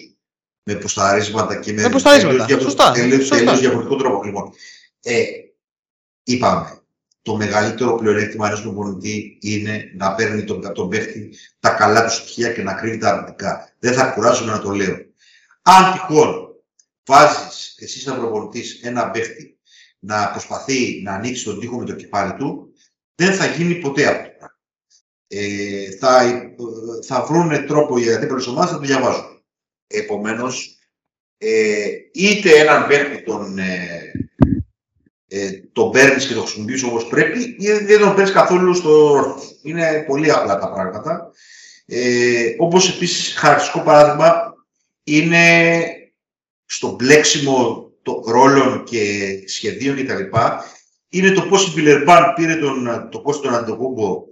Με 0.63 0.75
προσταρίσματα 0.75 1.55
και 1.55 1.73
με, 1.73 1.81
με 1.81 1.89
προσταρίσματα. 1.89 2.45
τελείως, 2.91 3.59
διαφορετικό 3.59 3.95
τρόπο. 3.95 4.23
Λοιπόν, 4.23 4.51
ε, 5.01 5.23
είπαμε, 6.23 6.81
το 7.21 7.35
μεγαλύτερο 7.35 7.95
πλεονέκτημα 7.95 8.47
ενός 8.47 8.61
προπονητή 8.61 9.37
είναι 9.41 9.91
να 9.95 10.15
παίρνει 10.15 10.43
τον, 10.43 10.73
τον 10.73 10.89
παίχτη 10.89 11.29
τα 11.59 11.69
καλά 11.69 12.05
του 12.05 12.11
στοιχεία 12.11 12.53
και 12.53 12.63
να 12.63 12.73
κρίνει 12.73 12.97
τα 12.97 13.09
αρνητικά. 13.09 13.73
Δεν 13.79 13.93
θα 13.93 14.05
κουράζομαι 14.05 14.51
να 14.51 14.59
το 14.59 14.69
λέω. 14.69 14.95
Αν 15.61 15.91
τυχόν 15.91 16.55
βάζεις 17.05 17.75
εσύ 17.79 17.99
σαν 17.99 18.17
προπονητής 18.17 18.79
ένα 18.83 19.11
παίχτη 19.11 19.57
να 19.99 20.29
προσπαθεί 20.29 21.01
να 21.01 21.13
ανοίξει 21.13 21.43
τον 21.43 21.59
τοίχο 21.59 21.77
με 21.77 21.85
το 21.85 21.95
κεφάλι 21.95 22.33
του, 22.33 22.73
δεν 23.15 23.33
θα 23.33 23.45
γίνει 23.45 23.75
ποτέ 23.75 24.05
αυτό. 24.05 24.30
Ε, 25.33 25.91
θα, 25.99 26.41
θα 27.05 27.23
βρουν 27.23 27.65
τρόπο 27.65 27.97
οι 27.97 28.13
αντίπαλες 28.13 28.47
ομάδες 28.47 28.71
να 28.71 28.77
το 28.77 28.85
διαβάζουν. 28.85 29.43
Επομένως, 29.87 30.77
ε, 31.37 31.87
είτε 32.13 32.59
έναν 32.59 32.87
παίρνει 32.87 33.21
τον, 33.21 33.57
ε, 33.57 34.11
ε, 35.27 35.51
τον 35.71 35.91
παίρνεις 35.91 36.27
και 36.27 36.33
το 36.33 36.41
χρησιμοποιείς 36.41 36.83
όπως 36.83 37.07
πρέπει, 37.07 37.55
ή 37.59 37.71
δεν 37.71 37.99
τον 37.99 38.15
παίρνεις 38.15 38.31
καθόλου 38.31 38.73
στο 38.73 39.23
Είναι 39.61 40.03
πολύ 40.07 40.31
απλά 40.31 40.59
τα 40.59 40.71
πράγματα. 40.71 41.31
Ε, 41.85 42.55
όπως 42.57 42.95
επίσης 42.95 43.33
χαρακτηριστικό 43.35 43.83
παράδειγμα 43.83 44.53
είναι 45.03 45.85
στο 46.65 46.95
μπλέξιμο 46.95 47.89
των 48.01 48.23
ρόλων 48.25 48.83
και 48.83 49.33
σχεδίων 49.45 49.95
κτλ 49.95 50.37
είναι 51.09 51.31
το 51.31 51.41
πώς 51.41 51.67
η 51.67 51.71
Βιλερμπάν 51.71 52.33
πήρε 52.33 52.55
τον, 52.55 53.07
το 53.11 53.19
πώς 53.19 53.41
τον 53.41 53.55
Αντοκούμπο 53.55 54.29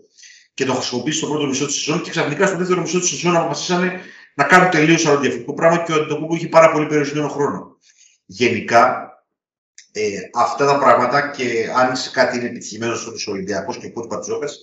και 0.60 0.66
τον 0.66 0.76
χρησιμοποίησε 0.76 1.18
στο 1.18 1.28
πρώτο 1.28 1.46
μισό 1.46 1.66
της 1.66 1.76
σεζόν 1.76 2.02
και 2.02 2.10
ξαφνικά 2.10 2.48
στο 2.48 2.58
δεύτερο 2.58 2.82
μισό 2.82 3.00
της 3.00 3.10
σεζόν 3.10 3.36
αποφασίσανε 3.36 4.02
να 4.34 4.44
κάνουν 4.44 4.70
τελείως 4.70 5.06
άλλο 5.06 5.20
διαφορετικό 5.20 5.54
πράγμα 5.54 5.84
και 5.84 5.92
ο 5.92 5.96
Αντοκούμπο 5.96 6.36
είχε 6.36 6.48
πάρα 6.48 6.72
πολύ 6.72 6.86
περιορισμένο 6.86 7.28
χρόνο. 7.28 7.78
Γενικά, 8.26 9.12
ε, 9.92 10.02
αυτά 10.34 10.66
τα 10.66 10.78
πράγματα 10.78 11.30
και 11.30 11.70
αν 11.76 11.96
σε 11.96 12.10
κάτι 12.10 12.38
είναι 12.38 12.46
επιτυχημένος 12.46 13.00
στους 13.00 13.28
Ολυμπιακούς 13.28 13.78
και 13.78 13.92
ο 13.94 14.08
Πατζόκας, 14.08 14.60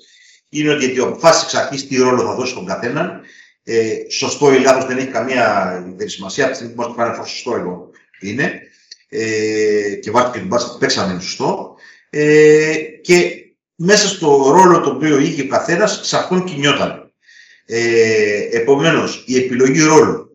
είναι 0.49 0.71
ότι 0.71 0.99
αποφάσισε 0.99 1.45
εξ 1.45 1.55
αρχής 1.55 1.87
τι 1.87 1.97
ρόλο 1.97 2.23
θα 2.23 2.35
δώσει 2.35 2.55
τον 2.55 2.67
καθέναν. 2.67 3.21
Ε, 3.63 3.97
σωστό 4.11 4.53
ή 4.53 4.59
λάθος 4.59 4.87
δεν 4.87 4.99
έχει 4.99 5.09
καμία 5.09 5.97
σημασία. 6.05 6.45
Από 6.45 6.53
τη 6.53 6.59
στιγμή 6.59 6.75
που 6.75 6.83
μας 6.83 6.91
το 6.91 6.95
κάνει 6.95 7.29
σωστό 7.29 7.55
εγώ 7.55 7.91
είναι. 8.21 8.61
Ε, 9.09 9.95
και 9.95 10.11
βάζει 10.11 10.31
και 10.33 10.39
την 10.39 10.47
μπάσκετ 10.47 10.79
παίξαμε 10.79 11.21
σωστό 11.21 11.77
ε, 12.11 12.75
και 13.03 13.46
μέσα 13.77 14.09
στο 14.09 14.51
ρόλο 14.51 14.81
το 14.81 14.91
οποίο 14.91 15.19
είχε 15.19 15.43
ο 15.43 15.47
καθένας, 15.47 16.01
σε 16.03 16.17
αυτόν 16.17 16.45
κινιόταν. 16.45 17.13
Ε, 17.67 18.49
επομένως, 18.51 19.25
η 19.27 19.37
επιλογή 19.37 19.81
ρόλου, 19.81 20.31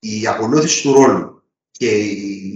η 0.00 0.26
απολύθηση 0.26 0.82
του 0.82 0.92
ρόλου 0.92 1.42
και 1.70 1.90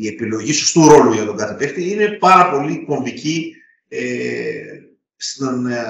η 0.01 0.07
επιλογή 0.07 0.53
σωστού 0.53 0.89
ρόλου 0.89 1.13
για 1.13 1.25
τον 1.25 1.37
κάθε 1.37 1.55
παίχτη 1.55 1.91
είναι 1.91 2.09
πάρα 2.09 2.51
πολύ 2.51 2.85
κομβική 2.85 3.55
ε, 3.89 4.77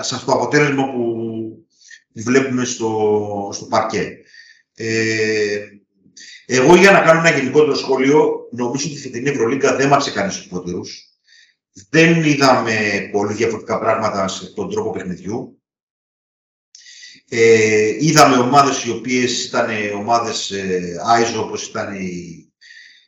σε 0.00 0.14
αυτό 0.14 0.26
το 0.26 0.32
αποτέλεσμα 0.32 0.92
που 0.92 1.16
βλέπουμε 2.12 2.64
στο, 2.64 3.50
στο 3.52 3.64
παρκέ. 3.64 4.18
Ε, 4.74 5.58
εγώ 6.46 6.76
για 6.76 6.90
να 6.90 7.00
κάνω 7.00 7.20
ένα 7.20 7.38
γενικότερο 7.38 7.74
σχόλιο, 7.74 8.48
νομίζω 8.50 8.86
ότι 8.86 8.96
η 8.96 8.98
φετινή 8.98 9.28
Ευρωλίγκα 9.28 9.76
δεν 9.76 9.88
μας 9.88 10.06
έκανε 10.06 10.30
στους 10.30 10.46
δεν 11.90 12.24
είδαμε 12.24 13.08
πολύ 13.12 13.34
διαφορετικά 13.34 13.78
πράγματα 13.78 14.28
σε 14.28 14.52
τον 14.52 14.70
τρόπο 14.70 14.90
παιχνιδιού. 14.90 15.60
Ε, 17.28 17.96
είδαμε 17.98 18.36
ομάδες 18.36 18.84
οι 18.84 18.90
οποίες 18.90 19.44
ήταν 19.44 19.68
ομάδες 19.96 20.50
ε, 20.50 20.96
Άιζο, 21.04 21.42
όπως 21.42 21.66
ήταν 21.66 21.94
η, 21.94 22.46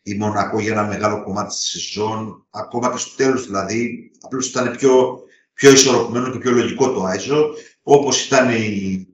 η 0.03 0.15
Μονακό 0.15 0.61
για 0.61 0.73
ένα 0.73 0.87
μεγάλο 0.87 1.23
κομμάτι 1.23 1.55
της 1.55 1.69
σεζόν, 1.69 2.47
ακόμα 2.51 2.91
και 2.91 2.99
στο 2.99 3.17
τέλος 3.17 3.47
δηλαδή, 3.47 4.11
απλώς 4.21 4.49
ήταν 4.49 4.77
πιο, 4.77 5.23
πιο 5.53 5.71
ισορροπημένο 5.71 6.31
και 6.31 6.39
πιο 6.39 6.51
λογικό 6.51 6.93
το 6.93 7.05
Άιζο, 7.05 7.55
όπως 7.83 8.27
ήταν 8.27 8.51
η, 8.51 9.07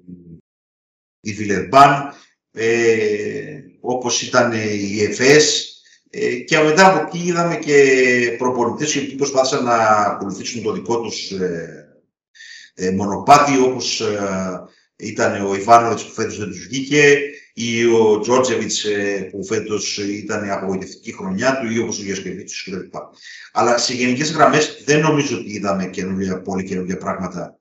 η 1.21 1.33
Βιλερμπάν, 1.33 2.13
ε, 2.53 3.61
όπως 3.81 4.23
ήταν 4.23 4.53
η 4.53 5.03
ΕΦΕΣ, 5.03 5.74
ε, 6.17 6.35
και 6.35 6.59
μετά 6.59 6.87
από 6.87 7.07
εκεί 7.07 7.27
είδαμε 7.27 7.57
και 7.57 8.35
προπονητές 8.39 8.95
οι 8.95 8.99
οποίοι 8.99 9.15
προσπάθησαν 9.15 9.65
να 9.65 9.77
ακολουθήσουν 9.77 10.63
το 10.63 10.73
δικό 10.73 11.01
τους 11.01 11.31
ε, 11.31 11.89
ε, 12.75 12.91
μονοπάτι 12.91 13.59
όπως 13.59 14.03
ήταν 14.97 15.47
ο 15.47 15.55
Ιβάνοβιτς 15.55 16.05
που 16.05 16.13
φέτος 16.13 16.39
δεν 16.39 16.49
τους 16.49 16.67
βγήκε 16.67 17.19
ή 17.55 17.85
ο 17.85 18.19
Τζόρτζεβιτς 18.21 18.87
που 19.31 19.45
φέτος 19.45 19.99
ήταν 19.99 20.45
η 20.45 20.51
απογοητευτική 20.51 21.13
χρονιά 21.13 21.61
του 21.61 21.73
ή 21.73 21.79
όπως 21.79 21.99
ο 21.99 22.03
Γιασκεβίτσιος 22.03 22.63
κλπ. 22.65 22.95
Αλλά 23.53 23.79
σε 23.79 23.95
γενικές 23.95 24.33
γραμμές 24.33 24.83
δεν 24.85 25.01
νομίζω 25.01 25.37
ότι 25.37 25.53
είδαμε 25.53 25.87
καινούργια, 25.87 26.43
πολύ 26.43 26.65
καινούργια 26.65 26.97
πράγματα 26.97 27.59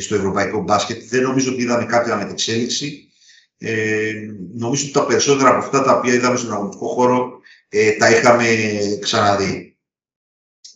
στο 0.00 0.14
ευρωπαϊκό 0.14 0.62
μπάσκετ. 0.62 1.02
Δεν 1.08 1.22
νομίζω 1.22 1.52
ότι 1.52 1.62
είδαμε 1.62 1.84
κάποια 1.84 2.16
μετεξέλιξη. 2.16 3.08
Ε, 3.58 4.12
νομίζω 4.54 4.84
ότι 4.84 4.92
τα 4.92 5.06
περισσότερα 5.06 5.48
από 5.48 5.58
αυτά 5.58 5.82
τα 5.82 5.92
οποία 5.92 6.14
είδαμε 6.14 6.36
στον 6.36 6.52
αγωνιστικό 6.52 6.86
χώρο 6.86 7.42
ε, 7.76 7.92
τα 7.92 8.10
είχαμε 8.10 8.46
ξαναδεί. 9.00 9.76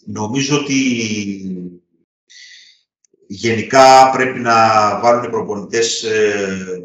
Νομίζω 0.04 0.60
ότι 0.60 0.74
γενικά 3.26 4.10
πρέπει 4.10 4.38
να 4.38 4.54
βάλουν 5.00 5.24
οι 5.24 5.30
προπονητές 5.30 6.02
ε, 6.02 6.82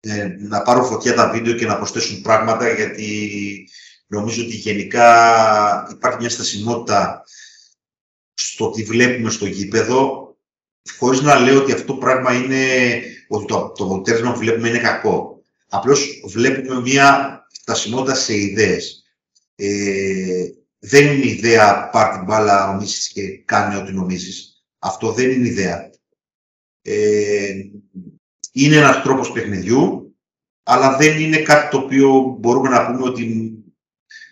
ε, 0.00 0.36
να 0.38 0.62
πάρουν 0.62 0.84
φωτιά 0.84 1.14
τα 1.14 1.30
βίντεο 1.30 1.54
και 1.54 1.66
να 1.66 1.76
προσθέσουν 1.76 2.22
πράγματα 2.22 2.72
γιατί 2.72 3.68
νομίζω 4.06 4.44
ότι 4.44 4.56
γενικά 4.56 5.08
υπάρχει 5.90 6.18
μια 6.18 6.30
στασιμότητα 6.30 7.24
στο 8.34 8.70
τι 8.70 8.82
βλέπουμε 8.82 9.30
στο 9.30 9.46
γήπεδο 9.46 10.28
χωρίς 10.98 11.20
να 11.20 11.38
λέω 11.38 11.58
ότι 11.62 11.72
αυτό 11.72 11.86
το 11.86 11.94
πράγμα 11.94 12.34
είναι 12.34 12.66
ότι 13.28 13.46
το, 13.46 13.72
το 13.76 13.84
αποτέλεσμα 13.84 14.32
που 14.32 14.38
βλέπουμε 14.38 14.68
είναι 14.68 14.78
κακό. 14.78 15.42
Απλώς 15.68 16.22
βλέπουμε 16.26 16.80
μια 16.80 17.39
στασιμότητα 17.60 18.14
σε 18.14 18.36
ιδέες. 18.36 19.04
Ε, 19.54 20.44
δεν 20.78 21.06
είναι 21.06 21.26
ιδέα 21.26 21.88
πάρ 21.90 22.12
την 22.12 22.24
μπάλα 22.24 22.76
ο 22.76 22.82
και 23.12 23.38
κάνει 23.38 23.76
ό,τι 23.76 23.92
νομίζεις. 23.92 24.64
Αυτό 24.78 25.12
δεν 25.12 25.30
είναι 25.30 25.48
ιδέα. 25.48 25.90
Ε, 26.82 27.52
είναι 28.52 28.76
ένας 28.76 29.02
τρόπος 29.02 29.32
παιχνιδιού, 29.32 30.14
αλλά 30.62 30.96
δεν 30.96 31.20
είναι 31.20 31.42
κάτι 31.42 31.70
το 31.70 31.78
οποίο 31.78 32.36
μπορούμε 32.40 32.68
να 32.68 32.86
πούμε 32.86 33.08
ότι 33.08 33.54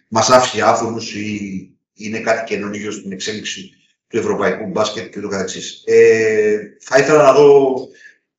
μας 0.08 0.30
άφησε 0.30 0.62
άφωνους 0.62 1.14
ή 1.14 1.70
είναι 1.94 2.20
κάτι 2.20 2.44
καινούργιο 2.44 2.90
στην 2.90 3.12
εξέλιξη 3.12 3.70
του 4.06 4.18
ευρωπαϊκού 4.18 4.66
μπάσκετ 4.66 5.12
και 5.12 5.20
το 5.20 5.28
καθεξής. 5.28 5.82
Ε, 5.86 6.76
θα 6.80 6.98
ήθελα 6.98 7.22
να 7.22 7.32
δω 7.32 7.74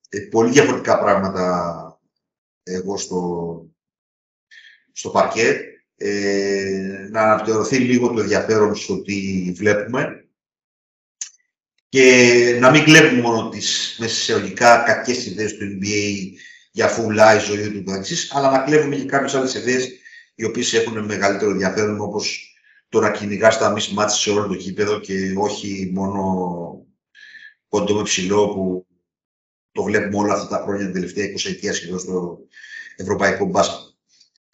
ε, 0.10 0.20
πολύ 0.20 0.52
διαφορετικά 0.52 1.00
πράγματα 1.00 1.84
εγώ 2.64 2.98
στο, 2.98 3.69
στο 5.00 5.10
παρκέ, 5.10 5.60
ε, 5.98 7.08
να 7.12 7.22
αναπτερωθεί 7.22 7.78
λίγο 7.78 8.14
το 8.14 8.22
ενδιαφέρον 8.22 8.76
στο 8.76 9.02
τι 9.02 9.52
βλέπουμε 9.56 10.28
και 11.90 12.58
να 12.60 12.70
μην 12.72 12.84
βλέπουμε 12.84 13.22
μόνο 13.22 13.50
τις 13.50 13.98
μέσα 14.00 14.40
κακές 14.86 15.26
ιδέες 15.26 15.58
του 15.58 15.66
NBA 15.66 16.32
για 16.72 16.90
full 16.96 17.38
η 17.38 17.40
ζωή 17.40 17.72
του 17.72 17.84
καθεξής, 17.84 18.32
αλλά 18.36 18.52
να 18.52 18.60
κλέβουμε 18.60 18.96
και 18.96 19.06
κάποιες 19.06 19.36
άλλες 19.36 19.54
ιδέες 19.54 19.90
οι 20.36 20.46
οποίες 20.46 20.74
έχουν 20.74 21.06
μεγαλύτερο 21.06 21.52
ενδιαφέρον 21.52 22.00
όπως 22.00 22.56
το 22.90 23.00
να 23.00 23.12
κυνηγάς 23.12 23.58
τα 23.58 23.72
μισή 23.72 23.94
μάτια 23.94 24.16
σε 24.16 24.30
όλο 24.30 24.48
το 24.48 24.56
κήπεδο 24.56 25.00
και 25.00 25.34
όχι 25.38 25.92
μόνο 25.94 26.86
κοντό 27.68 27.96
με 27.96 28.04
ψηλό 28.04 28.48
που 28.48 28.88
το 29.72 29.84
βλέπουμε 29.84 30.18
όλα 30.18 30.34
αυτά 30.34 30.48
τα 30.48 30.64
χρόνια 30.64 30.86
την 30.86 30.94
τελευταία 30.94 31.26
20 31.26 31.50
ετία 31.50 31.74
σχεδόν 31.74 32.00
στο 32.00 32.40
ευρωπαϊκό 32.96 33.46
μπάσκετ. 33.46 33.89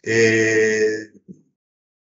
Ε, 0.08 1.10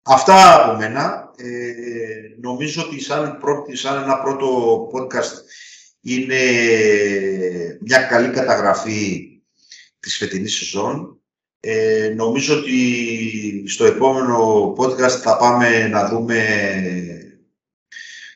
αυτά 0.03 0.65
από 0.65 0.77
μένα. 0.77 1.31
Ε, 1.37 2.41
νομίζω 2.41 2.83
ότι 2.83 3.01
σαν, 3.01 3.39
πρώτη, 3.41 3.77
σαν 3.77 4.03
ένα 4.03 4.19
πρώτο 4.19 4.79
podcast 4.93 5.35
είναι 6.01 6.41
μια 7.81 8.03
καλή 8.03 8.31
καταγραφή 8.31 9.29
της 10.01 10.17
φετινής 10.17 10.57
σεζόν. 10.57 11.21
Ε, 11.61 12.13
νομίζω 12.17 12.59
ότι 12.59 13.65
στο 13.67 13.85
επόμενο 13.85 14.73
podcast 14.79 15.21
θα 15.23 15.37
πάμε 15.37 15.89
να 15.89 16.09
δούμε 16.09 16.45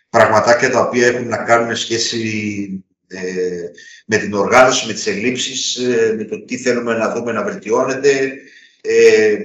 πραγματάκια 0.09 0.71
τα 0.71 0.81
οποία 0.81 1.07
έχουν 1.07 1.29
να 1.29 1.37
κάνουν 1.37 1.77
σχέση 1.77 2.85
ε, 3.07 3.71
με 4.07 4.17
την 4.17 4.35
οργάνωση, 4.35 4.87
με 4.87 4.93
τις 4.93 5.07
ελλείψεις, 5.07 5.77
ε, 5.77 6.15
με 6.17 6.25
το 6.25 6.45
τι 6.45 6.57
θέλουμε 6.57 6.95
να 6.95 7.15
δούμε 7.15 7.33
να 7.33 7.43
βελτιώνεται. 7.43 8.37
Ε, 8.85 9.39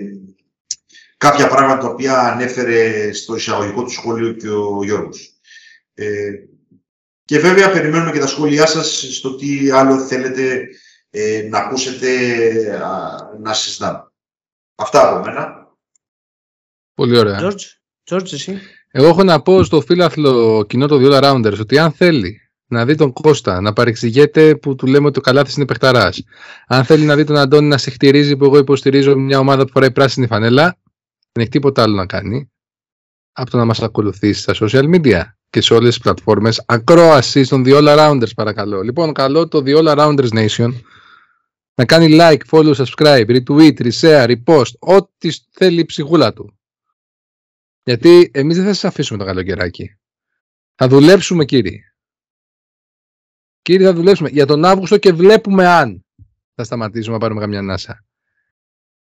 κάποια 1.17 1.47
πράγματα 1.47 1.81
τα 1.81 1.87
οποία 1.87 2.19
ανέφερε 2.19 3.11
στο 3.13 3.35
εισαγωγικό 3.35 3.83
του 3.83 3.89
σχόλιο 3.89 4.33
και 4.33 4.49
ο 4.49 4.83
Γιώργος. 4.83 5.39
Ε, 5.93 6.31
και 7.25 7.39
βέβαια 7.39 7.71
περιμένουμε 7.71 8.11
και 8.11 8.19
τα 8.19 8.27
σχόλιά 8.27 8.65
σας 8.65 9.15
στο 9.15 9.35
τι 9.35 9.69
άλλο 9.69 9.99
θέλετε 9.99 10.67
ε, 11.09 11.47
να 11.49 11.57
ακούσετε 11.57 12.09
να 13.39 13.53
συζητάμε. 13.53 14.11
Αυτά 14.75 15.09
από 15.09 15.25
μένα. 15.25 15.67
Πολύ 16.93 17.17
ωραία. 17.17 17.53
George, 18.09 18.33
εσύ. 18.33 18.59
Εγώ 18.91 19.07
έχω 19.07 19.23
να 19.23 19.41
πω 19.41 19.63
στο 19.63 19.81
φίλαθλο 19.81 20.65
κοινό 20.67 20.87
το 20.87 20.99
Viola 21.01 21.23
Rounders 21.23 21.59
ότι 21.59 21.77
αν 21.77 21.91
θέλει 21.91 22.46
να 22.67 22.85
δει 22.85 22.95
τον 22.95 23.13
Κώστα 23.13 23.61
να 23.61 23.73
παρεξηγείται 23.73 24.55
που 24.55 24.75
του 24.75 24.85
λέμε 24.85 25.07
ότι 25.07 25.19
ο 25.19 25.21
Καλάθης 25.21 25.55
είναι 25.55 25.65
παιχταράς. 25.65 26.23
Αν 26.67 26.83
θέλει 26.83 27.05
να 27.05 27.15
δει 27.15 27.23
τον 27.23 27.37
Αντώνη 27.37 27.67
να 27.67 27.77
συχτηρίζει 27.77 28.37
που 28.37 28.45
εγώ 28.45 28.57
υποστηρίζω 28.57 29.17
μια 29.17 29.39
ομάδα 29.39 29.63
που 29.63 29.71
φοράει 29.71 29.91
πράσινη 29.91 30.27
φανέλα, 30.27 30.77
δεν 31.31 31.43
έχει 31.43 31.49
τίποτα 31.49 31.81
άλλο 31.81 31.95
να 31.95 32.05
κάνει 32.05 32.51
από 33.31 33.49
το 33.49 33.57
να 33.57 33.65
μας 33.65 33.81
ακολουθήσει 33.81 34.41
στα 34.41 34.53
social 34.59 34.95
media 34.95 35.21
και 35.49 35.61
σε 35.61 35.73
όλες 35.73 35.93
τις 35.93 35.99
πλατφόρμες 35.99 36.63
ακρόασης 36.65 37.47
στον 37.47 37.63
The 37.65 37.77
All 37.77 37.97
Rounders 37.97 38.33
παρακαλώ. 38.35 38.81
Λοιπόν, 38.81 39.13
καλό 39.13 39.47
το 39.47 39.63
The 39.65 39.77
All 39.77 39.97
Rounders 39.97 40.29
Nation 40.29 40.73
να 41.75 41.85
κάνει 41.85 42.17
like, 42.19 42.41
follow, 42.49 42.73
subscribe, 42.73 43.25
retweet, 43.27 43.91
reshare, 43.91 44.35
repost, 44.35 44.71
ό,τι 44.79 45.29
θέλει 45.51 45.79
η 45.79 45.85
ψυχούλα 45.85 46.33
του. 46.33 46.57
Γιατί 47.83 48.31
εμείς 48.33 48.55
δεν 48.55 48.65
θα 48.65 48.73
σας 48.73 48.83
αφήσουμε 48.85 49.19
το 49.19 49.25
καλοκαιράκι. 49.25 49.97
Θα 50.75 50.87
δουλέψουμε 50.87 51.45
κύριοι. 51.45 51.83
Κύριοι 53.67 53.83
θα 53.83 53.93
δουλέψουμε 53.93 54.29
για 54.29 54.45
τον 54.45 54.65
Αύγουστο 54.65 54.97
και 54.97 55.13
βλέπουμε 55.13 55.67
αν 55.67 56.05
θα 56.55 56.63
σταματήσουμε 56.63 57.13
να 57.13 57.19
πάρουμε 57.19 57.39
καμιά 57.39 57.59
ανάσα. 57.59 58.05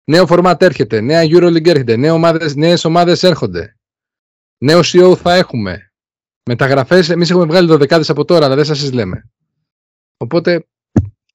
Νέο 0.03 0.27
φορμάτ 0.27 0.61
έρχεται, 0.61 1.01
νέα 1.01 1.21
EuroLeague 1.23 1.67
έρχεται, 1.67 1.95
νέες 1.95 2.11
ομάδες, 2.11 2.55
νέες 2.55 2.85
ομάδες 2.85 3.23
έρχονται. 3.23 3.77
Νέο 4.57 4.79
CEO 4.79 5.17
θα 5.17 5.33
έχουμε. 5.33 5.91
Μεταγραφές, 6.45 7.09
εμείς 7.09 7.29
έχουμε 7.29 7.45
βγάλει 7.45 7.67
δωδεκάδες 7.67 8.09
από 8.09 8.25
τώρα, 8.25 8.45
αλλά 8.45 8.55
δεν 8.55 8.65
σας 8.65 8.91
λέμε. 8.91 9.29
Οπότε 10.17 10.65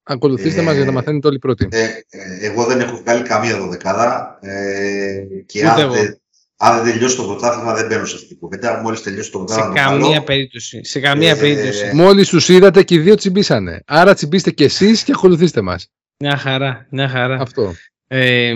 Ακολουθήστε 0.03 0.61
ε, 0.61 0.64
μας 0.64 0.75
για 0.75 0.85
να 0.85 0.93
μαθαίνετε 0.93 1.27
όλοι 1.29 1.39
πρώτοι. 1.39 1.68
Ε, 1.70 1.85
ε, 1.85 2.47
εγώ 2.47 2.64
δεν 2.64 2.81
έχω 2.81 2.97
βγάλει 2.97 3.23
καμία 3.23 3.59
δωδεκάδα 3.59 4.39
ε, 4.41 5.25
και 5.47 5.66
αν, 5.66 5.91
δεν, 5.91 6.22
αν 6.65 6.83
δεν 6.83 6.93
τελειώσει 6.93 7.17
το 7.17 7.23
πρωτάθλημα 7.23 7.75
δεν 7.75 7.87
μπαίνω 7.87 8.05
σε 8.05 8.15
αυτή 8.15 8.27
την 8.29 8.39
κουβέντα. 8.39 8.81
Μόλις 8.83 9.03
τελειώσει 9.03 9.31
το 9.31 9.39
πρωτάθλημα. 9.39 9.77
Σε 9.77 9.85
καμία 9.85 10.23
περίπτωση. 10.23 10.85
Σε 10.85 11.01
καμία 11.01 11.31
ε, 11.31 11.35
περίπτωση. 11.35 11.91
Μόλις 11.95 12.29
τους 12.29 12.49
είδατε 12.49 12.83
και 12.83 12.95
οι 12.95 12.99
δύο 12.99 13.15
τσιμπήσανε. 13.15 13.83
Άρα 13.87 14.15
τσιμπήστε 14.15 14.51
και 14.51 14.65
εσείς 14.65 15.03
και 15.03 15.13
ακολουθήστε 15.17 15.61
μας. 15.61 15.89
Μια 16.19 16.37
χαρά. 16.37 16.87
Μια 16.91 17.09
χαρά. 17.09 17.37
Αυτό. 17.41 17.75
Ε, 18.07 18.53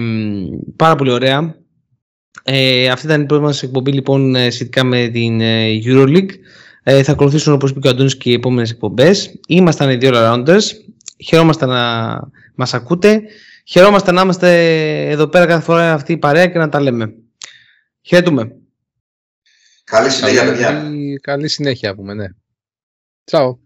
πάρα 0.77 0.95
πολύ 0.95 1.11
ωραία. 1.11 1.57
Ε, 2.43 2.89
αυτή 2.89 3.07
ήταν 3.07 3.23
η 3.23 3.27
πρώτη 3.27 3.43
μας 3.43 3.63
εκπομπή 3.63 3.93
λοιπόν 3.93 4.37
σχετικά 4.51 4.85
με 4.85 5.09
την 5.09 5.41
Euroleague. 5.85 6.31
Ε, 6.83 7.03
θα 7.03 7.13
ακολουθήσουν 7.13 7.53
όπως 7.53 7.71
είπε 7.71 7.81
και 7.81 7.89
ο 7.89 7.91
Αντώνης 7.91 8.17
και 8.17 8.31
οι 8.31 8.33
επόμενες 8.33 8.71
εκπομπές. 8.71 9.41
Ήμασταν 9.49 9.91
οι 9.91 9.97
δύο 9.97 10.11
rounders. 10.15 10.63
Χαιρόμαστε 11.25 11.67
να 11.67 12.19
μας 12.55 12.75
ακούτε. 12.75 13.23
Χαιρόμαστε 13.65 14.13
να 14.13 14.21
είμαστε 14.21 14.51
εδώ 15.11 15.27
πέρα 15.27 15.47
κάθε 15.47 15.63
φορά 15.63 15.93
αυτή 15.93 16.13
η 16.13 16.17
παρέα 16.17 16.47
και 16.47 16.59
να 16.59 16.69
τα 16.69 16.81
λέμε. 16.81 17.15
Χαιρετούμε. 18.07 18.57
Καλή 19.85 20.11
συνέχεια, 20.11 20.45
παιδιά. 20.45 20.91
Καλή 21.21 21.49
συνέχεια, 21.49 21.95
πούμε, 21.95 22.15
ναι. 22.15 22.27
Τσάου. 23.25 23.66